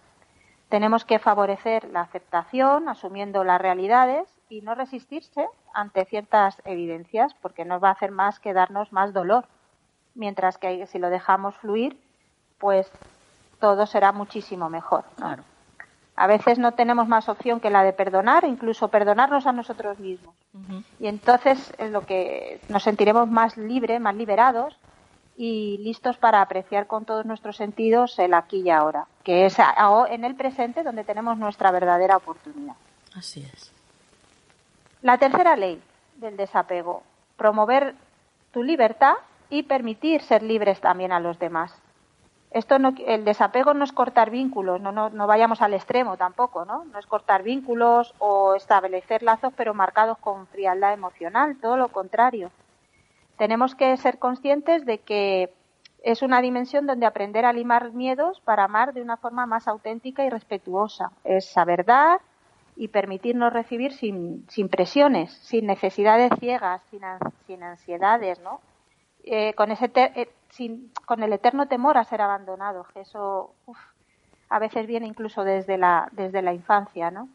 Tenemos 0.70 1.06
que 1.06 1.20
favorecer 1.20 1.88
la 1.92 2.02
aceptación, 2.02 2.90
asumiendo 2.90 3.44
las 3.44 3.62
realidades 3.62 4.35
y 4.50 4.62
no 4.62 4.76
resistirse 4.76 5.48
ante 5.74 6.06
ciertas 6.06 6.62
evidencias 6.66 7.34
porque 7.42 7.66
nos 7.66 7.84
va 7.84 7.90
a 7.90 7.94
hacer 7.94 8.12
más 8.12 8.40
que 8.40 8.54
darnos 8.54 8.92
más 8.92 9.14
dolor. 9.14 9.46
Mientras 10.14 10.58
que 10.58 10.88
si 10.88 11.00
lo 11.00 11.10
dejamos 11.10 11.56
fluir, 11.58 12.00
pues 12.58 12.90
todo 13.60 13.86
será 13.86 14.12
muchísimo 14.12 14.70
mejor. 14.70 15.04
Claro. 15.16 15.44
A 16.16 16.28
veces 16.28 16.58
no 16.60 16.72
tenemos 16.72 17.10
más 17.10 17.28
opción 17.28 17.60
que 17.60 17.70
la 17.70 17.84
de 17.84 17.92
perdonar, 17.92 18.46
incluso 18.46 18.88
perdonarnos 18.88 19.46
a 19.48 19.52
nosotros 19.52 20.00
mismos. 20.00 20.34
Y 20.98 21.08
entonces 21.08 21.74
es 21.78 21.92
lo 21.92 22.06
que 22.06 22.62
nos 22.70 22.84
sentiremos 22.84 23.28
más 23.30 23.58
libres, 23.58 24.00
más 24.00 24.16
liberados 24.16 24.78
y 25.36 25.78
listos 25.80 26.16
para 26.16 26.42
apreciar 26.42 26.88
con 26.88 27.04
todos 27.04 27.26
nuestros 27.26 27.58
sentidos 27.58 28.18
el 28.20 28.34
aquí 28.34 28.62
y 28.62 28.70
ahora, 28.70 29.08
que 29.24 29.46
es 29.46 29.58
en 30.10 30.24
el 30.24 30.36
presente 30.36 30.84
donde 30.84 31.04
tenemos 31.04 31.38
nuestra 31.38 31.72
verdadera 31.72 32.16
oportunidad. 32.16 32.76
Así 33.14 33.42
es. 33.42 33.75
La 35.06 35.20
tercera 35.20 35.56
ley 35.56 35.80
del 36.16 36.36
desapego, 36.36 37.04
promover 37.38 37.94
tu 38.50 38.64
libertad 38.64 39.14
y 39.52 39.62
permitir 39.62 40.24
ser 40.24 40.42
libres 40.42 40.82
también 40.82 41.12
a 41.12 41.20
los 41.20 41.38
demás. 41.38 41.80
Esto 42.50 42.80
no, 42.80 42.96
el 43.06 43.24
desapego 43.24 43.76
no 43.76 43.84
es 43.84 43.92
cortar 43.92 44.32
vínculos, 44.32 44.82
no, 44.82 44.92
no, 44.92 45.28
vayamos 45.28 45.62
al 45.62 45.76
extremo 45.76 46.18
tampoco, 46.18 46.66
¿no? 46.66 46.86
No 46.86 46.98
es 46.98 47.06
cortar 47.06 47.44
vínculos 47.44 48.16
o 48.18 48.56
establecer 48.56 49.22
lazos 49.22 49.54
pero 49.56 49.76
marcados 49.76 50.18
con 50.18 50.48
frialdad 50.48 50.94
emocional, 50.94 51.56
todo 51.62 51.78
lo 51.78 51.90
contrario. 51.90 52.50
Tenemos 53.38 53.76
que 53.76 53.96
ser 53.98 54.18
conscientes 54.18 54.88
de 54.88 54.98
que 54.98 55.54
es 56.02 56.24
una 56.24 56.42
dimensión 56.42 56.88
donde 56.88 57.06
aprender 57.06 57.46
a 57.46 57.54
limar 57.54 57.92
miedos 57.92 58.40
para 58.40 58.64
amar 58.64 58.92
de 58.92 59.04
una 59.04 59.18
forma 59.18 59.46
más 59.46 59.68
auténtica 59.68 60.26
y 60.26 60.32
respetuosa. 60.32 61.12
Es 61.24 61.46
saber 61.46 61.86
dar, 61.86 62.22
y 62.76 62.90
permitirnos 62.90 63.54
recibir 63.54 63.94
sin, 63.94 64.46
sin 64.50 64.70
presiones, 64.70 65.32
sin 65.34 65.66
necesidades 65.66 66.32
ciegas, 66.40 66.82
sin, 66.90 67.02
sin 67.48 67.64
ansiedades, 67.64 68.40
¿no? 68.42 68.60
Eh, 69.24 69.54
con, 69.54 69.72
ese 69.72 69.92
eh, 69.96 70.30
sin, 70.50 70.92
con 71.06 71.24
el 71.24 71.34
eterno 71.34 71.68
temor 71.68 71.98
a 71.98 72.04
ser 72.04 72.22
abandonado, 72.22 72.86
que 72.94 73.02
eso 73.02 73.54
a 74.50 74.60
veces 74.60 74.86
viene 74.86 75.08
incluso 75.08 75.44
desde 75.44 75.78
la, 75.78 76.10
desde 76.12 76.42
la 76.42 76.54
infancia, 76.54 77.12
¿no? 77.12 77.30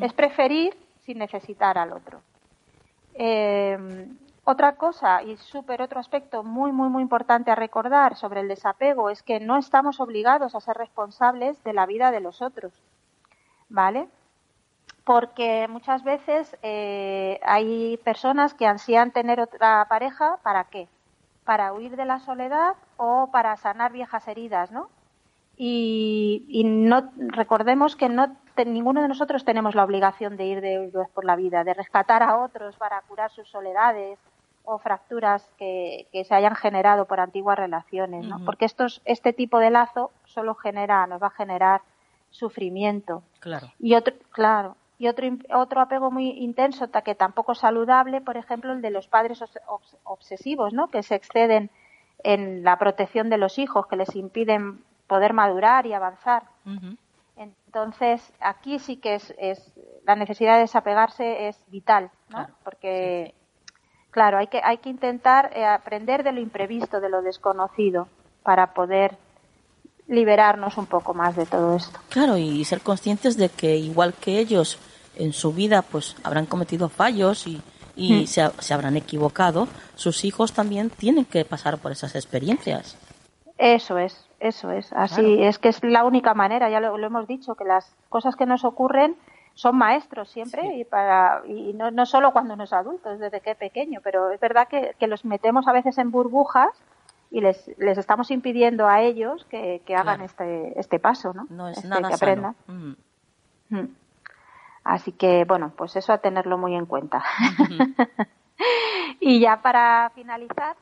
Es 0.00 0.12
preferir 0.12 0.76
sin 1.04 1.18
necesitar 1.18 1.78
al 1.78 1.92
otro. 1.92 2.20
Eh, 3.14 4.08
otra 4.50 4.76
cosa 4.76 5.22
y 5.22 5.36
súper 5.36 5.82
otro 5.82 6.00
aspecto 6.00 6.42
muy, 6.42 6.72
muy, 6.72 6.88
muy 6.88 7.02
importante 7.02 7.50
a 7.50 7.54
recordar 7.54 8.16
sobre 8.16 8.40
el 8.40 8.48
desapego 8.48 9.10
es 9.10 9.22
que 9.22 9.40
no 9.40 9.58
estamos 9.58 10.00
obligados 10.00 10.54
a 10.54 10.60
ser 10.60 10.76
responsables 10.78 11.62
de 11.64 11.74
la 11.74 11.84
vida 11.84 12.10
de 12.10 12.20
los 12.20 12.40
otros, 12.40 12.72
¿vale? 13.68 14.08
Porque 15.08 15.66
muchas 15.70 16.04
veces 16.04 16.54
eh, 16.62 17.40
hay 17.42 17.96
personas 18.04 18.52
que 18.52 18.66
ansían 18.66 19.10
tener 19.10 19.40
otra 19.40 19.86
pareja, 19.88 20.36
¿para 20.42 20.64
qué? 20.64 20.86
Para 21.44 21.72
huir 21.72 21.96
de 21.96 22.04
la 22.04 22.18
soledad 22.18 22.74
o 22.98 23.30
para 23.32 23.56
sanar 23.56 23.90
viejas 23.90 24.28
heridas, 24.28 24.70
¿no? 24.70 24.90
Y, 25.56 26.62
no 26.66 27.10
recordemos 27.16 27.96
que 27.96 28.10
no 28.10 28.36
ninguno 28.66 29.00
de 29.00 29.08
nosotros 29.08 29.46
tenemos 29.46 29.74
la 29.74 29.84
obligación 29.84 30.36
de 30.36 30.44
ir 30.44 30.60
de 30.60 30.92
por 31.14 31.24
la 31.24 31.36
vida, 31.36 31.64
de 31.64 31.72
rescatar 31.72 32.22
a 32.22 32.36
otros 32.36 32.76
para 32.76 33.00
curar 33.08 33.30
sus 33.30 33.48
soledades 33.48 34.18
o 34.64 34.76
fracturas 34.76 35.48
que, 35.56 36.06
se 36.12 36.34
hayan 36.34 36.54
generado 36.54 37.06
por 37.06 37.18
antiguas 37.20 37.56
relaciones, 37.56 38.26
¿no? 38.26 38.44
Porque 38.44 38.66
estos, 38.66 39.00
este 39.06 39.32
tipo 39.32 39.58
de 39.58 39.70
lazo 39.70 40.10
solo 40.26 40.54
genera, 40.54 41.06
nos 41.06 41.22
va 41.22 41.28
a 41.28 41.30
generar 41.30 41.80
sufrimiento. 42.28 43.22
Claro. 43.40 43.68
Y 43.78 43.94
otro, 43.94 44.12
claro, 44.32 44.76
Y 44.98 45.06
otro, 45.06 45.28
otro 45.54 45.80
apego 45.80 46.10
muy 46.10 46.30
intenso, 46.30 46.90
que 46.90 47.14
tampoco 47.14 47.52
es 47.52 47.58
saludable, 47.58 48.20
por 48.20 48.36
ejemplo, 48.36 48.72
el 48.72 48.82
de 48.82 48.90
los 48.90 49.06
padres 49.06 49.42
obsesivos, 50.04 50.72
¿no? 50.72 50.88
Que 50.88 51.04
se 51.04 51.14
exceden 51.14 51.70
en 52.24 52.64
la 52.64 52.78
protección 52.78 53.30
de 53.30 53.38
los 53.38 53.58
hijos, 53.58 53.86
que 53.86 53.96
les 53.96 54.16
impiden 54.16 54.82
poder 55.06 55.32
madurar 55.32 55.86
y 55.86 55.92
avanzar. 55.92 56.42
Entonces, 57.36 58.32
aquí 58.40 58.78
sí 58.78 58.96
que 58.96 59.14
es, 59.16 59.34
es, 59.38 59.72
la 60.04 60.16
necesidad 60.16 60.54
de 60.54 60.62
desapegarse 60.62 61.48
es 61.48 61.56
vital, 61.68 62.10
¿no? 62.30 62.48
Porque, 62.64 63.34
claro, 64.10 64.38
hay 64.38 64.48
que, 64.48 64.60
hay 64.64 64.78
que 64.78 64.88
intentar 64.88 65.52
eh, 65.54 65.64
aprender 65.64 66.24
de 66.24 66.32
lo 66.32 66.40
imprevisto, 66.40 67.00
de 67.00 67.08
lo 67.08 67.22
desconocido, 67.22 68.08
para 68.42 68.74
poder 68.74 69.16
liberarnos 70.08 70.78
un 70.78 70.86
poco 70.86 71.14
más 71.14 71.36
de 71.36 71.46
todo 71.46 71.76
esto. 71.76 72.00
Claro, 72.08 72.36
y 72.36 72.64
ser 72.64 72.80
conscientes 72.80 73.36
de 73.36 73.50
que 73.50 73.76
igual 73.76 74.14
que 74.14 74.38
ellos 74.38 74.78
en 75.18 75.32
su 75.32 75.52
vida 75.52 75.82
pues 75.82 76.16
habrán 76.24 76.46
cometido 76.46 76.88
fallos 76.88 77.46
y, 77.46 77.60
y 77.96 78.22
mm. 78.22 78.26
se, 78.26 78.50
se, 78.60 78.74
habrán 78.74 78.96
equivocado, 78.96 79.68
sus 79.94 80.24
hijos 80.24 80.52
también 80.52 80.90
tienen 80.90 81.24
que 81.24 81.44
pasar 81.44 81.78
por 81.78 81.92
esas 81.92 82.14
experiencias. 82.14 82.96
Eso 83.58 83.98
es, 83.98 84.24
eso 84.38 84.70
es. 84.70 84.92
Así 84.92 85.42
es 85.42 85.58
que 85.58 85.68
es 85.68 85.82
la 85.82 86.04
única 86.04 86.32
manera, 86.32 86.70
ya 86.70 86.80
lo, 86.80 86.96
hemos 86.96 87.26
dicho, 87.26 87.56
que 87.56 87.64
las 87.64 87.92
cosas 88.08 88.36
que 88.36 88.46
nos 88.46 88.64
ocurren 88.64 89.16
son 89.54 89.76
maestros 89.76 90.30
siempre 90.30 90.76
y 90.76 90.84
para 90.84 91.42
y 91.44 91.72
no, 91.72 91.90
no 91.90 92.06
solo 92.06 92.32
cuando 92.32 92.54
uno 92.54 92.64
es 92.64 92.72
adulto, 92.72 93.18
desde 93.18 93.40
que 93.40 93.50
es 93.50 93.56
pequeño, 93.56 94.00
pero 94.04 94.30
es 94.30 94.38
verdad 94.38 94.68
que, 94.68 94.94
que 95.00 95.08
los 95.08 95.24
metemos 95.24 95.66
a 95.66 95.72
veces 95.72 95.98
en 95.98 96.12
burbujas 96.12 96.70
y 97.30 97.40
les, 97.40 97.68
les 97.78 97.98
estamos 97.98 98.30
impidiendo 98.30 98.86
a 98.86 99.02
ellos 99.02 99.44
que, 99.50 99.82
que 99.84 99.96
hagan 99.96 100.20
este, 100.20 100.78
este 100.78 101.00
paso, 101.00 101.34
¿no? 101.34 101.46
No 101.50 101.68
es 101.68 101.78
este, 101.78 101.88
nada 101.88 102.08
que 102.08 102.14
aprendan. 102.14 102.54
Mm. 102.68 102.92
Mm. 103.70 103.88
Así 104.88 105.12
que, 105.12 105.44
bueno, 105.44 105.70
pues 105.76 105.96
eso 105.96 106.14
a 106.14 106.18
tenerlo 106.18 106.56
muy 106.56 106.74
en 106.74 106.86
cuenta. 106.86 107.22
y 109.20 109.38
ya 109.38 109.60
para 109.60 110.10
finalizar, 110.14 110.76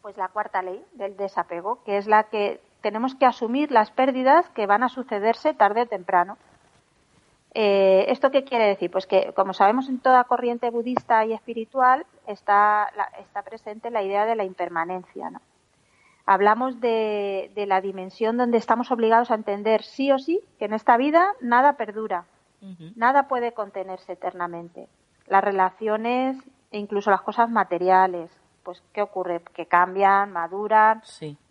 pues 0.00 0.16
la 0.16 0.28
cuarta 0.28 0.62
ley 0.62 0.80
del 0.92 1.16
desapego, 1.16 1.82
que 1.82 1.96
es 1.96 2.06
la 2.06 2.28
que 2.28 2.60
tenemos 2.80 3.16
que 3.16 3.26
asumir 3.26 3.72
las 3.72 3.90
pérdidas 3.90 4.48
que 4.50 4.66
van 4.66 4.84
a 4.84 4.88
sucederse 4.88 5.52
tarde 5.52 5.82
o 5.82 5.86
temprano. 5.86 6.38
Eh, 7.54 8.04
¿Esto 8.06 8.30
qué 8.30 8.44
quiere 8.44 8.68
decir? 8.68 8.88
Pues 8.88 9.08
que, 9.08 9.32
como 9.34 9.52
sabemos, 9.52 9.88
en 9.88 9.98
toda 9.98 10.22
corriente 10.22 10.70
budista 10.70 11.26
y 11.26 11.32
espiritual 11.32 12.06
está, 12.28 12.88
está 13.18 13.42
presente 13.42 13.90
la 13.90 14.04
idea 14.04 14.26
de 14.26 14.36
la 14.36 14.44
impermanencia. 14.44 15.28
¿no? 15.28 15.40
Hablamos 16.24 16.80
de, 16.80 17.50
de, 17.56 17.66
la 17.66 17.80
dimensión 17.80 18.36
donde 18.36 18.58
estamos 18.58 18.92
obligados 18.92 19.32
a 19.32 19.34
entender 19.34 19.82
sí 19.82 20.12
o 20.12 20.20
sí 20.20 20.40
que 20.60 20.66
en 20.66 20.74
esta 20.74 20.96
vida 20.96 21.32
nada 21.40 21.72
perdura, 21.72 22.24
nada 22.96 23.28
puede 23.28 23.52
contenerse 23.52 24.12
eternamente. 24.12 24.88
Las 25.26 25.44
relaciones 25.44 26.36
e 26.70 26.78
incluso 26.78 27.10
las 27.10 27.22
cosas 27.22 27.50
materiales, 27.50 28.30
pues 28.62 28.82
¿qué 28.92 29.02
ocurre? 29.02 29.40
Que 29.54 29.66
cambian, 29.66 30.32
maduran 30.32 31.02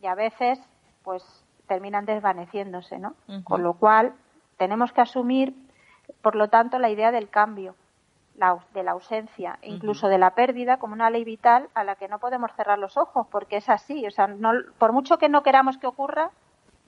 y 0.02 0.06
a 0.06 0.16
veces 0.16 0.60
pues 1.04 1.24
terminan 1.68 2.06
desvaneciéndose, 2.06 3.00
¿no? 3.00 3.16
Con 3.44 3.64
lo 3.64 3.74
cual 3.74 4.14
tenemos 4.58 4.92
que 4.92 5.02
asumir, 5.02 5.56
por 6.22 6.36
lo 6.36 6.50
tanto, 6.50 6.80
la 6.80 6.90
idea 6.90 7.12
del 7.12 7.30
cambio, 7.30 7.76
la, 8.36 8.60
de 8.74 8.84
la 8.84 8.92
ausencia, 8.92 9.58
e 9.62 9.70
incluso 9.70 10.08
de 10.08 10.18
la 10.18 10.32
pérdida 10.32 10.78
como 10.78 10.94
una 10.94 11.10
ley 11.10 11.24
vital 11.24 11.70
a 11.74 11.84
la 11.84 11.96
que 11.96 12.08
no 12.08 12.20
podemos 12.20 12.52
cerrar 12.56 12.80
los 12.80 12.98
ojos, 12.98 13.28
porque 13.32 13.58
es 13.58 13.70
así, 13.70 14.06
o 14.06 14.12
sea, 14.12 14.28
no, 14.28 14.52
por 14.78 14.94
mucho 14.94 15.18
que 15.18 15.30
no 15.30 15.44
queramos 15.44 15.78
que 15.78 15.88
ocurra, 15.88 16.32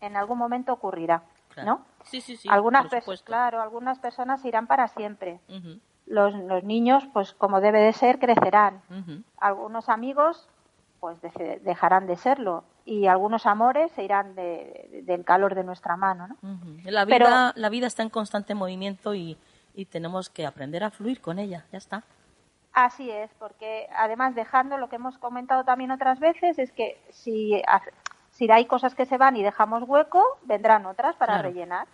en 0.01 0.15
algún 0.15 0.37
momento 0.37 0.73
ocurrirá, 0.73 1.23
¿no? 1.65 1.85
Sí, 2.03 2.21
sí, 2.21 2.37
sí. 2.37 2.47
Algunas 2.49 2.87
personas, 2.87 3.23
claro, 3.23 3.61
algunas 3.61 3.99
personas 3.99 4.43
irán 4.45 4.67
para 4.67 4.87
siempre 4.87 5.39
los, 6.05 6.33
los, 6.33 6.63
niños, 6.63 7.07
pues 7.13 7.33
como 7.33 7.61
debe 7.61 7.79
de 7.81 7.93
ser, 7.93 8.19
crecerán. 8.19 8.81
Algunos 9.37 9.89
amigos, 9.89 10.49
pues 10.99 11.17
dejarán 11.61 12.07
de 12.07 12.17
serlo. 12.17 12.63
Y 12.85 13.05
algunos 13.05 13.45
amores 13.45 13.91
se 13.91 14.03
irán 14.03 14.33
de, 14.33 15.03
del 15.05 15.23
calor 15.23 15.53
de 15.53 15.63
nuestra 15.63 15.95
mano. 15.95 16.27
¿no? 16.27 16.59
la, 16.85 17.05
vida, 17.05 17.53
la 17.55 17.69
vida 17.69 17.85
está 17.85 18.01
en 18.01 18.09
constante 18.09 18.55
movimiento 18.55 19.13
y, 19.13 19.37
y 19.75 19.85
tenemos 19.85 20.29
que 20.29 20.47
aprender 20.47 20.83
a 20.83 20.89
fluir 20.89 21.21
con 21.21 21.37
ella. 21.37 21.65
Ya 21.71 21.77
está. 21.77 22.03
Así 22.73 23.09
es, 23.09 23.31
porque 23.39 23.87
además 23.95 24.35
dejando 24.35 24.77
lo 24.77 24.89
que 24.89 24.95
hemos 24.95 25.17
comentado 25.17 25.63
también 25.63 25.91
otras 25.91 26.19
veces, 26.19 26.59
es 26.59 26.71
que 26.71 27.01
si, 27.09 27.61
si 28.39 28.49
hay 28.49 28.65
cosas 28.65 28.95
que 28.95 29.05
se 29.05 29.17
van 29.17 29.35
y 29.35 29.43
dejamos 29.43 29.83
hueco, 29.85 30.23
vendrán 30.43 30.85
otras 30.85 31.13
para 31.17 31.41
rellenar. 31.41 31.87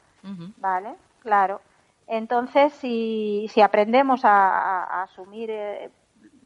¿Vale? 0.58 0.94
Claro. 1.22 1.60
Entonces, 2.08 2.72
si, 2.74 3.48
si 3.50 3.62
aprendemos 3.62 4.24
a, 4.26 5.02
asumir 5.02 5.50
eh, 5.50 5.90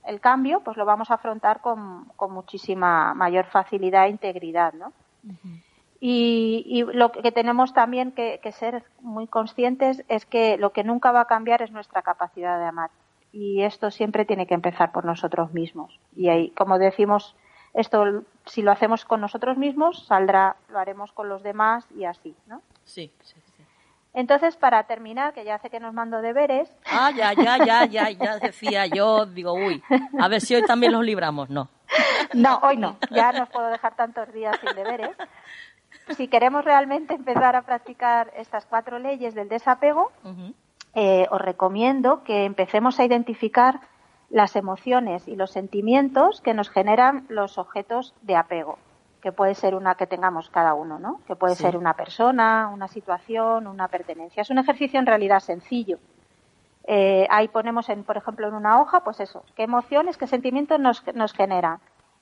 el 0.06 0.22
cambio, 0.22 0.62
pues 0.62 0.78
lo 0.78 0.86
vamos 0.86 1.12
a 1.12 1.16
afrontar 1.16 1.60
con, 1.60 2.06
con 2.16 2.32
muchísima 2.32 3.14
mayor 3.14 3.46
facilidad 3.48 4.06
e 4.06 4.10
integridad, 4.10 4.74
¿no? 4.74 4.94
y, 6.00 6.64
y, 6.66 6.84
lo 6.84 7.12
que 7.12 7.34
tenemos 7.34 7.74
también 7.74 8.14
que, 8.14 8.40
que, 8.42 8.54
ser 8.54 8.86
muy 9.02 9.28
conscientes 9.28 10.06
es 10.08 10.26
que 10.26 10.58
lo 10.58 10.72
que 10.72 10.86
nunca 10.86 11.12
va 11.12 11.22
a 11.22 11.26
cambiar 11.26 11.62
es 11.62 11.72
nuestra 11.72 12.02
capacidad 12.04 12.58
de 12.58 12.66
amar. 12.66 12.90
Y 13.34 13.64
esto 13.64 13.92
siempre 13.92 14.24
tiene 14.24 14.48
que 14.48 14.54
empezar 14.54 14.94
por 14.94 15.04
nosotros 15.04 15.52
mismos. 15.54 16.00
Y 16.16 16.30
ahí, 16.30 16.52
como 16.52 16.80
decimos, 16.80 17.36
esto 17.80 18.24
si 18.46 18.62
lo 18.62 18.72
hacemos 18.72 19.06
con 19.06 19.22
nosotros 19.22 19.58
mismos, 19.58 20.06
saldrá, 20.06 20.56
lo 20.70 20.80
haremos 20.80 21.12
con 21.12 21.30
los 21.30 21.44
demás 21.44 21.86
y 21.96 22.06
así, 22.06 22.36
¿no? 22.48 22.62
Sí, 22.84 23.12
sí. 23.22 23.36
Entonces, 24.14 24.58
para 24.58 24.84
terminar, 24.84 25.34
que 25.34 25.46
ya 25.46 25.60
sé 25.60 25.70
que 25.70 25.80
nos 25.80 25.94
mando 25.94 26.22
deberes. 26.22 26.70
Ah, 26.86 27.12
ya, 27.16 27.34
ya, 27.34 27.64
ya, 27.64 27.86
ya, 27.86 28.10
ya 28.24 28.38
decía 28.40 28.88
yo, 28.88 29.26
digo, 29.26 29.54
uy, 29.54 29.84
a 30.20 30.28
ver 30.28 30.42
si 30.42 30.56
hoy 30.56 30.64
también 30.64 30.92
los 30.92 31.04
libramos, 31.04 31.50
no. 31.50 31.70
No, 32.34 32.60
hoy 32.64 32.78
no, 32.78 32.98
ya 33.12 33.32
no 33.32 33.44
os 33.44 33.50
puedo 33.50 33.68
dejar 33.68 33.96
tantos 33.96 34.32
días 34.34 34.58
sin 34.60 34.76
deberes. 34.76 35.16
Si 36.18 36.28
queremos 36.28 36.66
realmente 36.66 37.14
empezar 37.14 37.56
a 37.56 37.62
practicar 37.62 38.32
estas 38.36 38.66
cuatro 38.66 39.00
leyes 39.00 39.36
del 39.36 39.48
desapego, 39.48 40.12
eh, 40.96 41.28
os 41.30 41.42
recomiendo 41.42 42.24
que 42.24 42.46
empecemos 42.46 43.00
a 43.00 43.06
identificar 43.06 43.80
las 44.30 44.56
emociones 44.56 45.28
y 45.28 45.36
los 45.36 45.52
sentimientos 45.52 46.42
que 46.42 46.54
nos 46.54 46.70
generan 46.70 47.26
los 47.30 47.58
objetos 47.58 48.14
de 48.22 48.36
apego 48.36 48.78
que 49.22 49.32
puede 49.32 49.56
ser 49.56 49.76
una 49.76 49.96
que 49.96 50.08
tengamos 50.08 50.50
cada 50.50 50.74
uno, 50.74 50.98
¿no? 50.98 51.20
Que 51.28 51.36
puede 51.36 51.56
ser 51.56 51.76
una 51.76 51.94
persona, 51.94 52.70
una 52.74 52.88
situación, 52.88 53.68
una 53.68 53.88
pertenencia. 53.88 54.42
Es 54.42 54.50
un 54.50 54.60
ejercicio 54.60 55.00
en 55.00 55.06
realidad 55.06 55.42
sencillo. 55.42 56.00
Eh, 56.86 57.28
ahí 57.30 57.48
ponemos, 57.50 57.90
en, 57.90 58.04
por 58.04 58.18
ejemplo, 58.18 58.48
en 58.48 58.54
una 58.54 58.80
hoja, 58.82 59.04
pues 59.04 59.20
eso, 59.20 59.44
qué 59.56 59.64
emociones, 59.64 60.18
qué 60.18 60.28
sentimientos 60.28 60.80
nos, 60.80 61.04
nos 61.14 61.34
generan. 61.34 61.80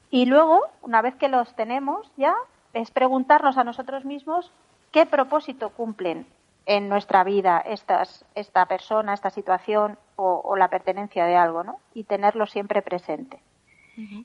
Y 0.10 0.26
luego, 0.26 0.62
una 0.82 1.02
vez 1.02 1.16
que 1.16 1.30
los 1.30 1.56
tenemos 1.56 2.12
ya, 2.18 2.36
es 2.74 2.92
preguntarnos 2.92 3.58
a 3.58 3.64
nosotros 3.64 4.04
mismos 4.04 4.52
qué 4.92 5.06
propósito 5.06 5.70
cumplen 5.70 6.26
en 6.68 6.90
nuestra 6.90 7.24
vida 7.24 7.60
estas, 7.60 8.26
esta 8.36 8.66
persona, 8.66 9.14
esta 9.14 9.30
situación 9.30 9.98
o, 10.18 10.42
o 10.44 10.56
la 10.58 10.68
pertenencia 10.68 11.26
de 11.26 11.36
algo, 11.36 11.64
¿no? 11.64 11.80
Y 11.94 12.04
tenerlo 12.04 12.46
siempre 12.46 12.82
presente. 12.82 13.42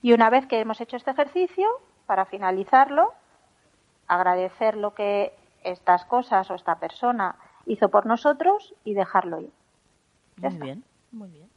Y 0.03 0.12
una 0.12 0.28
vez 0.28 0.47
que 0.47 0.61
hemos 0.61 0.82
hecho 0.82 0.99
este 0.99 1.12
ejercicio, 1.12 1.66
para 2.05 2.26
finalizarlo, 2.26 3.14
agradecer 4.07 4.76
lo 4.76 4.93
que 4.93 5.32
estas 5.64 6.05
cosas 6.05 6.51
o 6.51 6.55
esta 6.55 6.78
persona 6.78 7.36
hizo 7.64 7.88
por 7.88 8.05
nosotros 8.05 8.74
y 8.84 8.93
dejarlo 8.93 9.40
ir. 9.40 9.53
muy 10.36 10.59
bien, 10.59 10.84
muy 11.11 11.30
bien. 11.30 11.49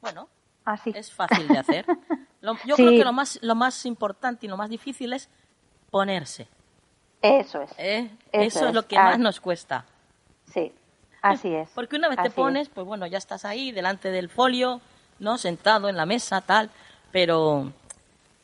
Bueno, 0.00 0.28
Así. 0.64 0.92
es 0.94 1.12
fácil 1.12 1.46
de 1.48 1.58
hacer. 1.58 1.84
yo 2.64 2.76
creo 2.76 2.90
que 2.90 3.04
lo 3.04 3.12
más, 3.12 3.38
lo 3.42 3.54
más 3.54 3.84
importante 3.84 4.46
y 4.46 4.48
lo 4.48 4.56
más 4.56 4.70
difícil 4.70 5.12
es 5.12 5.28
ponerse. 5.90 6.48
Eso 7.20 7.60
es. 7.60 7.74
¿Eh? 7.76 8.10
Eso, 8.32 8.68
es, 8.68 8.74
lo 8.74 8.86
que 8.86 8.96
más 8.96 9.18
nos 9.18 9.40
cuesta. 9.40 9.84
Sí, 10.52 10.72
así 11.20 11.54
es. 11.54 11.68
Porque 11.74 11.96
una 11.96 12.08
vez 12.08 12.18
te 12.22 12.30
pones, 12.30 12.68
pues 12.68 12.86
bueno, 12.86 13.06
ya 13.06 13.18
estás 13.18 13.44
ahí 13.44 13.72
delante 13.72 14.10
del 14.10 14.28
folio, 14.28 14.80
¿no? 15.18 15.38
Sentado 15.38 15.88
en 15.88 15.96
la 15.96 16.06
mesa, 16.06 16.40
tal, 16.40 16.70
pero 17.10 17.72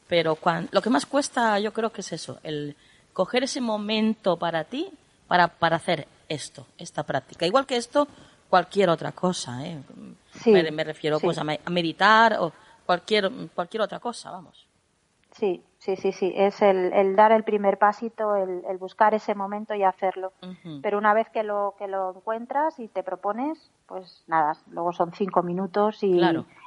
pero 0.09 0.39
lo 0.71 0.81
que 0.81 0.91
más 0.91 1.05
cuesta 1.05 1.59
yo 1.59 1.73
creo 1.73 1.93
que 1.93 2.01
es 2.01 2.13
eso, 2.13 2.39
el 2.43 2.77
coger 3.13 3.45
ese 3.45 3.61
momento 3.61 4.39
para 4.39 4.65
ti 4.65 4.91
para, 5.29 5.49
para 5.49 5.77
hacer 5.77 6.09
esto, 6.29 6.67
esta 6.79 7.05
práctica. 7.05 7.47
Igual 7.47 7.67
que 7.67 7.77
esto, 7.77 8.09
cualquier 8.49 8.89
otra 8.89 9.13
cosa. 9.13 9.65
¿eh? 9.67 9.79
me, 10.47 10.85
refiero 10.85 11.21
pues 11.21 11.39
a, 11.39 11.45
meditar 11.45 12.39
o 12.41 12.53
cualquier, 12.87 13.31
cualquier 13.55 13.83
otra 13.83 14.01
cosa, 14.01 14.31
vamos. 14.31 14.67
Sí, 15.39 15.63
sí, 15.79 15.97
sí, 15.97 16.13
sí. 16.13 16.33
Es 16.37 16.61
el, 16.63 16.93
el 16.93 17.17
dar 17.17 17.33
el 17.33 17.45
primer 17.45 17.79
pasito, 17.79 18.37
el, 18.37 18.65
el, 18.69 18.79
buscar 18.79 19.15
ese 19.15 19.35
momento 19.35 19.75
y 19.75 19.83
hacerlo. 19.85 20.33
Pero 20.83 20.99
una 20.99 21.15
vez 21.15 21.29
que 21.31 21.43
lo, 21.43 21.75
que 21.79 21.89
lo 21.89 22.15
encuentras 22.17 22.79
y 22.79 22.89
te 22.89 23.03
propones, 23.03 23.71
pues 23.87 24.25
nada, 24.27 24.57
luego 24.71 24.93
son 24.93 25.13
cinco 25.13 25.43
minutos 25.43 26.03
y, 26.03 26.21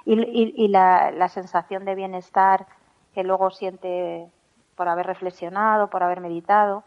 y, 0.06 0.54
y, 0.56 0.68
la, 0.70 1.12
la 1.12 1.30
sensación 1.30 1.86
de 1.86 1.96
bienestar 1.96 2.68
que 3.14 3.24
luego 3.24 3.52
siente 3.52 4.28
por 4.76 4.88
haber 4.88 5.06
reflexionado, 5.06 5.90
por 5.90 6.04
haber 6.04 6.22
meditado. 6.22 6.84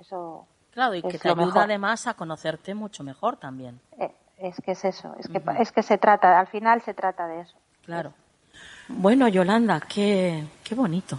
Eso. 0.00 0.46
Claro, 0.72 0.94
y 0.94 1.02
que 1.02 1.18
te 1.18 1.28
ayuda 1.28 1.62
además 1.64 2.06
a 2.06 2.14
conocerte 2.14 2.74
mucho 2.74 3.04
mejor 3.04 3.36
también. 3.36 3.80
Eh, 3.98 4.12
es 4.38 4.60
que 4.60 4.72
es 4.72 4.84
eso, 4.84 5.14
es 5.18 5.28
que, 5.28 5.42
es 5.58 5.72
que 5.72 5.82
se 5.82 5.96
trata, 5.96 6.38
al 6.38 6.46
final 6.48 6.82
se 6.82 6.92
trata 6.92 7.26
de 7.26 7.40
eso. 7.40 7.56
Claro. 7.84 8.12
Bueno, 8.88 9.28
Yolanda, 9.28 9.80
qué, 9.80 10.44
qué 10.62 10.74
bonito. 10.74 11.18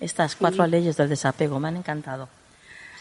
Estas 0.00 0.36
cuatro 0.36 0.66
leyes 0.66 0.96
del 0.96 1.08
desapego 1.08 1.58
me 1.58 1.68
han 1.68 1.76
encantado. 1.76 2.28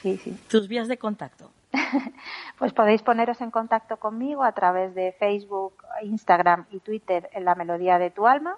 Sí, 0.02 0.18
sí. 0.18 0.32
Tus 0.50 0.68
vías 0.68 0.88
de 0.88 0.98
contacto. 0.98 1.52
pues 2.58 2.74
podéis 2.74 3.02
poneros 3.02 3.41
en 3.41 3.52
contacto 3.52 3.98
conmigo 3.98 4.43
a 4.43 4.52
través 4.54 4.95
de 4.95 5.14
Facebook, 5.20 5.74
Instagram 6.02 6.66
y 6.72 6.80
Twitter 6.80 7.30
en 7.34 7.45
la 7.45 7.56
melodía 7.56 8.00
de 8.00 8.10
tu 8.10 8.26
alma 8.26 8.58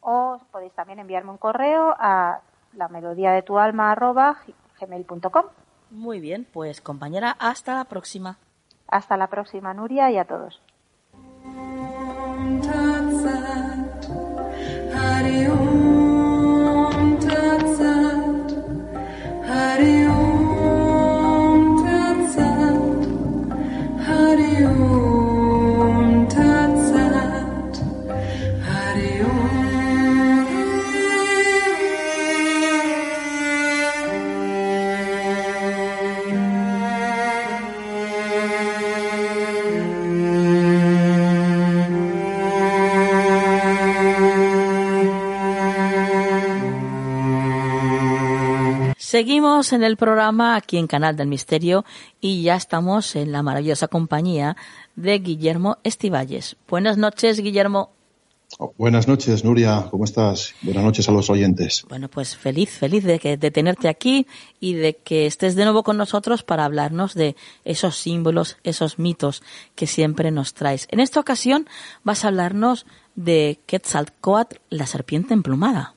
o 0.00 0.40
podéis 0.50 0.72
también 0.72 0.98
enviarme 0.98 1.30
un 1.30 1.38
correo 1.38 1.94
a 1.98 2.40
la 2.74 2.88
melodía 2.88 3.32
de 3.32 3.42
tu 3.42 3.58
alma 3.58 3.94
gmail.com. 4.80 5.44
Muy 5.90 6.20
bien, 6.20 6.46
pues 6.50 6.80
compañera, 6.80 7.36
hasta 7.38 7.74
la 7.74 7.84
próxima. 7.84 8.38
Hasta 8.88 9.16
la 9.16 9.26
próxima, 9.28 9.74
Nuria, 9.74 10.10
y 10.10 10.18
a 10.18 10.24
todos. 10.24 10.60
Seguimos 49.20 49.74
en 49.74 49.82
el 49.82 49.98
programa 49.98 50.56
aquí 50.56 50.78
en 50.78 50.86
Canal 50.86 51.14
del 51.14 51.28
Misterio 51.28 51.84
y 52.22 52.42
ya 52.42 52.54
estamos 52.54 53.14
en 53.16 53.32
la 53.32 53.42
maravillosa 53.42 53.86
compañía 53.86 54.56
de 54.96 55.18
Guillermo 55.18 55.76
Estivalles. 55.84 56.56
Buenas 56.66 56.96
noches, 56.96 57.38
Guillermo. 57.40 57.90
Oh, 58.58 58.72
buenas 58.78 59.08
noches, 59.08 59.44
Nuria. 59.44 59.88
¿Cómo 59.90 60.04
estás? 60.04 60.54
Buenas 60.62 60.84
noches 60.84 61.06
a 61.10 61.12
los 61.12 61.28
oyentes. 61.28 61.84
Bueno, 61.86 62.08
pues 62.08 62.34
feliz, 62.34 62.70
feliz 62.70 63.04
de, 63.04 63.18
que, 63.18 63.36
de 63.36 63.50
tenerte 63.50 63.88
aquí 63.88 64.26
y 64.58 64.72
de 64.72 64.96
que 64.96 65.26
estés 65.26 65.54
de 65.54 65.64
nuevo 65.64 65.82
con 65.82 65.98
nosotros 65.98 66.42
para 66.42 66.64
hablarnos 66.64 67.12
de 67.12 67.36
esos 67.66 67.98
símbolos, 67.98 68.56
esos 68.64 68.98
mitos 68.98 69.42
que 69.74 69.86
siempre 69.86 70.30
nos 70.30 70.54
traes. 70.54 70.88
En 70.90 70.98
esta 70.98 71.20
ocasión 71.20 71.68
vas 72.04 72.24
a 72.24 72.28
hablarnos 72.28 72.86
de 73.16 73.60
Quetzalcoatl, 73.66 74.56
la 74.70 74.86
serpiente 74.86 75.34
emplumada. 75.34 75.94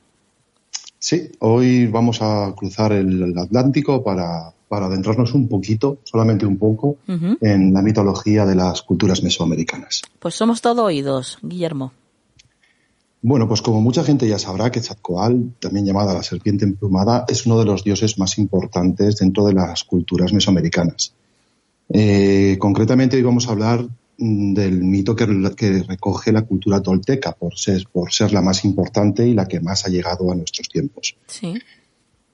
Sí, 1.03 1.29
hoy 1.39 1.87
vamos 1.87 2.21
a 2.21 2.53
cruzar 2.55 2.93
el 2.93 3.37
Atlántico 3.37 4.01
para, 4.01 4.53
adentrarnos 4.69 5.33
un 5.33 5.49
poquito, 5.49 5.97
solamente 6.05 6.45
un 6.45 6.57
poco, 6.57 6.95
en 7.41 7.73
la 7.73 7.81
mitología 7.81 8.45
de 8.45 8.55
las 8.55 8.83
culturas 8.83 9.21
mesoamericanas. 9.21 10.01
Pues 10.17 10.35
somos 10.35 10.61
todo 10.61 10.85
oídos, 10.85 11.39
Guillermo. 11.41 11.91
Bueno, 13.21 13.49
pues 13.49 13.61
como 13.61 13.81
mucha 13.81 14.05
gente 14.05 14.29
ya 14.29 14.39
sabrá, 14.39 14.71
Quetzalcoatl, 14.71 15.59
también 15.59 15.85
llamada 15.85 16.13
la 16.13 16.23
serpiente 16.23 16.63
emplumada, 16.63 17.25
es 17.27 17.45
uno 17.45 17.59
de 17.59 17.65
los 17.65 17.83
dioses 17.83 18.17
más 18.17 18.37
importantes 18.37 19.17
dentro 19.17 19.45
de 19.45 19.55
las 19.55 19.83
culturas 19.83 20.31
mesoamericanas. 20.31 21.13
Eh, 21.89 22.55
concretamente 22.59 23.17
hoy 23.17 23.23
vamos 23.23 23.49
a 23.49 23.51
hablar 23.51 23.85
del 24.17 24.83
mito 24.83 25.15
que, 25.15 25.25
recoge 25.25 26.31
la 26.31 26.43
cultura 26.43 26.81
tolteca 26.81 27.33
por 27.33 27.57
ser, 27.57 27.87
por 27.91 28.11
ser 28.11 28.31
la 28.31 28.41
más 28.41 28.63
importante 28.65 29.27
y 29.27 29.33
la 29.33 29.47
que 29.47 29.59
más 29.59 29.85
ha 29.85 29.89
llegado 29.89 30.31
a 30.31 30.35
nuestros 30.35 30.69
tiempos. 30.69 31.15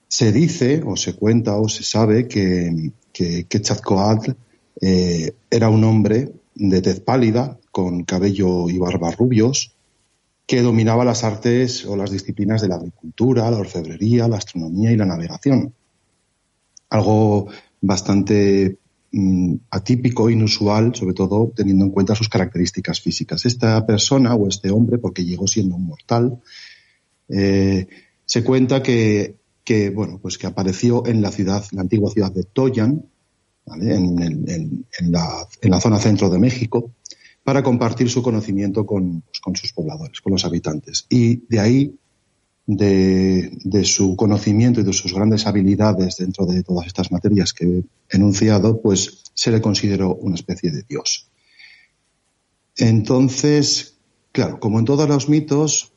Se 0.08 0.32
dice, 0.32 0.82
o 0.86 0.96
se 0.96 1.14
cuenta, 1.14 1.56
o 1.58 1.70
se 1.70 1.84
sabe 1.84 2.28
que, 2.28 2.92
que 3.14 3.46
Quetzalcoatl 3.46 4.32
eh, 4.82 5.34
era 5.50 5.70
un 5.70 5.84
hombre 5.84 6.34
de 6.56 6.82
tez 6.82 7.00
pálida, 7.00 7.58
con 7.72 8.04
cabello 8.04 8.70
y 8.70 8.78
barba 8.78 9.12
rubios, 9.12 9.74
que 10.46 10.62
dominaba 10.62 11.06
las 11.06 11.24
artes 11.24 11.86
o 11.86 11.96
las 11.96 12.12
disciplinas 12.12 12.62
de 12.62 12.70
la 12.70 12.76
agricultura, 12.76 13.52
la 13.52 13.60
orfebrería, 13.60 14.28
la 14.28 14.38
astronomía 14.38 14.92
y 14.92 14.98
la 14.98 15.06
navegación. 15.06 15.74
Algo 16.90 17.48
bastante 17.82 18.78
atípico, 19.80 20.30
inusual, 20.30 20.94
sobre 20.96 21.14
todo 21.14 21.52
teniendo 21.56 21.86
en 21.86 21.92
cuenta 21.92 22.16
sus 22.16 22.30
características 22.30 23.02
físicas. 23.02 23.46
Esta 23.46 23.86
persona 23.86 24.36
o 24.36 24.48
este 24.48 24.70
hombre, 24.70 24.98
porque 24.98 25.26
llegó 25.26 25.48
siendo 25.48 25.76
un 25.76 25.86
mortal, 25.86 26.40
eh, 27.30 27.88
se 28.26 28.44
cuenta 28.44 28.82
que, 28.84 29.36
bueno, 29.94 30.20
pues 30.22 30.38
que 30.38 30.48
apareció 30.48 31.06
en 31.06 31.22
la 31.22 31.32
ciudad, 31.32 31.64
la 31.72 31.82
antigua 31.82 32.12
ciudad 32.12 32.32
de 32.32 32.44
Toyan, 32.44 33.06
en, 33.82 34.86
la, 35.12 35.80
zona 35.80 36.00
centro 36.00 36.30
de 36.30 36.40
México, 36.40 36.92
para 37.44 37.64
compartir 37.64 38.10
su 38.10 38.22
conocimiento 38.22 38.86
con, 38.86 39.22
pues, 39.22 39.40
con 39.40 39.56
sus 39.56 39.74
pobladores, 39.74 40.22
con 40.22 40.34
los 40.34 40.46
habitantes. 40.46 41.06
Y 41.10 41.44
de 41.48 41.60
ahí 41.60 41.99
de, 42.72 43.84
su 43.84 44.16
conocimiento 44.16 44.80
y 44.80 44.84
de 44.84 44.94
sus 44.94 45.14
grandes 45.14 45.48
habilidades 45.48 46.18
dentro 46.18 46.46
de 46.46 46.62
todas 46.62 46.86
estas 46.86 47.12
materias 47.12 47.52
que 47.52 47.66
he 47.66 47.84
enunciado, 48.16 48.80
pues 48.80 49.24
se 49.34 49.50
le 49.50 49.60
consideró 49.60 50.14
una 50.16 50.36
especie 50.36 50.70
de 50.70 50.84
dios. 50.84 51.28
Entonces, 52.78 53.96
claro, 54.32 54.60
como 54.60 54.78
en 54.78 54.86
todos 54.86 55.10
los 55.10 55.30
mitos, 55.30 55.92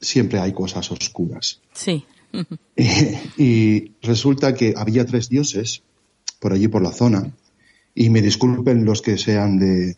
siempre 0.00 0.38
hay 0.38 0.52
cosas 0.52 0.90
oscuras. 0.92 1.60
Sí. 1.72 2.04
y, 3.36 3.92
resulta 4.02 4.54
que 4.54 4.74
había 4.76 5.06
tres 5.06 5.28
dioses 5.28 5.82
por 6.38 6.52
allí 6.52 6.68
por 6.68 6.82
la 6.82 6.92
zona, 6.92 7.32
y 7.94 8.10
me 8.10 8.22
disculpen 8.22 8.84
los 8.84 9.02
que 9.02 9.18
sean 9.18 9.58
de, 9.58 9.96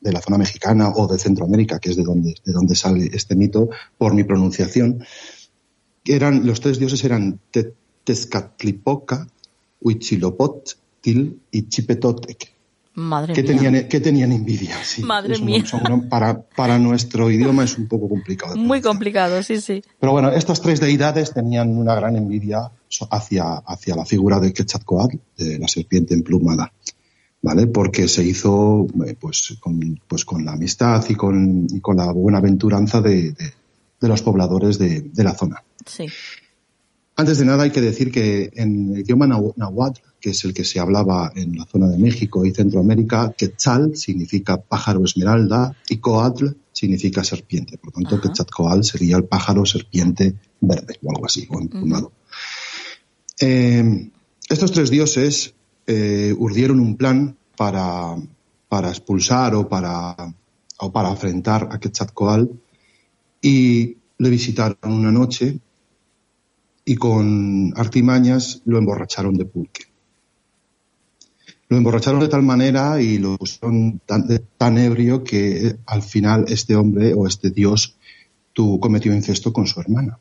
de 0.00 0.12
la 0.12 0.20
zona 0.20 0.38
mexicana 0.38 0.90
o 0.90 1.08
de 1.08 1.18
Centroamérica, 1.18 1.80
que 1.80 1.90
es 1.90 1.96
de 1.96 2.04
donde, 2.04 2.36
de 2.44 2.52
donde 2.52 2.76
sale 2.76 3.10
este 3.12 3.34
mito, 3.34 3.70
por 3.96 4.14
mi 4.14 4.22
pronunciación, 4.22 5.02
eran, 6.04 6.46
los 6.46 6.60
tres 6.60 6.78
dioses 6.78 7.04
eran 7.04 7.40
Tezcatlipoca, 8.04 9.26
Huitzilopochtli 9.80 11.38
y 11.50 11.68
Chipetotec. 11.68 12.58
Madre 12.94 13.32
que 13.32 13.42
mía. 13.44 13.52
Tenían, 13.52 13.88
que 13.88 14.00
tenían 14.00 14.32
envidia. 14.32 14.76
Madre 15.04 15.38
mía. 15.38 15.62
para, 16.10 16.42
para 16.42 16.80
nuestro 16.80 17.30
idioma 17.30 17.62
es 17.62 17.78
un 17.78 17.86
poco 17.86 18.08
complicado. 18.08 18.56
Muy 18.56 18.80
complicado, 18.80 19.40
sí, 19.44 19.60
sí. 19.60 19.82
Pero 20.00 20.12
bueno, 20.12 20.30
estas 20.32 20.60
tres 20.60 20.80
deidades 20.80 21.32
tenían 21.32 21.76
una 21.76 21.94
gran 21.94 22.16
envidia 22.16 22.72
hacia, 23.10 23.58
hacia 23.58 23.94
la 23.94 24.04
figura 24.04 24.40
de 24.40 24.52
Quetzalcoatl, 24.52 25.16
de 25.36 25.58
la 25.60 25.68
serpiente 25.68 26.14
emplumada. 26.14 26.72
¿Vale? 27.40 27.68
Porque 27.68 28.08
se 28.08 28.24
hizo 28.24 28.88
eh, 29.06 29.14
pues, 29.18 29.56
con, 29.60 30.00
pues, 30.08 30.24
con 30.24 30.44
la 30.44 30.54
amistad 30.54 31.04
y 31.08 31.14
con, 31.14 31.68
y 31.70 31.78
con 31.78 31.98
la 31.98 32.10
buena 32.10 32.38
aventuranza 32.38 33.00
de, 33.00 33.30
de 33.30 33.52
los 34.00 34.22
pobladores 34.22 34.78
de, 34.78 35.10
la 35.16 35.34
zona. 35.34 35.64
Sí. 35.84 36.06
Antes 37.16 37.38
de 37.38 37.44
nada 37.44 37.64
hay 37.64 37.72
que 37.72 37.80
decir 37.80 38.12
que 38.12 38.50
en 38.54 38.94
el 38.94 39.00
idioma 39.00 39.26
nahuatl, 39.26 40.00
que 40.20 40.30
es 40.30 40.44
el 40.44 40.54
que 40.54 40.64
se 40.64 40.78
hablaba 40.78 41.32
en 41.34 41.56
la 41.56 41.64
zona 41.64 41.88
de 41.88 41.98
México 41.98 42.44
y 42.44 42.52
Centroamérica, 42.52 43.34
Quetzal 43.36 43.96
significa 43.96 44.60
pájaro 44.60 45.04
esmeralda 45.04 45.76
y 45.88 45.96
Coatl 45.98 46.48
significa 46.72 47.24
serpiente. 47.24 47.78
Por 47.78 47.92
tanto, 47.92 48.20
Quetzalcoatl 48.20 48.84
sería 48.84 49.16
el 49.16 49.24
pájaro 49.24 49.66
serpiente 49.66 50.34
verde 50.60 50.98
o 51.02 51.10
algo 51.10 51.26
así, 51.26 51.46
o 51.50 51.60
emplumado. 51.60 52.12
Eh, 53.40 54.10
estos 54.48 54.72
tres 54.72 54.90
dioses 54.90 55.54
eh, 55.86 56.34
urdieron 56.38 56.80
un 56.80 56.96
plan 56.96 57.36
para, 57.56 58.16
para 58.68 58.90
expulsar 58.90 59.54
o 59.54 59.68
para, 59.68 60.14
o 60.78 60.92
para 60.92 61.10
afrentar 61.10 61.68
a 61.72 61.80
Quetzalcoatl 61.80 62.46
y 63.40 63.96
le 64.18 64.30
visitaron 64.30 64.76
una 64.82 65.12
noche 65.12 65.58
y 66.84 66.96
con 66.96 67.72
artimañas 67.76 68.62
lo 68.64 68.78
emborracharon 68.78 69.34
de 69.36 69.44
pulque. 69.44 69.84
Lo 71.68 71.76
emborracharon 71.76 72.20
de 72.20 72.28
tal 72.28 72.42
manera 72.42 73.00
y 73.00 73.18
lo 73.18 73.36
pusieron 73.36 74.00
tan, 74.06 74.26
tan 74.56 74.78
ebrio 74.78 75.22
que 75.22 75.76
al 75.84 76.02
final 76.02 76.46
este 76.48 76.74
hombre 76.74 77.12
o 77.14 77.26
este 77.26 77.50
dios 77.50 77.98
tu, 78.54 78.80
cometió 78.80 79.12
incesto 79.12 79.52
con 79.52 79.66
su 79.66 79.78
hermana. 79.80 80.18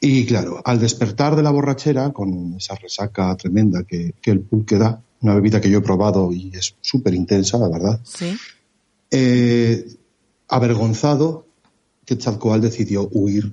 Y 0.00 0.26
claro, 0.26 0.60
al 0.64 0.80
despertar 0.80 1.36
de 1.36 1.44
la 1.44 1.50
borrachera, 1.50 2.10
con 2.10 2.54
esa 2.56 2.74
resaca 2.74 3.36
tremenda 3.36 3.84
que, 3.84 4.14
el 4.24 4.40
pulque 4.40 4.76
da, 4.76 5.00
una 5.20 5.36
bebida 5.36 5.60
que 5.60 5.70
yo 5.70 5.78
he 5.78 5.82
probado 5.82 6.32
y 6.32 6.50
es 6.52 6.74
súper 6.80 7.14
intensa, 7.14 7.56
la 7.58 7.68
verdad, 7.68 8.00
eh, 9.12 9.86
avergonzado, 10.48 11.46
Quetzalcoatl 12.04 12.62
decidió 12.62 13.08
huir 13.12 13.52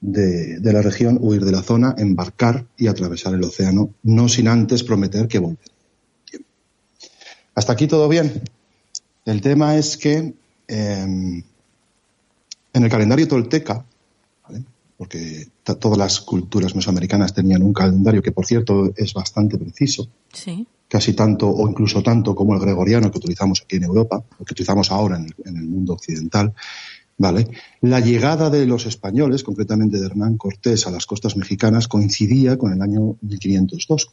de, 0.00 0.60
la 0.62 0.82
región, 0.82 1.18
huir 1.20 1.44
de 1.44 1.52
la 1.52 1.62
zona, 1.62 1.94
embarcar 1.98 2.66
y 2.76 2.86
atravesar 2.86 3.34
el 3.34 3.44
océano, 3.44 3.90
no 4.02 4.28
sin 4.28 4.48
antes 4.48 4.84
prometer 4.84 5.26
que 5.28 5.38
volvería. 5.38 5.72
¿Hasta 7.54 7.72
aquí 7.72 7.88
todo 7.88 8.08
bien? 8.08 8.42
El 9.24 9.40
tema 9.40 9.76
es 9.76 9.96
que 9.96 10.34
em, 10.68 11.42
en 12.72 12.84
el 12.84 12.88
calendario 12.88 13.26
tolteca, 13.26 13.84
porque 14.96 15.48
todas 15.62 15.96
las 15.96 16.20
culturas 16.20 16.74
mesoamericanas 16.74 17.32
tenían 17.32 17.62
un 17.62 17.72
calendario 17.72 18.20
que, 18.20 18.32
por 18.32 18.46
cierto, 18.46 18.92
es 18.96 19.14
bastante 19.14 19.56
preciso, 19.56 20.08
casi 20.88 21.12
tanto 21.12 21.48
o 21.48 21.68
incluso 21.68 22.02
tanto 22.02 22.34
como 22.34 22.54
el 22.54 22.60
gregoriano 22.60 23.10
que 23.10 23.18
utilizamos 23.18 23.62
aquí 23.62 23.76
en 23.76 23.84
Europa, 23.84 24.16
o 24.38 24.44
que 24.44 24.54
utilizamos 24.54 24.90
ahora 24.90 25.16
en 25.16 25.56
el, 25.56 25.64
mundo 25.64 25.92
occidental. 25.92 26.52
¿Vale? 27.18 27.48
La 27.82 28.00
llegada 28.00 28.48
de 28.48 28.64
los 28.64 28.86
españoles, 28.86 29.42
concretamente 29.42 29.98
de 29.98 30.06
Hernán 30.06 30.36
Cortés 30.36 30.86
a 30.86 30.90
las 30.90 31.04
costas 31.04 31.36
mexicanas, 31.36 31.88
coincidía 31.88 32.56
con 32.56 32.72
el 32.72 32.80
año 32.80 33.16
1502. 33.20 34.10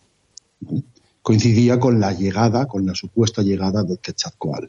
Coincidía 1.22 1.80
con 1.80 2.00
la 2.00 2.12
llegada, 2.12 2.68
con 2.68 2.86
la 2.86 2.94
supuesta 2.94 3.42
llegada 3.42 3.84
de 3.84 3.98
Quetzalcoatl. 3.98 4.68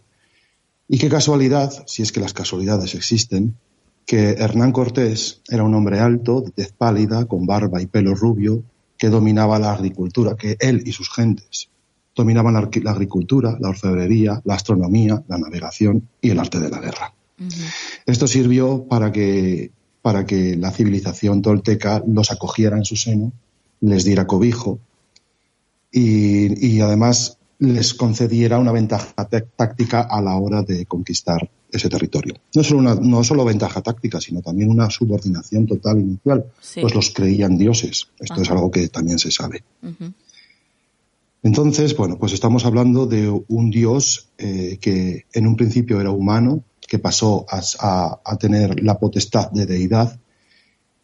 Y 0.88 0.98
qué 0.98 1.08
casualidad, 1.08 1.84
si 1.86 2.02
es 2.02 2.12
que 2.12 2.20
las 2.20 2.32
casualidades 2.32 2.94
existen, 2.94 3.56
que 4.04 4.30
Hernán 4.30 4.70
Cortés 4.70 5.42
era 5.48 5.64
un 5.64 5.74
hombre 5.74 5.98
alto, 5.98 6.42
de 6.42 6.52
tez 6.52 6.72
pálida, 6.72 7.24
con 7.24 7.44
barba 7.44 7.82
y 7.82 7.86
pelo 7.86 8.14
rubio, 8.14 8.62
que 8.96 9.08
dominaba 9.08 9.58
la 9.58 9.72
agricultura, 9.72 10.36
que 10.36 10.56
él 10.60 10.82
y 10.86 10.92
sus 10.92 11.12
gentes 11.12 11.68
dominaban 12.14 12.54
la, 12.54 12.90
agricultura, 12.90 13.58
la 13.60 13.68
orfebrería, 13.68 14.40
la 14.44 14.54
astronomía, 14.54 15.22
la 15.28 15.36
navegación 15.36 16.08
y 16.20 16.30
el 16.30 16.38
arte 16.38 16.58
de 16.58 16.70
la 16.70 16.80
guerra. 16.80 17.15
Esto 18.06 18.26
sirvió 18.26 18.84
para 18.84 19.12
que, 19.12 19.70
para 20.02 20.24
que 20.24 20.56
la 20.56 20.70
civilización 20.70 21.42
tolteca 21.42 22.02
los 22.06 22.30
acogiera 22.30 22.76
en 22.76 22.84
su 22.84 22.96
seno, 22.96 23.32
les 23.80 24.04
diera 24.04 24.26
cobijo 24.26 24.78
y, 25.92 26.66
y 26.66 26.80
además 26.80 27.38
les 27.58 27.94
concediera 27.94 28.58
una 28.58 28.72
ventaja 28.72 29.12
táctica 29.56 30.02
a 30.02 30.20
la 30.20 30.36
hora 30.36 30.62
de 30.62 30.86
conquistar 30.86 31.50
ese 31.70 31.88
territorio. 31.88 32.34
No 32.54 32.62
solo, 32.62 32.80
una, 32.80 32.94
no 32.94 33.24
solo 33.24 33.44
ventaja 33.44 33.80
táctica, 33.82 34.20
sino 34.20 34.40
también 34.42 34.70
una 34.70 34.90
subordinación 34.90 35.66
total 35.66 36.00
inicial, 36.00 36.44
pues 36.80 36.94
los 36.94 37.10
creían 37.10 37.56
dioses. 37.56 38.08
Esto 38.18 38.42
es 38.42 38.50
algo 38.50 38.70
que 38.70 38.88
también 38.88 39.18
se 39.18 39.30
sabe. 39.30 39.62
Entonces, 41.46 41.96
bueno, 41.96 42.18
pues 42.18 42.32
estamos 42.32 42.64
hablando 42.66 43.06
de 43.06 43.28
un 43.28 43.70
dios 43.70 44.30
eh, 44.36 44.78
que 44.80 45.26
en 45.32 45.46
un 45.46 45.54
principio 45.54 46.00
era 46.00 46.10
humano, 46.10 46.64
que 46.80 46.98
pasó 46.98 47.46
a, 47.48 48.20
a 48.24 48.36
tener 48.36 48.82
la 48.82 48.98
potestad 48.98 49.52
de 49.52 49.64
deidad 49.64 50.18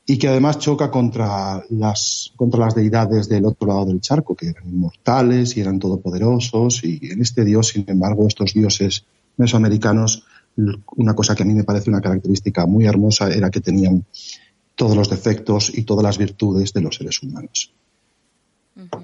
y 0.04 0.18
que 0.18 0.26
además 0.26 0.58
choca 0.58 0.90
contra 0.90 1.62
las, 1.70 2.32
contra 2.34 2.58
las 2.58 2.74
deidades 2.74 3.28
del 3.28 3.44
otro 3.46 3.68
lado 3.68 3.84
del 3.84 4.00
charco, 4.00 4.34
que 4.34 4.48
eran 4.48 4.68
inmortales 4.68 5.56
y 5.56 5.60
eran 5.60 5.78
todopoderosos, 5.78 6.82
y 6.82 6.98
en 7.12 7.22
este 7.22 7.44
dios, 7.44 7.68
sin 7.68 7.84
embargo, 7.86 8.26
estos 8.26 8.52
dioses 8.52 9.04
mesoamericanos, 9.36 10.24
una 10.96 11.14
cosa 11.14 11.36
que 11.36 11.44
a 11.44 11.46
mí 11.46 11.54
me 11.54 11.62
parece 11.62 11.88
una 11.88 12.00
característica 12.00 12.66
muy 12.66 12.86
hermosa 12.86 13.30
era 13.30 13.48
que 13.48 13.60
tenían 13.60 14.04
todos 14.74 14.96
los 14.96 15.08
defectos 15.08 15.70
y 15.72 15.84
todas 15.84 16.02
las 16.02 16.18
virtudes 16.18 16.72
de 16.72 16.80
los 16.80 16.96
seres 16.96 17.22
humanos. 17.22 17.72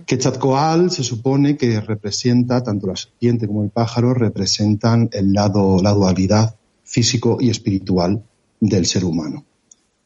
Quetzalcoatl 0.09 0.89
se 0.89 1.05
supone 1.05 1.59
que 1.59 1.83
representa, 1.83 2.63
tanto 2.63 2.87
la 2.87 2.97
serpiente 2.97 3.47
como 3.47 3.63
el 3.63 3.69
pájaro, 3.69 4.15
representan 4.15 5.11
el 5.13 5.35
lado, 5.35 5.83
la 5.83 5.93
dualidad 5.93 6.57
físico 6.83 7.37
y 7.39 7.51
espiritual 7.51 8.25
del 8.59 8.87
ser 8.87 9.05
humano. 9.05 9.45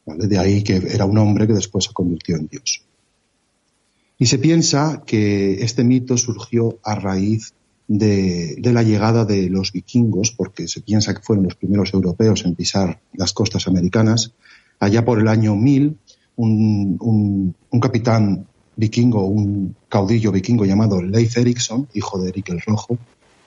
De 0.04 0.38
ahí 0.38 0.64
que 0.64 0.74
era 0.74 1.04
un 1.04 1.18
hombre 1.18 1.46
que 1.46 1.52
después 1.52 1.84
se 1.84 1.92
convirtió 1.92 2.34
en 2.36 2.48
Dios. 2.48 2.82
Y 4.18 4.26
se 4.26 4.40
piensa 4.40 5.04
que 5.06 5.62
este 5.62 5.84
mito 5.84 6.16
surgió 6.16 6.80
a 6.82 6.96
raíz 6.96 7.54
de, 7.86 8.56
la 8.60 8.82
llegada 8.82 9.24
de 9.24 9.48
los 9.50 9.70
vikingos, 9.70 10.32
porque 10.32 10.66
se 10.66 10.80
piensa 10.80 11.14
que 11.14 11.22
fueron 11.22 11.44
los 11.44 11.54
primeros 11.54 11.94
europeos 11.94 12.44
en 12.44 12.56
pisar 12.56 13.00
las 13.12 13.32
costas 13.32 13.68
americanas. 13.68 14.32
Allá 14.80 15.04
por 15.04 15.20
el 15.20 15.28
año 15.28 15.54
1000, 15.54 15.96
un, 16.34 17.54
capitán 17.80 18.48
vikingo, 18.76 19.26
un 19.26 19.76
caudillo 19.88 20.32
vikingo 20.32 20.64
llamado 20.64 21.02
Leif 21.02 21.36
Erikson, 21.36 21.88
hijo 21.94 22.18
de 22.20 22.30
Erik 22.30 22.50
el 22.50 22.60
Rojo, 22.60 22.98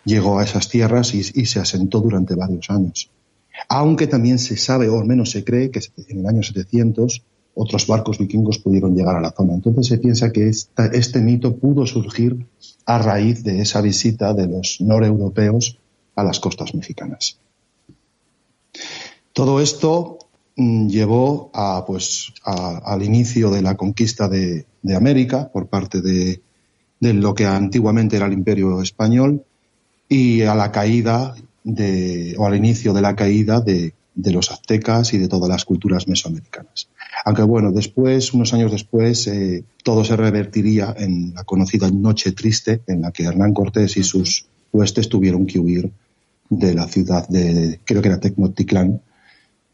llegó 0.04 0.40
a 0.40 0.44
esas 0.44 0.70
tierras 0.70 1.14
y 1.14 1.46
se 1.46 1.60
asentó 1.60 2.00
durante 2.00 2.36
varios 2.36 2.70
años 2.70 3.10
aunque 3.70 4.08
también 4.08 4.40
se 4.40 4.58
sabe, 4.58 4.90
o 4.90 5.00
al 5.00 5.06
menos 5.06 5.32
se 5.32 5.44
cree, 5.44 5.72
que 5.72 5.82
en 6.08 6.20
el 6.20 6.28
año 6.28 6.44
700 6.44 7.24
otros 7.56 7.88
barcos 7.88 8.18
vikingos 8.18 8.60
pudieron 8.60 8.96
llegar 8.96 9.16
a 9.16 9.22
la 9.22 9.32
zona. 9.32 9.54
Entonces 9.54 9.88
se 9.88 9.98
piensa 9.98 10.32
que 10.32 10.50
este 10.50 11.22
mito 11.22 11.56
pudo 11.56 11.86
surgir 11.86 12.46
a 12.86 12.98
raíz 12.98 13.44
de 13.44 13.62
esa 13.62 13.82
visita 13.82 14.34
de 14.34 14.48
los 14.48 14.82
noreuropeos 14.82 15.80
a 16.16 16.24
las 16.24 16.40
costas 16.40 16.76
mexicanas. 16.76 17.40
Todo 19.32 19.62
esto 19.62 20.20
mm, 20.58 20.88
llevó 20.88 21.50
a, 21.54 21.86
pues, 21.86 22.34
al 22.44 23.04
inicio 23.04 23.52
de 23.52 23.62
la 23.62 23.76
conquista 23.76 24.28
de, 24.28 24.66
América 24.94 25.50
por 25.52 25.68
parte 25.68 26.02
de, 26.02 26.42
de, 27.00 27.14
lo 27.14 27.34
que 27.34 27.46
antiguamente 27.46 28.18
era 28.18 28.28
el 28.28 28.34
Imperio 28.34 28.82
Español 28.82 29.44
y 30.10 30.42
a 30.42 30.54
la 30.54 30.72
caída 30.72 31.34
de, 31.64 32.36
o 32.38 32.46
al 32.46 32.56
inicio 32.56 32.94
de 32.94 33.02
la 33.02 33.16
caída 33.16 33.62
de, 33.62 33.94
de, 34.14 34.32
los 34.32 34.52
aztecas 34.52 35.14
y 35.14 35.18
de 35.18 35.28
todas 35.28 35.50
las 35.50 35.66
culturas 35.66 36.08
mesoamericanas. 36.08 36.90
Aunque 37.24 37.42
bueno, 37.42 37.72
después, 37.72 38.34
unos 38.34 38.54
años 38.54 38.72
después, 38.72 39.26
eh, 39.28 39.64
todo 39.84 40.04
se 40.04 40.16
revertiría 40.16 40.94
en 40.98 41.34
la 41.34 41.44
conocida 41.44 41.90
Noche 41.90 42.34
Triste, 42.34 42.82
en 42.86 43.02
la 43.02 43.12
que 43.12 43.24
Hernán 43.24 43.54
Cortés 43.54 43.98
y 43.98 44.04
sus 44.04 44.46
huestes 44.72 45.10
tuvieron 45.10 45.48
que 45.48 45.60
huir 45.60 45.92
de 46.50 46.76
la 46.76 46.88
ciudad 46.88 47.28
de, 47.28 47.80
creo 47.84 48.02
que 48.02 48.10
era 48.10 48.20
Tecnoticlán, 48.20 49.02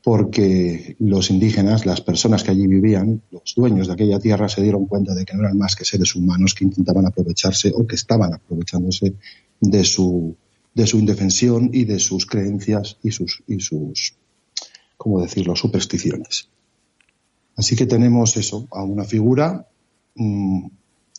porque 0.04 0.96
los 1.00 1.30
indígenas, 1.30 1.86
las 1.86 2.02
personas 2.02 2.44
que 2.44 2.52
allí 2.52 2.66
vivían, 2.66 3.22
los 3.32 3.54
dueños 3.56 3.88
de 3.88 3.94
aquella 3.94 4.20
tierra, 4.20 4.50
se 4.50 4.62
dieron 4.62 4.86
cuenta 4.88 5.14
de 5.14 5.26
que 5.26 5.36
no 5.36 5.42
eran 5.42 5.58
más 5.58 5.76
que 5.76 5.86
seres 5.86 6.16
humanos 6.16 6.56
que 6.56 6.64
intentaban 6.64 7.06
aprovecharse 7.06 7.72
o 7.76 7.86
que 7.86 7.96
estaban 7.96 8.34
aprovechándose 8.34 9.14
de 9.60 9.84
su 9.84 10.36
de 10.74 10.88
su 10.88 11.00
indefensión 11.00 11.70
y 11.74 11.86
de 11.86 12.00
sus 12.00 12.26
creencias 12.26 12.98
y 13.04 13.12
sus, 13.12 13.44
y 13.48 13.60
sus, 13.60 14.16
¿cómo 14.98 15.22
decirlo?, 15.22 15.56
supersticiones. 15.56 16.48
Así 17.56 17.76
que 17.76 17.86
tenemos 17.86 18.38
eso, 18.38 18.68
a 18.72 18.84
una 18.84 19.04
figura 19.04 19.68
mm, 20.16 20.66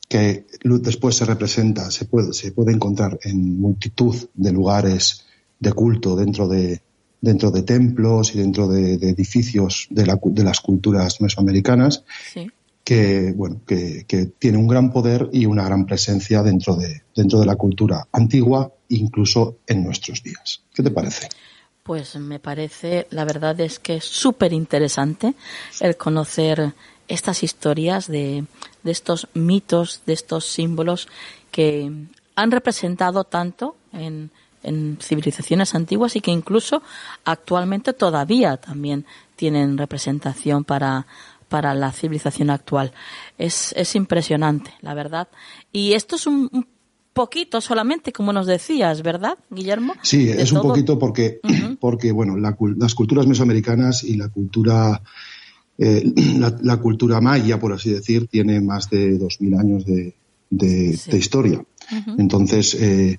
que 0.08 0.46
después 0.62 1.16
se 1.16 1.24
representa, 1.24 1.90
se 1.90 2.06
puede, 2.06 2.32
se 2.32 2.52
puede 2.52 2.72
encontrar 2.72 3.18
en 3.22 3.60
multitud 3.60 4.14
de 4.34 4.52
lugares 4.52 5.24
de 5.58 5.72
culto 5.72 6.16
dentro 6.16 6.48
de, 6.48 6.80
dentro 7.22 7.50
de 7.52 7.62
templos 7.62 8.34
y 8.34 8.38
dentro 8.38 8.68
de, 8.68 8.94
edificios 8.94 9.86
de, 9.88 10.04
la, 10.04 10.18
de, 10.22 10.44
las 10.44 10.60
culturas 10.60 11.20
mesoamericanas, 11.20 12.04
que, 12.84 13.32
bueno, 13.34 13.60
que, 13.64 14.04
que, 14.06 14.26
tiene 14.26 14.58
un 14.58 14.66
gran 14.66 14.92
poder 14.92 15.30
y 15.32 15.46
una 15.46 15.64
gran 15.64 15.86
presencia 15.86 16.42
dentro 16.42 16.74
de, 16.74 17.02
dentro 17.14 17.38
de 17.38 17.46
la 17.46 17.54
cultura 17.54 18.08
antigua 18.12 18.72
incluso 18.88 19.58
en 19.66 19.84
nuestros 19.84 20.22
días. 20.22 20.62
¿Qué 20.74 20.82
te 20.82 20.90
parece? 20.90 21.28
Pues 21.84 22.16
me 22.16 22.40
parece, 22.40 23.06
la 23.10 23.24
verdad 23.24 23.58
es 23.60 23.78
que 23.78 23.96
es 23.96 24.04
súper 24.04 24.52
interesante 24.52 25.34
el 25.80 25.96
conocer 25.96 26.74
estas 27.06 27.42
historias 27.44 28.08
de, 28.08 28.44
de 28.82 28.90
estos 28.90 29.28
mitos, 29.34 30.02
de 30.06 30.12
estos 30.12 30.46
símbolos 30.46 31.08
que 31.52 31.90
han 32.34 32.50
representado 32.50 33.24
tanto 33.24 33.76
en, 33.92 34.30
en 34.62 34.98
civilizaciones 35.00 35.74
antiguas 35.74 36.16
y 36.16 36.20
que 36.20 36.30
incluso 36.30 36.82
actualmente 37.24 37.92
todavía 37.92 38.56
también 38.56 39.04
tienen 39.36 39.78
representación 39.78 40.64
para, 40.64 41.06
para 41.48 41.74
la 41.74 41.92
civilización 41.92 42.50
actual. 42.50 42.92
Es, 43.38 43.74
es 43.76 43.94
impresionante, 43.94 44.72
la 44.80 44.94
verdad. 44.94 45.28
Y 45.72 45.92
esto 45.92 46.16
es 46.16 46.26
un, 46.26 46.48
poquito 47.12 47.60
solamente, 47.60 48.12
como 48.12 48.32
nos 48.32 48.46
decías, 48.46 49.02
¿verdad, 49.02 49.36
Guillermo? 49.50 49.94
Sí, 50.02 50.28
es 50.30 50.52
un 50.52 50.62
poquito 50.62 50.98
porque, 50.98 51.40
porque 51.80 52.12
bueno, 52.12 52.36
las 52.36 52.94
culturas 52.94 53.26
mesoamericanas 53.26 54.04
y 54.04 54.16
la 54.16 54.28
cultura, 54.28 55.02
eh, 55.78 56.02
la, 56.62 56.76
cultura 56.78 57.20
maya, 57.20 57.58
por 57.58 57.72
así 57.72 57.90
decir, 57.90 58.28
tiene 58.28 58.60
más 58.60 58.88
de 58.90 59.18
dos 59.18 59.40
mil 59.40 59.54
años 59.54 59.84
de, 59.84 60.14
de, 60.50 60.98
historia. 61.18 61.62
Entonces, 62.16 62.74
eh, 62.74 63.18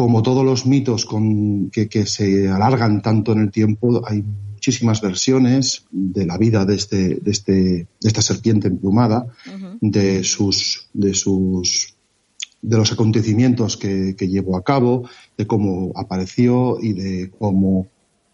como 0.00 0.22
todos 0.22 0.46
los 0.46 0.64
mitos 0.64 1.04
con, 1.04 1.68
que, 1.68 1.86
que, 1.86 2.06
se 2.06 2.48
alargan 2.48 3.02
tanto 3.02 3.32
en 3.32 3.40
el 3.40 3.50
tiempo, 3.50 4.00
hay 4.08 4.22
muchísimas 4.22 5.02
versiones 5.02 5.84
de 5.90 6.24
la 6.24 6.38
vida 6.38 6.64
de, 6.64 6.74
este, 6.74 7.16
de, 7.16 7.30
este, 7.30 7.52
de 7.52 7.86
esta 8.00 8.22
serpiente 8.22 8.68
emplumada, 8.68 9.26
de 9.82 10.24
sus, 10.24 10.88
de 10.94 11.12
sus 11.12 11.94
de 12.62 12.78
los 12.78 12.90
acontecimientos 12.92 13.76
que, 13.76 14.14
llevó 14.18 14.56
a 14.56 14.64
cabo, 14.64 15.06
de 15.36 15.46
cómo 15.46 15.92
apareció 15.94 16.78
y 16.80 16.94
de 16.94 17.30
cómo 17.38 17.86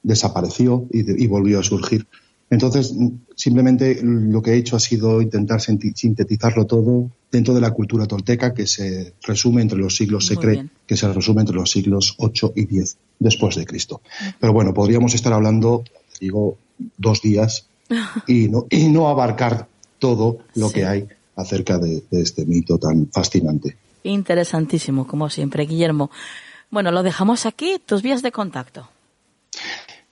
desapareció 0.05 0.87
y, 0.93 1.27
volvió 1.27 1.59
a 1.59 1.65
surgir. 1.65 2.07
Entonces, 2.49 2.95
simplemente 3.35 3.99
lo 4.05 4.41
que 4.41 4.53
he 4.53 4.57
hecho 4.57 4.77
ha 4.77 4.81
sido 4.81 5.21
intentar 5.21 5.61
sintetizarlo 5.61 6.65
todo 6.67 7.11
dentro 7.37 7.53
de 7.53 7.61
la 7.61 7.71
cultura 7.71 8.07
tolteca 8.07 8.55
que 8.55 8.67
se 8.67 9.13
resume 9.23 9.61
entre 9.61 9.79
los 9.79 9.95
siglos, 9.95 10.27
se 10.27 10.37
cree 10.37 10.69
que 10.87 10.97
se 10.97 11.13
resume 11.13 11.43
entre 11.43 11.55
los 11.55 11.71
siglos 11.71 12.15
8 12.17 12.55
y 12.57 12.65
10 12.65 12.97
después 13.19 13.57
de 13.57 13.67
Cristo. 13.67 14.01
Pero 14.41 14.55
bueno, 14.55 14.73
podríamos 14.73 15.15
estar 15.15 15.35
hablando, 15.35 15.85
digo, 16.19 16.57
dos 16.97 17.21
días 17.21 17.67
y 18.27 18.49
no, 18.49 18.67
y 18.71 18.89
no 18.89 19.09
abarcar 19.09 19.69
todo 19.99 20.39
lo 20.55 20.71
que 20.71 20.87
hay 20.87 21.07
acerca 21.37 21.79
de, 21.79 22.03
este 22.11 22.47
mito 22.47 22.79
tan 22.79 23.09
fascinante. 23.13 23.77
Interesantísimo, 24.03 25.07
como 25.07 25.29
siempre, 25.29 25.67
Guillermo. 25.67 26.11
Bueno, 26.71 26.91
lo 26.91 27.03
dejamos 27.03 27.45
aquí, 27.45 27.77
tus 27.85 28.01
vías 28.01 28.23
de 28.23 28.33
contacto. 28.33 28.89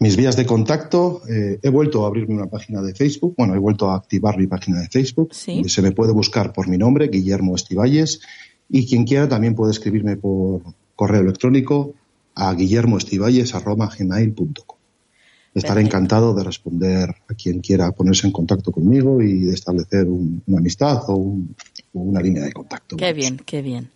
Mis 0.01 0.17
vías 0.17 0.37
de 0.37 0.45
contacto, 0.45 1.23
eh, 1.29 1.61
he 1.63 1.69
vuelto 1.69 2.05
a 2.05 2.09
abrirme 2.09 2.35
una 2.35 2.47
página 2.47 2.83
de 2.83 2.95
Facebook, 2.95 3.35
bueno, 3.39 3.55
he 3.55 3.59
vuelto 3.59 3.91
a 3.91 3.97
activar 3.97 4.37
mi 4.37 4.47
página 4.47 4.81
de 4.81 4.89
Facebook, 4.89 5.35
se 5.35 5.83
me 5.83 5.93
puede 5.93 6.13
buscar 6.13 6.53
por 6.53 6.69
mi 6.69 6.77
nombre, 6.77 7.09
Guillermo 7.09 7.55
Estivalles, 7.55 8.21
y 8.69 8.87
quien 8.87 9.05
quiera 9.05 9.29
también 9.29 9.55
puede 9.55 9.73
escribirme 9.73 10.17
por 10.17 10.63
correo 10.97 11.21
electrónico 11.21 11.95
a 12.35 12.53
guillermoestivalles.gmail.com. 12.55 14.75
Estaré 15.55 15.83
encantado 15.83 16.35
de 16.35 16.43
responder 16.43 17.15
a 17.29 17.35
quien 17.35 17.61
quiera 17.61 17.93
ponerse 17.93 18.27
en 18.27 18.33
contacto 18.33 18.73
conmigo 18.73 19.23
y 19.23 19.45
de 19.45 19.55
establecer 19.55 20.09
una 20.09 20.59
amistad 20.59 21.05
o, 21.07 21.37
una 21.93 22.21
línea 22.21 22.43
de 22.43 22.53
contacto. 22.53 22.97
Qué 22.97 23.13
bien, 23.13 23.41
qué 23.47 23.63
bien, 23.63 23.93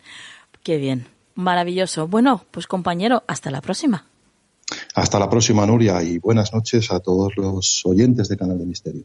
qué 0.62 0.76
bien. 0.76 1.06
Maravilloso. 1.34 2.06
Bueno, 2.06 2.44
pues 2.52 2.68
compañero, 2.68 3.24
hasta 3.26 3.50
la 3.50 3.60
próxima. 3.60 4.06
Hasta 4.94 5.18
la 5.18 5.30
próxima, 5.30 5.66
Nuria, 5.66 6.02
y 6.02 6.18
buenas 6.18 6.52
noches 6.52 6.90
a 6.90 7.00
todos 7.00 7.36
los 7.36 7.82
oyentes 7.84 8.28
de 8.28 8.36
Canal 8.36 8.58
de 8.58 8.66
Misterio. 8.66 9.04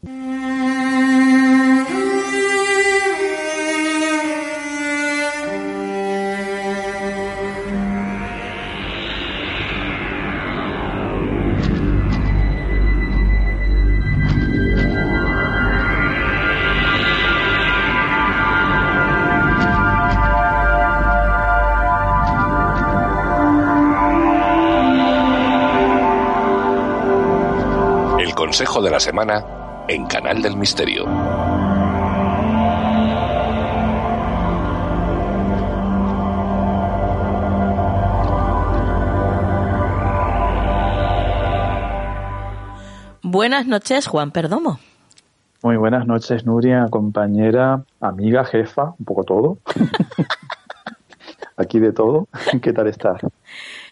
La 28.94 29.00
Semana 29.00 29.44
en 29.88 30.06
Canal 30.06 30.44
del 30.44 30.56
Misterio. 30.56 31.06
Buenas 43.24 43.66
noches, 43.66 44.06
Juan 44.06 44.30
Perdomo. 44.30 44.80
Muy 45.64 45.78
buenas 45.78 46.06
noches, 46.06 46.46
Nuria, 46.46 46.86
compañera, 46.92 47.84
amiga, 48.00 48.46
jefa, 48.46 48.94
un 49.00 49.06
poco 49.06 49.24
todo. 49.24 49.58
Aquí 51.58 51.80
de 51.80 51.94
todo. 51.94 52.28
¿Qué 52.62 52.72
tal 52.72 52.86
estás? 52.86 53.22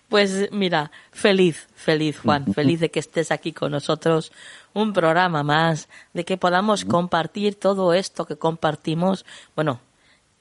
Pues 0.10 0.50
mira, 0.52 0.92
feliz, 1.12 1.70
feliz 1.82 2.20
Juan, 2.20 2.46
feliz 2.54 2.80
de 2.80 2.92
que 2.92 3.00
estés 3.00 3.32
aquí 3.32 3.52
con 3.52 3.72
nosotros, 3.72 4.32
un 4.74 4.94
programa 4.94 5.44
más, 5.44 5.90
de 6.14 6.24
que 6.24 6.38
podamos 6.38 6.86
compartir 6.86 7.56
todo 7.56 7.94
esto 7.94 8.26
que 8.26 8.38
compartimos, 8.38 9.26
bueno, 9.56 9.80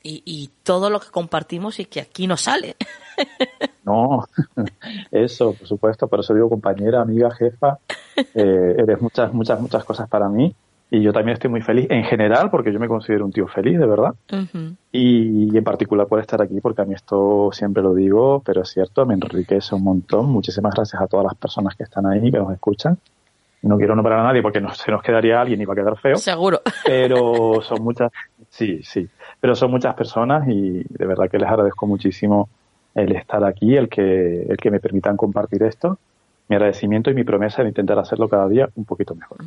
y, 0.03 0.51
todo 0.63 0.89
lo 0.89 0.99
que 0.99 1.11
compartimos 1.11 1.79
y 1.79 1.85
que 1.85 2.01
aquí 2.01 2.27
nos 2.27 2.43
sale. 2.43 2.77
No, 3.83 4.25
eso, 5.11 5.55
por 5.55 5.67
supuesto, 5.67 6.07
por 6.07 6.21
eso 6.21 6.35
digo 6.35 6.49
compañera, 6.51 7.01
amiga, 7.01 7.31
jefa, 7.31 7.79
eh, 8.17 8.75
eres 8.79 9.01
muchas, 9.01 9.33
muchas, 9.33 9.59
muchas 9.59 9.85
cosas 9.85 10.09
para 10.09 10.29
mí 10.29 10.55
y 10.93 11.03
yo 11.03 11.13
también 11.13 11.35
estoy 11.35 11.51
muy 11.51 11.63
feliz 11.63 11.87
en 11.89 12.03
general 12.03 12.51
porque 12.51 12.73
yo 12.73 12.81
me 12.81 12.89
considero 12.89 13.25
un 13.25 13.33
tío 13.33 13.47
feliz, 13.47 13.79
de 13.79 13.87
verdad. 13.87 14.13
y, 14.91 15.57
en 15.57 15.65
particular 15.65 16.09
por 16.09 16.19
estar 16.19 16.43
aquí 16.43 16.61
porque 16.61 16.83
a 16.83 16.85
mí 16.85 16.95
esto 16.95 17.51
siempre 17.53 17.81
lo 17.81 17.95
digo, 17.95 18.43
pero 18.45 18.63
es 18.63 18.71
cierto, 18.71 19.07
me 19.07 19.15
enriquece 19.15 19.75
un 19.77 19.85
montón. 19.85 20.27
Muchísimas 20.31 20.75
gracias 20.75 21.01
a 21.01 21.07
todas 21.07 21.25
las 21.25 21.37
personas 21.37 21.77
que 21.77 21.85
están 21.85 22.07
ahí, 22.07 22.33
que 22.33 22.39
nos 22.39 22.53
escuchan. 22.53 22.99
No 23.63 23.77
quiero 23.77 23.95
nombrar 23.95 24.19
a 24.19 24.23
nadie 24.25 24.43
porque 24.43 24.61
no 24.61 24.75
se 24.75 24.91
nos 24.91 25.03
quedaría 25.03 25.41
alguien 25.41 25.61
y 25.61 25.65
va 25.65 25.75
a 25.75 25.77
quedar 25.77 25.97
feo. 25.97 26.17
Seguro. 26.17 26.61
Pero 26.85 27.61
son 27.63 27.85
muchas, 27.85 28.11
sí, 28.49 28.83
sí. 28.83 29.09
Pero 29.39 29.55
son 29.55 29.71
muchas 29.71 29.95
personas 29.95 30.49
y 30.49 30.83
de 30.89 31.07
verdad 31.07 31.31
que 31.31 31.39
les 31.39 31.49
agradezco 31.49 31.87
muchísimo 31.87 32.49
el 32.97 33.15
estar 33.15 33.45
aquí, 33.45 33.77
el 33.77 33.89
que, 33.89 34.43
el 34.43 34.57
que 34.57 34.71
me 34.73 34.81
permitan 34.81 35.17
compartir 35.17 35.63
esto. 35.63 35.99
Mi 36.49 36.57
agradecimiento 36.57 37.11
y 37.11 37.15
mi 37.15 37.23
promesa 37.23 37.63
de 37.63 37.69
intentar 37.69 37.97
hacerlo 38.01 38.29
cada 38.29 38.49
día 38.49 38.69
un 38.75 38.85
poquito 38.85 39.15
mejor 39.15 39.39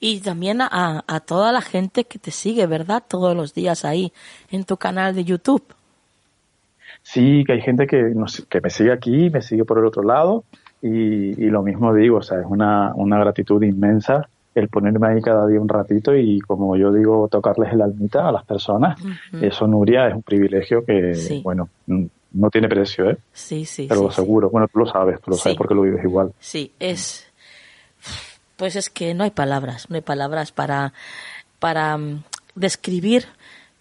y 0.00 0.20
también 0.20 0.60
a, 0.60 1.04
a, 1.06 1.20
toda 1.20 1.52
la 1.52 1.60
gente 1.60 2.04
que 2.04 2.18
te 2.18 2.30
sigue, 2.30 2.66
¿verdad? 2.66 3.02
Todos 3.06 3.36
los 3.36 3.54
días 3.54 3.84
ahí 3.84 4.12
en 4.50 4.64
tu 4.64 4.76
canal 4.76 5.14
de 5.14 5.24
YouTube. 5.24 5.64
Sí, 7.02 7.44
que 7.44 7.52
hay 7.52 7.60
gente 7.60 7.86
que, 7.86 8.14
que 8.48 8.60
me 8.60 8.70
sigue 8.70 8.92
aquí, 8.92 9.30
me 9.30 9.42
sigue 9.42 9.64
por 9.64 9.78
el 9.78 9.86
otro 9.86 10.02
lado 10.02 10.44
y, 10.82 11.42
y, 11.42 11.50
lo 11.50 11.62
mismo 11.62 11.94
digo, 11.94 12.18
o 12.18 12.22
sea, 12.22 12.40
es 12.40 12.46
una, 12.46 12.92
una 12.94 13.18
gratitud 13.18 13.62
inmensa 13.62 14.28
el 14.54 14.68
ponerme 14.68 15.08
ahí 15.08 15.22
cada 15.22 15.46
día 15.46 15.60
un 15.60 15.68
ratito 15.68 16.14
y 16.14 16.40
como 16.40 16.76
yo 16.76 16.92
digo, 16.92 17.28
tocarles 17.28 17.72
el 17.72 17.82
almita 17.82 18.28
a 18.28 18.32
las 18.32 18.44
personas. 18.44 19.00
Eso, 19.40 19.66
Nuria, 19.66 20.08
es 20.08 20.14
un 20.14 20.22
privilegio 20.22 20.84
que, 20.84 21.40
bueno, 21.42 21.68
no 21.86 22.50
tiene 22.50 22.68
precio, 22.68 23.10
¿eh? 23.10 23.18
Sí, 23.32 23.64
sí. 23.64 23.86
Pero 23.88 24.02
lo 24.02 24.10
seguro. 24.10 24.50
Bueno, 24.50 24.68
tú 24.72 24.80
lo 24.80 24.86
sabes, 24.86 25.20
tú 25.20 25.30
lo 25.30 25.36
sabes 25.36 25.56
porque 25.56 25.74
lo 25.74 25.82
vives 25.82 26.02
igual. 26.04 26.32
Sí, 26.38 26.72
es 26.78 27.27
pues 28.58 28.76
es 28.76 28.90
que 28.90 29.14
no 29.14 29.24
hay 29.24 29.30
palabras, 29.30 29.88
no 29.88 29.96
hay 29.96 30.02
palabras 30.02 30.52
para, 30.52 30.92
para 31.60 31.96
mm, 31.96 32.24
describir 32.56 33.26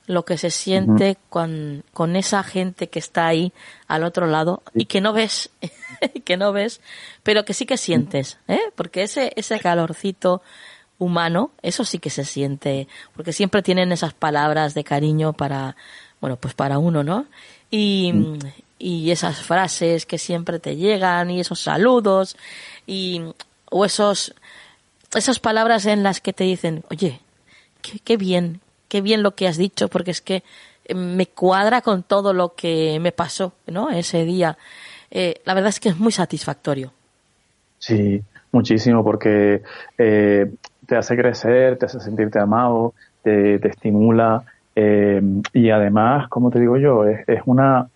lo 0.05 0.23
que 0.23 0.37
se 0.37 0.51
siente 0.51 1.17
con, 1.29 1.83
con, 1.93 2.15
esa 2.15 2.41
gente 2.41 2.87
que 2.87 2.99
está 2.99 3.27
ahí 3.27 3.51
al 3.87 4.05
otro 4.05 4.25
lado 4.25 4.63
y 4.73 4.85
que 4.85 5.01
no 5.01 5.11
ves, 5.11 5.49
que 6.25 6.37
no 6.37 6.53
ves, 6.53 6.79
pero 7.23 7.43
que 7.43 7.53
sí 7.53 7.65
que 7.65 7.75
sientes, 7.75 8.37
¿eh? 8.47 8.61
porque 8.75 9.03
ese, 9.03 9.33
ese 9.35 9.59
calorcito 9.59 10.41
humano, 10.99 11.51
eso 11.61 11.83
sí 11.83 11.99
que 11.99 12.09
se 12.09 12.23
siente, 12.23 12.87
porque 13.15 13.33
siempre 13.33 13.61
tienen 13.61 13.91
esas 13.91 14.13
palabras 14.13 14.75
de 14.75 14.85
cariño 14.85 15.33
para, 15.33 15.75
bueno, 16.21 16.37
pues 16.37 16.53
para 16.53 16.77
uno, 16.77 17.03
¿no? 17.03 17.25
Y, 17.69 18.13
y 18.79 19.11
esas 19.11 19.39
frases 19.41 20.05
que 20.05 20.17
siempre 20.17 20.59
te 20.59 20.75
llegan 20.75 21.31
y 21.31 21.39
esos 21.39 21.59
saludos 21.59 22.37
y, 22.85 23.21
o 23.69 23.85
esos, 23.85 24.33
esas 25.15 25.39
palabras 25.39 25.85
en 25.85 26.03
las 26.03 26.21
que 26.21 26.33
te 26.33 26.43
dicen, 26.43 26.83
oye, 26.89 27.19
qué, 28.03 28.17
bien, 28.17 28.59
qué 28.87 29.01
bien 29.01 29.23
lo 29.23 29.35
que 29.35 29.47
has 29.47 29.57
dicho, 29.57 29.87
porque 29.87 30.11
es 30.11 30.21
que 30.21 30.43
eh, 30.85 30.93
me 30.95 31.27
cuadra 31.27 31.81
con 31.81 32.03
todo 32.03 32.33
lo 32.33 32.55
que 32.55 32.99
me 32.99 33.11
pasó, 33.11 33.53
¿no? 33.67 33.89
Ese 33.89 34.25
día. 34.25 34.57
Eh, 35.11 35.35
la 35.45 35.53
verdad 35.53 35.69
es 35.69 35.79
que 35.79 35.89
es 35.89 35.97
muy 35.97 36.11
satisfactorio. 36.11 36.91
Sí, 37.79 38.21
muchísimo, 38.51 39.03
porque 39.03 39.61
eh, 39.97 40.51
te 40.85 40.95
hace 40.95 41.15
crecer, 41.15 41.77
te 41.77 41.85
hace 41.85 41.99
sentirte 41.99 42.39
amado, 42.39 42.93
te, 43.23 43.55
estimula 43.67 44.43
y 45.53 45.71
además, 45.71 46.29
como 46.29 46.51
te 46.51 46.59
digo 46.59 46.77
yo, 46.77 47.03
es, 47.03 47.27
es, 47.27 47.41
una 47.45 47.89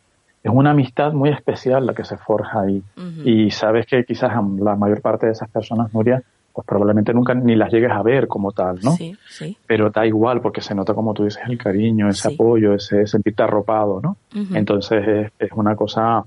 es 0.43 0.51
una 0.51 0.72
amistad 0.72 1.14
muy 1.14 1.30
especial 1.30 1.86
la 1.86 1.93
que 1.93 2.03
se 2.03 2.18
forja 2.18 2.62
ahí. 2.62 2.82
Y 3.24 3.51
sabes 3.51 3.86
que 3.86 4.03
quizás 4.03 4.32
la 4.59 4.76
mayor 4.76 5.01
parte 5.01 5.28
de 5.28 5.34
esas 5.34 5.49
personas, 5.49 5.93
Nuria, 5.93 6.24
pues 6.54 6.66
probablemente 6.66 7.14
nunca 7.14 7.34
ni 7.34 7.56
las 7.56 7.72
llegues 7.72 7.91
a 7.91 8.02
ver 8.02 8.28
como 8.28 8.52
tal, 8.52 8.80
¿no? 8.82 8.91
Sí, 8.91 9.16
sí. 9.28 9.58
Pero 9.66 9.89
da 9.89 10.06
igual 10.06 10.41
porque 10.41 10.62
se 10.62 10.76
nota, 10.76 10.93
como 10.93 11.14
tú 11.14 11.24
dices, 11.24 11.41
el 11.47 11.58
cariño, 11.58 12.10
ese 12.10 12.34
apoyo, 12.34 12.74
ese 12.74 13.08
sentirte 13.08 13.43
arropado, 13.43 14.02
¿no? 14.02 14.18
Entonces 14.54 15.32
es, 15.39 15.52
una 15.54 15.76
cosa 15.76 16.24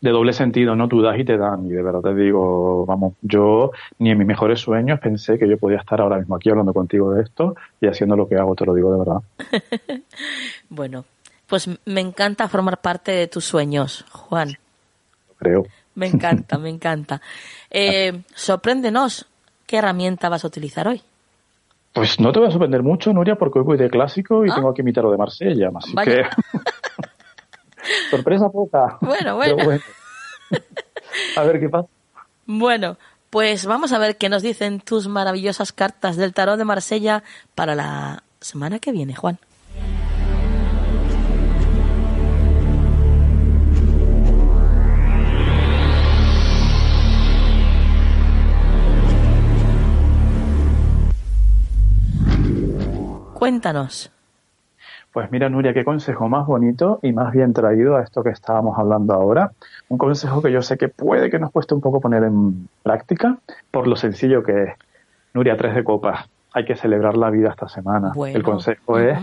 de 0.00 0.10
doble 0.10 0.32
sentido, 0.32 0.76
¿no? 0.76 0.88
Tú 0.88 1.00
das 1.00 1.18
y 1.18 1.24
te 1.24 1.36
dan. 1.36 1.66
Y 1.66 1.70
de 1.70 1.82
verdad 1.82 2.00
te 2.00 2.14
digo, 2.14 2.84
vamos, 2.86 3.14
yo 3.22 3.70
ni 3.98 4.10
en 4.10 4.18
mis 4.18 4.26
mejores 4.26 4.60
sueños 4.60 5.00
pensé 5.00 5.38
que 5.38 5.48
yo 5.48 5.56
podía 5.58 5.78
estar 5.78 6.00
ahora 6.00 6.18
mismo 6.18 6.36
aquí 6.36 6.50
hablando 6.50 6.72
contigo 6.72 7.12
de 7.12 7.22
esto 7.22 7.56
y 7.80 7.86
haciendo 7.86 8.16
lo 8.16 8.28
que 8.28 8.36
hago, 8.36 8.54
te 8.54 8.66
lo 8.66 8.74
digo 8.74 8.92
de 8.92 8.98
verdad. 8.98 9.22
bueno, 10.68 11.04
pues 11.46 11.68
me 11.86 12.00
encanta 12.00 12.48
formar 12.48 12.80
parte 12.80 13.12
de 13.12 13.28
tus 13.28 13.44
sueños, 13.44 14.04
Juan. 14.10 14.56
Creo. 15.38 15.66
Me 15.94 16.06
encanta, 16.06 16.58
me 16.58 16.70
encanta. 16.70 17.20
Eh, 17.76 18.22
sorpréndenos, 18.36 19.26
¿Qué 19.66 19.78
herramienta 19.78 20.28
vas 20.28 20.44
a 20.44 20.48
utilizar 20.48 20.88
hoy? 20.88 21.02
Pues 21.92 22.18
no 22.18 22.32
te 22.32 22.40
voy 22.40 22.48
a 22.48 22.50
sorprender 22.50 22.82
mucho, 22.82 23.12
Nuria, 23.12 23.36
porque 23.36 23.60
hoy 23.60 23.64
voy 23.64 23.78
de 23.78 23.88
clásico 23.88 24.44
y 24.44 24.50
ah. 24.50 24.54
tengo 24.56 24.74
que 24.74 24.82
imitar 24.82 25.04
lo 25.04 25.12
de 25.12 25.18
Marsella. 25.18 25.70
Así 25.74 25.94
que. 25.94 26.24
Sorpresa 28.10 28.48
poca. 28.48 28.98
Bueno, 29.00 29.36
bueno. 29.36 29.56
A 31.36 31.42
ver 31.44 31.60
qué 31.60 31.68
pasa. 31.68 31.88
Bueno, 32.46 32.96
pues 33.30 33.66
vamos 33.66 33.92
a 33.92 33.98
ver 33.98 34.16
qué 34.16 34.28
nos 34.28 34.42
dicen 34.42 34.80
tus 34.80 35.08
maravillosas 35.08 35.72
cartas 35.72 36.16
del 36.16 36.34
tarot 36.34 36.58
de 36.58 36.64
Marsella 36.64 37.22
para 37.54 37.74
la 37.74 38.22
semana 38.40 38.78
que 38.78 38.92
viene, 38.92 39.14
Juan. 39.14 39.38
Cuéntanos. 53.44 54.10
Pues 55.12 55.30
mira, 55.30 55.50
Nuria, 55.50 55.74
qué 55.74 55.84
consejo 55.84 56.30
más 56.30 56.46
bonito 56.46 56.98
y 57.02 57.12
más 57.12 57.30
bien 57.30 57.52
traído 57.52 57.94
a 57.94 58.02
esto 58.02 58.22
que 58.22 58.30
estábamos 58.30 58.78
hablando 58.78 59.12
ahora. 59.12 59.52
Un 59.90 59.98
consejo 59.98 60.40
que 60.40 60.50
yo 60.50 60.62
sé 60.62 60.78
que 60.78 60.88
puede 60.88 61.28
que 61.28 61.38
nos 61.38 61.50
cueste 61.50 61.74
un 61.74 61.82
poco 61.82 62.00
poner 62.00 62.22
en 62.22 62.70
práctica 62.82 63.36
por 63.70 63.86
lo 63.86 63.96
sencillo 63.96 64.42
que 64.42 64.62
es. 64.62 64.70
Nuria, 65.34 65.58
tres 65.58 65.74
de 65.74 65.84
copas. 65.84 66.24
Hay 66.54 66.64
que 66.64 66.74
celebrar 66.74 67.18
la 67.18 67.28
vida 67.28 67.50
esta 67.50 67.68
semana. 67.68 68.12
El 68.28 68.42
consejo 68.42 68.98
es 68.98 69.18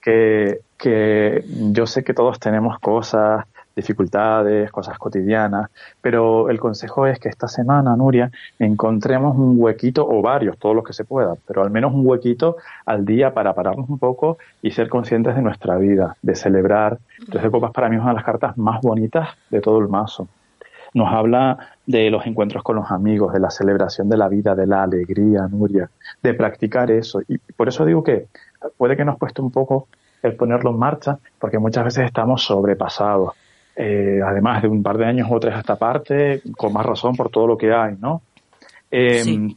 que, 0.00 0.60
que 0.78 1.44
yo 1.72 1.88
sé 1.88 2.04
que 2.04 2.14
todos 2.14 2.38
tenemos 2.38 2.78
cosas, 2.78 3.44
dificultades, 3.74 4.70
cosas 4.70 4.98
cotidianas, 4.98 5.70
pero 6.00 6.48
el 6.48 6.60
consejo 6.60 7.06
es 7.06 7.18
que 7.18 7.28
esta 7.28 7.48
semana, 7.48 7.96
Nuria, 7.96 8.30
encontremos 8.58 9.36
un 9.36 9.54
huequito 9.58 10.06
o 10.08 10.22
varios, 10.22 10.58
todos 10.58 10.74
los 10.74 10.84
que 10.84 10.92
se 10.92 11.04
puedan, 11.04 11.36
pero 11.46 11.62
al 11.62 11.70
menos 11.70 11.92
un 11.92 12.06
huequito 12.06 12.56
al 12.86 13.04
día 13.04 13.34
para 13.34 13.54
pararnos 13.54 13.88
un 13.88 13.98
poco 13.98 14.38
y 14.62 14.70
ser 14.70 14.88
conscientes 14.88 15.34
de 15.34 15.42
nuestra 15.42 15.76
vida, 15.76 16.16
de 16.22 16.34
celebrar. 16.34 16.98
Tres 17.30 17.42
de 17.42 17.50
copas 17.50 17.72
para 17.72 17.88
mí 17.88 17.96
es 17.96 18.02
una 18.02 18.10
de 18.10 18.16
las 18.16 18.24
cartas 18.24 18.56
más 18.56 18.80
bonitas 18.80 19.28
de 19.50 19.60
todo 19.60 19.78
el 19.78 19.88
mazo. 19.88 20.28
Nos 20.94 21.12
habla 21.12 21.58
de 21.86 22.08
los 22.08 22.24
encuentros 22.24 22.62
con 22.62 22.76
los 22.76 22.90
amigos, 22.92 23.32
de 23.32 23.40
la 23.40 23.50
celebración 23.50 24.08
de 24.08 24.16
la 24.16 24.28
vida, 24.28 24.54
de 24.54 24.66
la 24.66 24.84
alegría, 24.84 25.48
Nuria, 25.48 25.90
de 26.22 26.34
practicar 26.34 26.92
eso. 26.92 27.20
Y 27.26 27.38
por 27.38 27.66
eso 27.68 27.84
digo 27.84 28.04
que 28.04 28.28
puede 28.76 28.96
que 28.96 29.04
nos 29.04 29.18
cueste 29.18 29.42
un 29.42 29.50
poco 29.50 29.88
el 30.22 30.36
ponerlo 30.36 30.70
en 30.70 30.78
marcha, 30.78 31.18
porque 31.38 31.58
muchas 31.58 31.84
veces 31.84 32.06
estamos 32.06 32.44
sobrepasados 32.44 33.32
eh, 33.76 34.20
además 34.24 34.62
de 34.62 34.68
un 34.68 34.82
par 34.82 34.98
de 34.98 35.06
años 35.06 35.28
o 35.30 35.40
tres 35.40 35.54
a 35.54 35.60
esta 35.60 35.76
parte, 35.76 36.42
con 36.56 36.72
más 36.72 36.86
razón 36.86 37.16
por 37.16 37.30
todo 37.30 37.46
lo 37.46 37.58
que 37.58 37.72
hay, 37.72 37.96
¿no? 38.00 38.22
Em, 38.90 39.54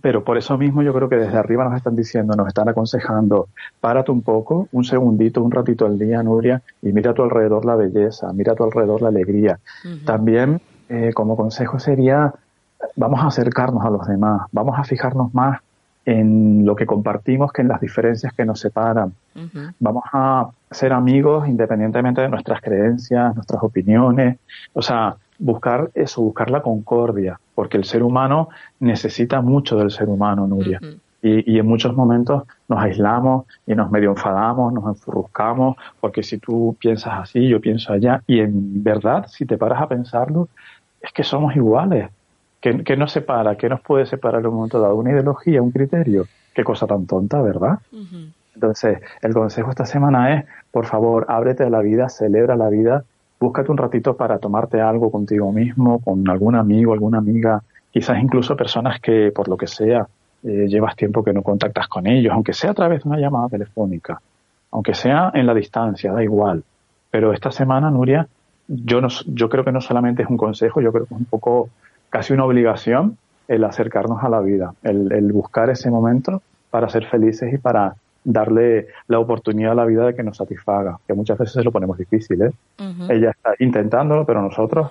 pero 0.00 0.24
por 0.24 0.38
eso 0.38 0.56
mismo 0.58 0.82
yo 0.82 0.92
creo 0.92 1.08
que 1.08 1.16
desde 1.16 1.36
arriba 1.36 1.64
nos 1.64 1.76
están 1.76 1.96
diciendo, 1.96 2.34
nos 2.34 2.48
están 2.48 2.68
aconsejando, 2.68 3.48
párate 3.80 4.10
un 4.10 4.22
poco, 4.22 4.68
un 4.72 4.84
segundito, 4.84 5.42
un 5.42 5.50
ratito 5.50 5.86
al 5.86 5.98
día, 5.98 6.22
Nuria, 6.22 6.62
y 6.82 6.92
mira 6.92 7.10
a 7.10 7.14
tu 7.14 7.22
alrededor 7.22 7.64
la 7.64 7.76
belleza, 7.76 8.32
mira 8.32 8.52
a 8.52 8.56
tu 8.56 8.64
alrededor 8.64 9.02
la 9.02 9.08
alegría. 9.08 9.58
También, 10.04 10.60
eh, 10.88 11.12
como 11.14 11.36
consejo 11.36 11.78
sería, 11.78 12.32
vamos 12.96 13.20
a 13.20 13.26
acercarnos 13.26 13.84
a 13.84 13.90
los 13.90 14.06
demás, 14.06 14.42
vamos 14.52 14.78
a 14.78 14.84
fijarnos 14.84 15.34
más 15.34 15.60
en 16.04 16.64
lo 16.64 16.74
que 16.74 16.86
compartimos 16.86 17.52
que 17.52 17.62
en 17.62 17.68
las 17.68 17.80
diferencias 17.80 18.32
que 18.32 18.44
nos 18.44 18.60
separan. 18.60 19.12
Vamos 19.78 20.04
a 20.12 20.50
ser 20.70 20.92
amigos 20.92 21.48
independientemente 21.48 22.20
de 22.20 22.28
nuestras 22.28 22.60
creencias, 22.60 23.34
nuestras 23.34 23.62
opiniones. 23.62 24.38
O 24.72 24.82
sea, 24.82 25.16
buscar 25.38 25.90
eso, 25.94 26.22
buscar 26.22 26.50
la 26.50 26.62
concordia, 26.62 27.40
porque 27.54 27.76
el 27.76 27.84
ser 27.84 28.02
humano 28.02 28.48
necesita 28.78 29.40
mucho 29.40 29.76
del 29.78 29.90
ser 29.90 30.08
humano, 30.08 30.46
Nuria. 30.46 30.80
y, 31.22 31.54
y, 31.54 31.58
en 31.58 31.66
muchos 31.66 31.94
momentos 31.94 32.44
nos 32.68 32.82
aislamos 32.82 33.46
y 33.66 33.74
nos 33.74 33.90
medio 33.90 34.10
enfadamos, 34.10 34.72
nos 34.72 34.86
enfurruscamos, 34.86 35.76
porque 36.00 36.22
si 36.22 36.38
tú 36.38 36.76
piensas 36.78 37.14
así, 37.14 37.48
yo 37.48 37.60
pienso 37.60 37.92
allá. 37.92 38.22
Y 38.26 38.40
en 38.40 38.82
verdad, 38.82 39.26
si 39.28 39.46
te 39.46 39.58
paras 39.58 39.82
a 39.82 39.88
pensarlo, 39.88 40.48
es 41.00 41.12
que 41.12 41.24
somos 41.24 41.56
iguales. 41.56 42.10
¿Qué, 42.60 42.96
nos 42.96 43.12
separa? 43.12 43.56
¿Qué 43.56 43.70
nos 43.70 43.80
puede 43.80 44.04
separar 44.04 44.42
en 44.42 44.48
un 44.48 44.54
momento 44.56 44.78
dado? 44.78 44.94
¿Una 44.94 45.12
ideología, 45.12 45.62
un 45.62 45.70
criterio? 45.70 46.26
Qué 46.54 46.62
cosa 46.62 46.86
tan 46.86 47.06
tonta, 47.06 47.40
¿verdad? 47.40 47.78
Entonces, 48.54 48.98
el 49.22 49.32
consejo 49.32 49.70
esta 49.70 49.86
semana 49.86 50.34
es, 50.34 50.44
por 50.70 50.86
favor, 50.86 51.26
ábrete 51.28 51.64
a 51.64 51.70
la 51.70 51.80
vida, 51.80 52.08
celebra 52.08 52.56
la 52.56 52.68
vida, 52.68 53.04
búscate 53.38 53.70
un 53.70 53.78
ratito 53.78 54.16
para 54.16 54.38
tomarte 54.38 54.80
algo 54.80 55.10
contigo 55.10 55.52
mismo, 55.52 56.00
con 56.00 56.28
algún 56.28 56.56
amigo, 56.56 56.92
alguna 56.92 57.18
amiga, 57.18 57.62
quizás 57.90 58.22
incluso 58.22 58.56
personas 58.56 59.00
que, 59.00 59.32
por 59.34 59.48
lo 59.48 59.56
que 59.56 59.66
sea, 59.66 60.06
eh, 60.42 60.66
llevas 60.68 60.96
tiempo 60.96 61.22
que 61.22 61.32
no 61.32 61.42
contactas 61.42 61.88
con 61.88 62.06
ellos, 62.06 62.32
aunque 62.32 62.52
sea 62.52 62.70
a 62.70 62.74
través 62.74 63.02
de 63.02 63.08
una 63.08 63.18
llamada 63.18 63.48
telefónica, 63.48 64.20
aunque 64.70 64.94
sea 64.94 65.30
en 65.34 65.46
la 65.46 65.54
distancia, 65.54 66.12
da 66.12 66.22
igual. 66.22 66.62
Pero 67.10 67.32
esta 67.32 67.50
semana, 67.50 67.90
Nuria, 67.90 68.26
yo, 68.68 69.00
no, 69.00 69.08
yo 69.26 69.48
creo 69.48 69.64
que 69.64 69.72
no 69.72 69.80
solamente 69.80 70.22
es 70.22 70.28
un 70.28 70.36
consejo, 70.36 70.80
yo 70.80 70.92
creo 70.92 71.06
que 71.06 71.14
es 71.14 71.20
un 71.20 71.26
poco 71.26 71.70
casi 72.08 72.32
una 72.32 72.44
obligación 72.44 73.16
el 73.48 73.64
acercarnos 73.64 74.22
a 74.22 74.28
la 74.28 74.40
vida, 74.40 74.74
el, 74.82 75.32
buscar 75.32 75.70
ese 75.70 75.90
momento 75.90 76.40
para 76.70 76.88
ser 76.88 77.04
felices 77.06 77.52
y 77.52 77.58
para 77.58 77.96
darle 78.24 78.88
la 79.08 79.18
oportunidad 79.18 79.72
a 79.72 79.76
la 79.76 79.84
vida 79.84 80.06
de 80.06 80.14
que 80.14 80.22
nos 80.22 80.36
satisfaga, 80.36 80.98
que 81.06 81.14
muchas 81.14 81.38
veces 81.38 81.54
se 81.54 81.62
lo 81.62 81.72
ponemos 81.72 81.96
difícil. 81.98 82.42
¿eh? 82.42 82.52
Ella 83.08 83.30
está 83.30 83.54
intentándolo, 83.58 84.24
pero 84.24 84.42
nosotros 84.42 84.90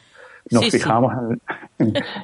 nos 0.51 0.69
fijamos 0.69 1.13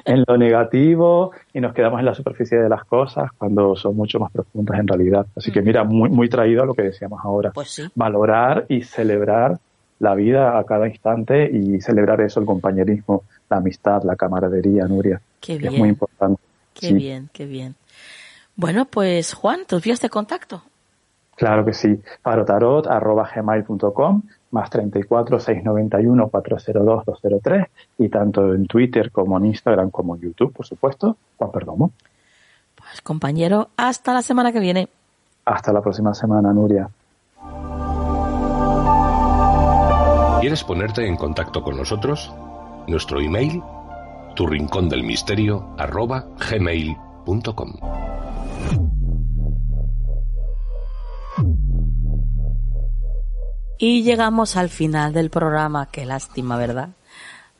En, 0.04 0.24
lo 0.26 0.36
negativo 0.36 1.32
y 1.52 1.60
nos 1.60 1.72
quedamos 1.72 2.00
en 2.00 2.06
la 2.06 2.14
superficie 2.14 2.58
de 2.58 2.68
las 2.68 2.84
cosas 2.84 3.30
cuando 3.38 3.76
son 3.76 3.96
mucho 3.96 4.18
más 4.18 4.30
profundas 4.32 4.78
en 4.78 4.86
realidad. 4.86 5.26
Así 5.36 5.50
que 5.52 5.62
mira, 5.62 5.84
muy, 5.84 6.10
muy 6.10 6.28
traído 6.28 6.62
a 6.62 6.66
lo 6.66 6.74
que 6.74 6.82
decíamos 6.82 7.20
ahora. 7.22 7.52
Pues 7.52 7.90
Valorar 7.94 8.66
y 8.68 8.82
celebrar 8.82 9.58
la 9.98 10.14
vida 10.14 10.58
a 10.58 10.64
cada 10.64 10.88
instante 10.88 11.50
y 11.50 11.80
celebrar 11.80 12.20
eso, 12.20 12.40
el 12.40 12.46
compañerismo, 12.46 13.24
la 13.48 13.58
amistad, 13.58 14.02
la 14.02 14.16
camaradería, 14.16 14.86
Nuria. 14.86 15.20
Qué 15.40 15.56
bien. 15.56 15.72
Es 15.72 15.78
muy 15.78 15.88
importante. 15.88 16.40
Qué 16.74 16.92
bien, 16.92 17.30
qué 17.32 17.46
bien. 17.46 17.74
Bueno, 18.56 18.86
pues 18.86 19.32
Juan, 19.32 19.60
¿tus 19.66 19.82
vías 19.82 20.00
de 20.00 20.10
contacto? 20.10 20.62
Claro 21.36 21.64
que 21.64 21.72
sí. 21.72 22.00
parotarot.gmail.com 22.22 24.22
más 24.50 24.70
34 24.70 25.38
691 25.38 26.28
402 26.28 27.04
203 27.04 27.66
y 27.98 28.08
tanto 28.08 28.54
en 28.54 28.66
Twitter 28.66 29.10
como 29.10 29.36
en 29.38 29.46
Instagram 29.46 29.90
como 29.90 30.16
en 30.16 30.22
YouTube, 30.22 30.52
por 30.52 30.66
supuesto, 30.66 31.16
Juan 31.36 31.50
Perdomo. 31.50 31.92
Pues 32.74 33.00
compañero, 33.02 33.68
hasta 33.76 34.14
la 34.14 34.22
semana 34.22 34.52
que 34.52 34.60
viene. 34.60 34.88
Hasta 35.44 35.72
la 35.72 35.82
próxima 35.82 36.14
semana, 36.14 36.52
Nuria. 36.52 36.88
¿Quieres 40.40 40.64
ponerte 40.64 41.06
en 41.06 41.16
contacto 41.16 41.62
con 41.62 41.76
nosotros? 41.76 42.32
Nuestro 42.86 43.20
email, 43.20 43.62
tu 44.34 44.46
rincón 44.46 44.88
del 44.88 45.02
misterio, 45.02 45.66
arroba 45.76 46.26
gmail.com. 46.50 48.95
Y 53.78 54.02
llegamos 54.02 54.56
al 54.56 54.70
final 54.70 55.12
del 55.12 55.30
programa, 55.30 55.88
qué 55.90 56.06
lástima, 56.06 56.56
¿verdad? 56.56 56.90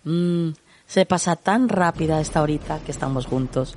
Mm, 0.05 0.51
se 0.87 1.05
pasa 1.05 1.37
tan 1.37 1.69
rápida 1.69 2.21
esta 2.21 2.43
horita 2.43 2.79
que 2.81 2.93
estamos 2.93 3.27
juntos. 3.27 3.77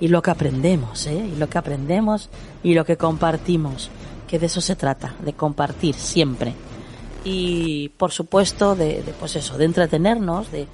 Y 0.00 0.08
lo 0.08 0.22
que 0.22 0.30
aprendemos, 0.30 1.06
¿eh? 1.06 1.30
Y 1.32 1.36
lo 1.36 1.48
que 1.48 1.58
aprendemos 1.58 2.28
y 2.62 2.74
lo 2.74 2.84
que 2.84 2.96
compartimos, 2.96 3.90
que 4.28 4.38
de 4.38 4.46
eso 4.46 4.60
se 4.60 4.76
trata, 4.76 5.14
de 5.24 5.32
compartir 5.32 5.94
siempre 5.94 6.54
y 7.24 7.90
por 7.90 8.12
supuesto 8.12 8.74
de, 8.74 9.02
pues 9.18 9.36
eso 9.36 9.58
de 9.58 9.64
entretenernos 9.64 10.50
de 10.50 10.66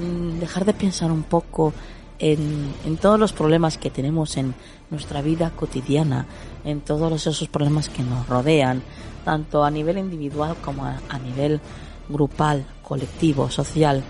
mm, 0.00 0.38
dejar 0.38 0.64
de 0.64 0.74
pensar 0.74 1.10
un 1.10 1.22
poco 1.22 1.72
en, 2.18 2.72
en, 2.86 2.96
todos 2.98 3.18
los 3.18 3.32
problemas 3.32 3.78
que 3.78 3.90
tenemos 3.90 4.36
en 4.36 4.54
nuestra 4.90 5.22
vida 5.22 5.50
cotidiana 5.50 6.26
en 6.64 6.80
todos 6.80 7.26
esos 7.26 7.48
problemas 7.48 7.88
que 7.88 8.02
nos 8.02 8.26
rodean 8.28 8.82
tanto 9.24 9.64
a 9.64 9.70
nivel 9.70 9.98
individual 9.98 10.56
como 10.62 10.84
a, 10.84 11.18
nivel 11.18 11.60
grupal 12.08 12.66
colectivo 12.82 13.50
social 13.50 14.02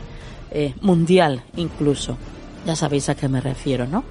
eh, 0.50 0.74
mundial 0.80 1.44
incluso 1.56 2.16
ya 2.66 2.76
sabéis 2.76 3.08
a 3.08 3.14
qué 3.14 3.28
me 3.28 3.40
refiero 3.40 3.86
no 3.86 4.04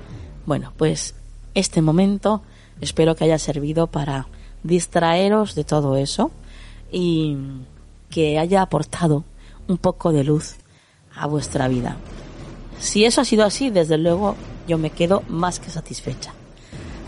bueno 0.45 0.73
pues 0.77 1.15
este 1.53 1.81
momento 1.81 2.41
espero 2.79 3.15
que 3.15 3.25
haya 3.25 3.39
servido 3.39 3.87
para 3.87 4.27
distraeros 4.63 5.55
de 5.55 5.63
todo 5.63 5.97
eso 5.97 6.31
y 6.91 7.37
que 8.09 8.37
haya 8.37 8.61
aportado 8.61 9.23
un 9.67 9.77
poco 9.77 10.11
de 10.11 10.23
luz 10.23 10.55
a 11.15 11.27
vuestra 11.27 11.67
vida. 11.67 11.95
Si 12.79 13.05
eso 13.05 13.21
ha 13.21 13.25
sido 13.25 13.45
así, 13.45 13.69
desde 13.69 13.97
luego 13.97 14.35
yo 14.67 14.77
me 14.77 14.89
quedo 14.89 15.23
más 15.27 15.59
que 15.59 15.69
satisfecha. 15.69 16.33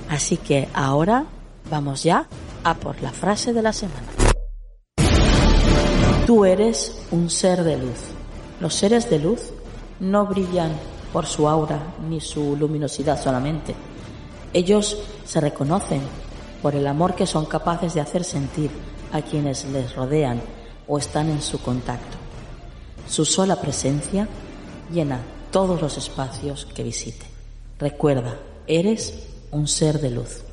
Así 0.10 0.38
que 0.38 0.70
ahora 0.74 1.26
vamos 1.70 2.04
ya 2.04 2.28
a 2.64 2.76
por 2.76 3.02
la 3.02 3.12
frase 3.12 3.54
de 3.54 3.62
la 3.62 3.74
semana. 3.74 4.08
Tú 6.26 6.46
eres 6.46 7.06
un 7.12 7.30
ser 7.30 7.64
de 7.64 7.78
luz. 7.78 8.00
Los 8.60 8.76
seres 8.76 9.10
de 9.10 9.20
luz 9.20 9.52
no 10.00 10.26
brillan 10.26 10.72
por 11.12 11.26
su 11.26 11.48
aura 11.48 11.96
ni 12.10 12.22
su 12.22 12.56
luminosidad 12.56 13.22
solamente. 13.22 13.76
Ellos 14.54 14.98
se 15.26 15.42
reconocen 15.42 16.02
por 16.62 16.76
el 16.76 16.88
amor 16.88 17.16
que 17.16 17.28
son 17.28 17.46
capaces 17.46 17.94
de 17.94 18.02
hacer 18.02 18.24
sentir 18.24 18.72
a 19.12 19.22
quienes 19.22 19.66
les 19.66 19.96
rodean 19.96 20.42
o 20.88 20.98
están 20.98 21.30
en 21.30 21.42
su 21.42 21.62
contacto. 21.62 22.18
Su 23.08 23.26
sola 23.26 23.60
presencia 23.60 24.28
llena 24.92 25.20
todos 25.52 25.82
los 25.82 25.98
espacios 25.98 26.66
que 26.74 26.84
visite. 26.84 27.26
Recuerda, 27.80 28.40
eres 28.66 29.28
un 29.54 29.68
ser 29.68 30.00
de 30.00 30.10
luz. 30.10 30.44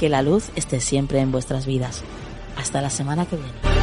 Que 0.00 0.08
la 0.08 0.22
luz 0.22 0.50
esté 0.54 0.80
siempre 0.80 1.18
en 1.20 1.32
vuestras 1.32 1.66
vidas. 1.66 2.02
Hasta 2.56 2.80
la 2.80 2.90
semana 2.90 3.26
que 3.26 3.36
viene. 3.36 3.77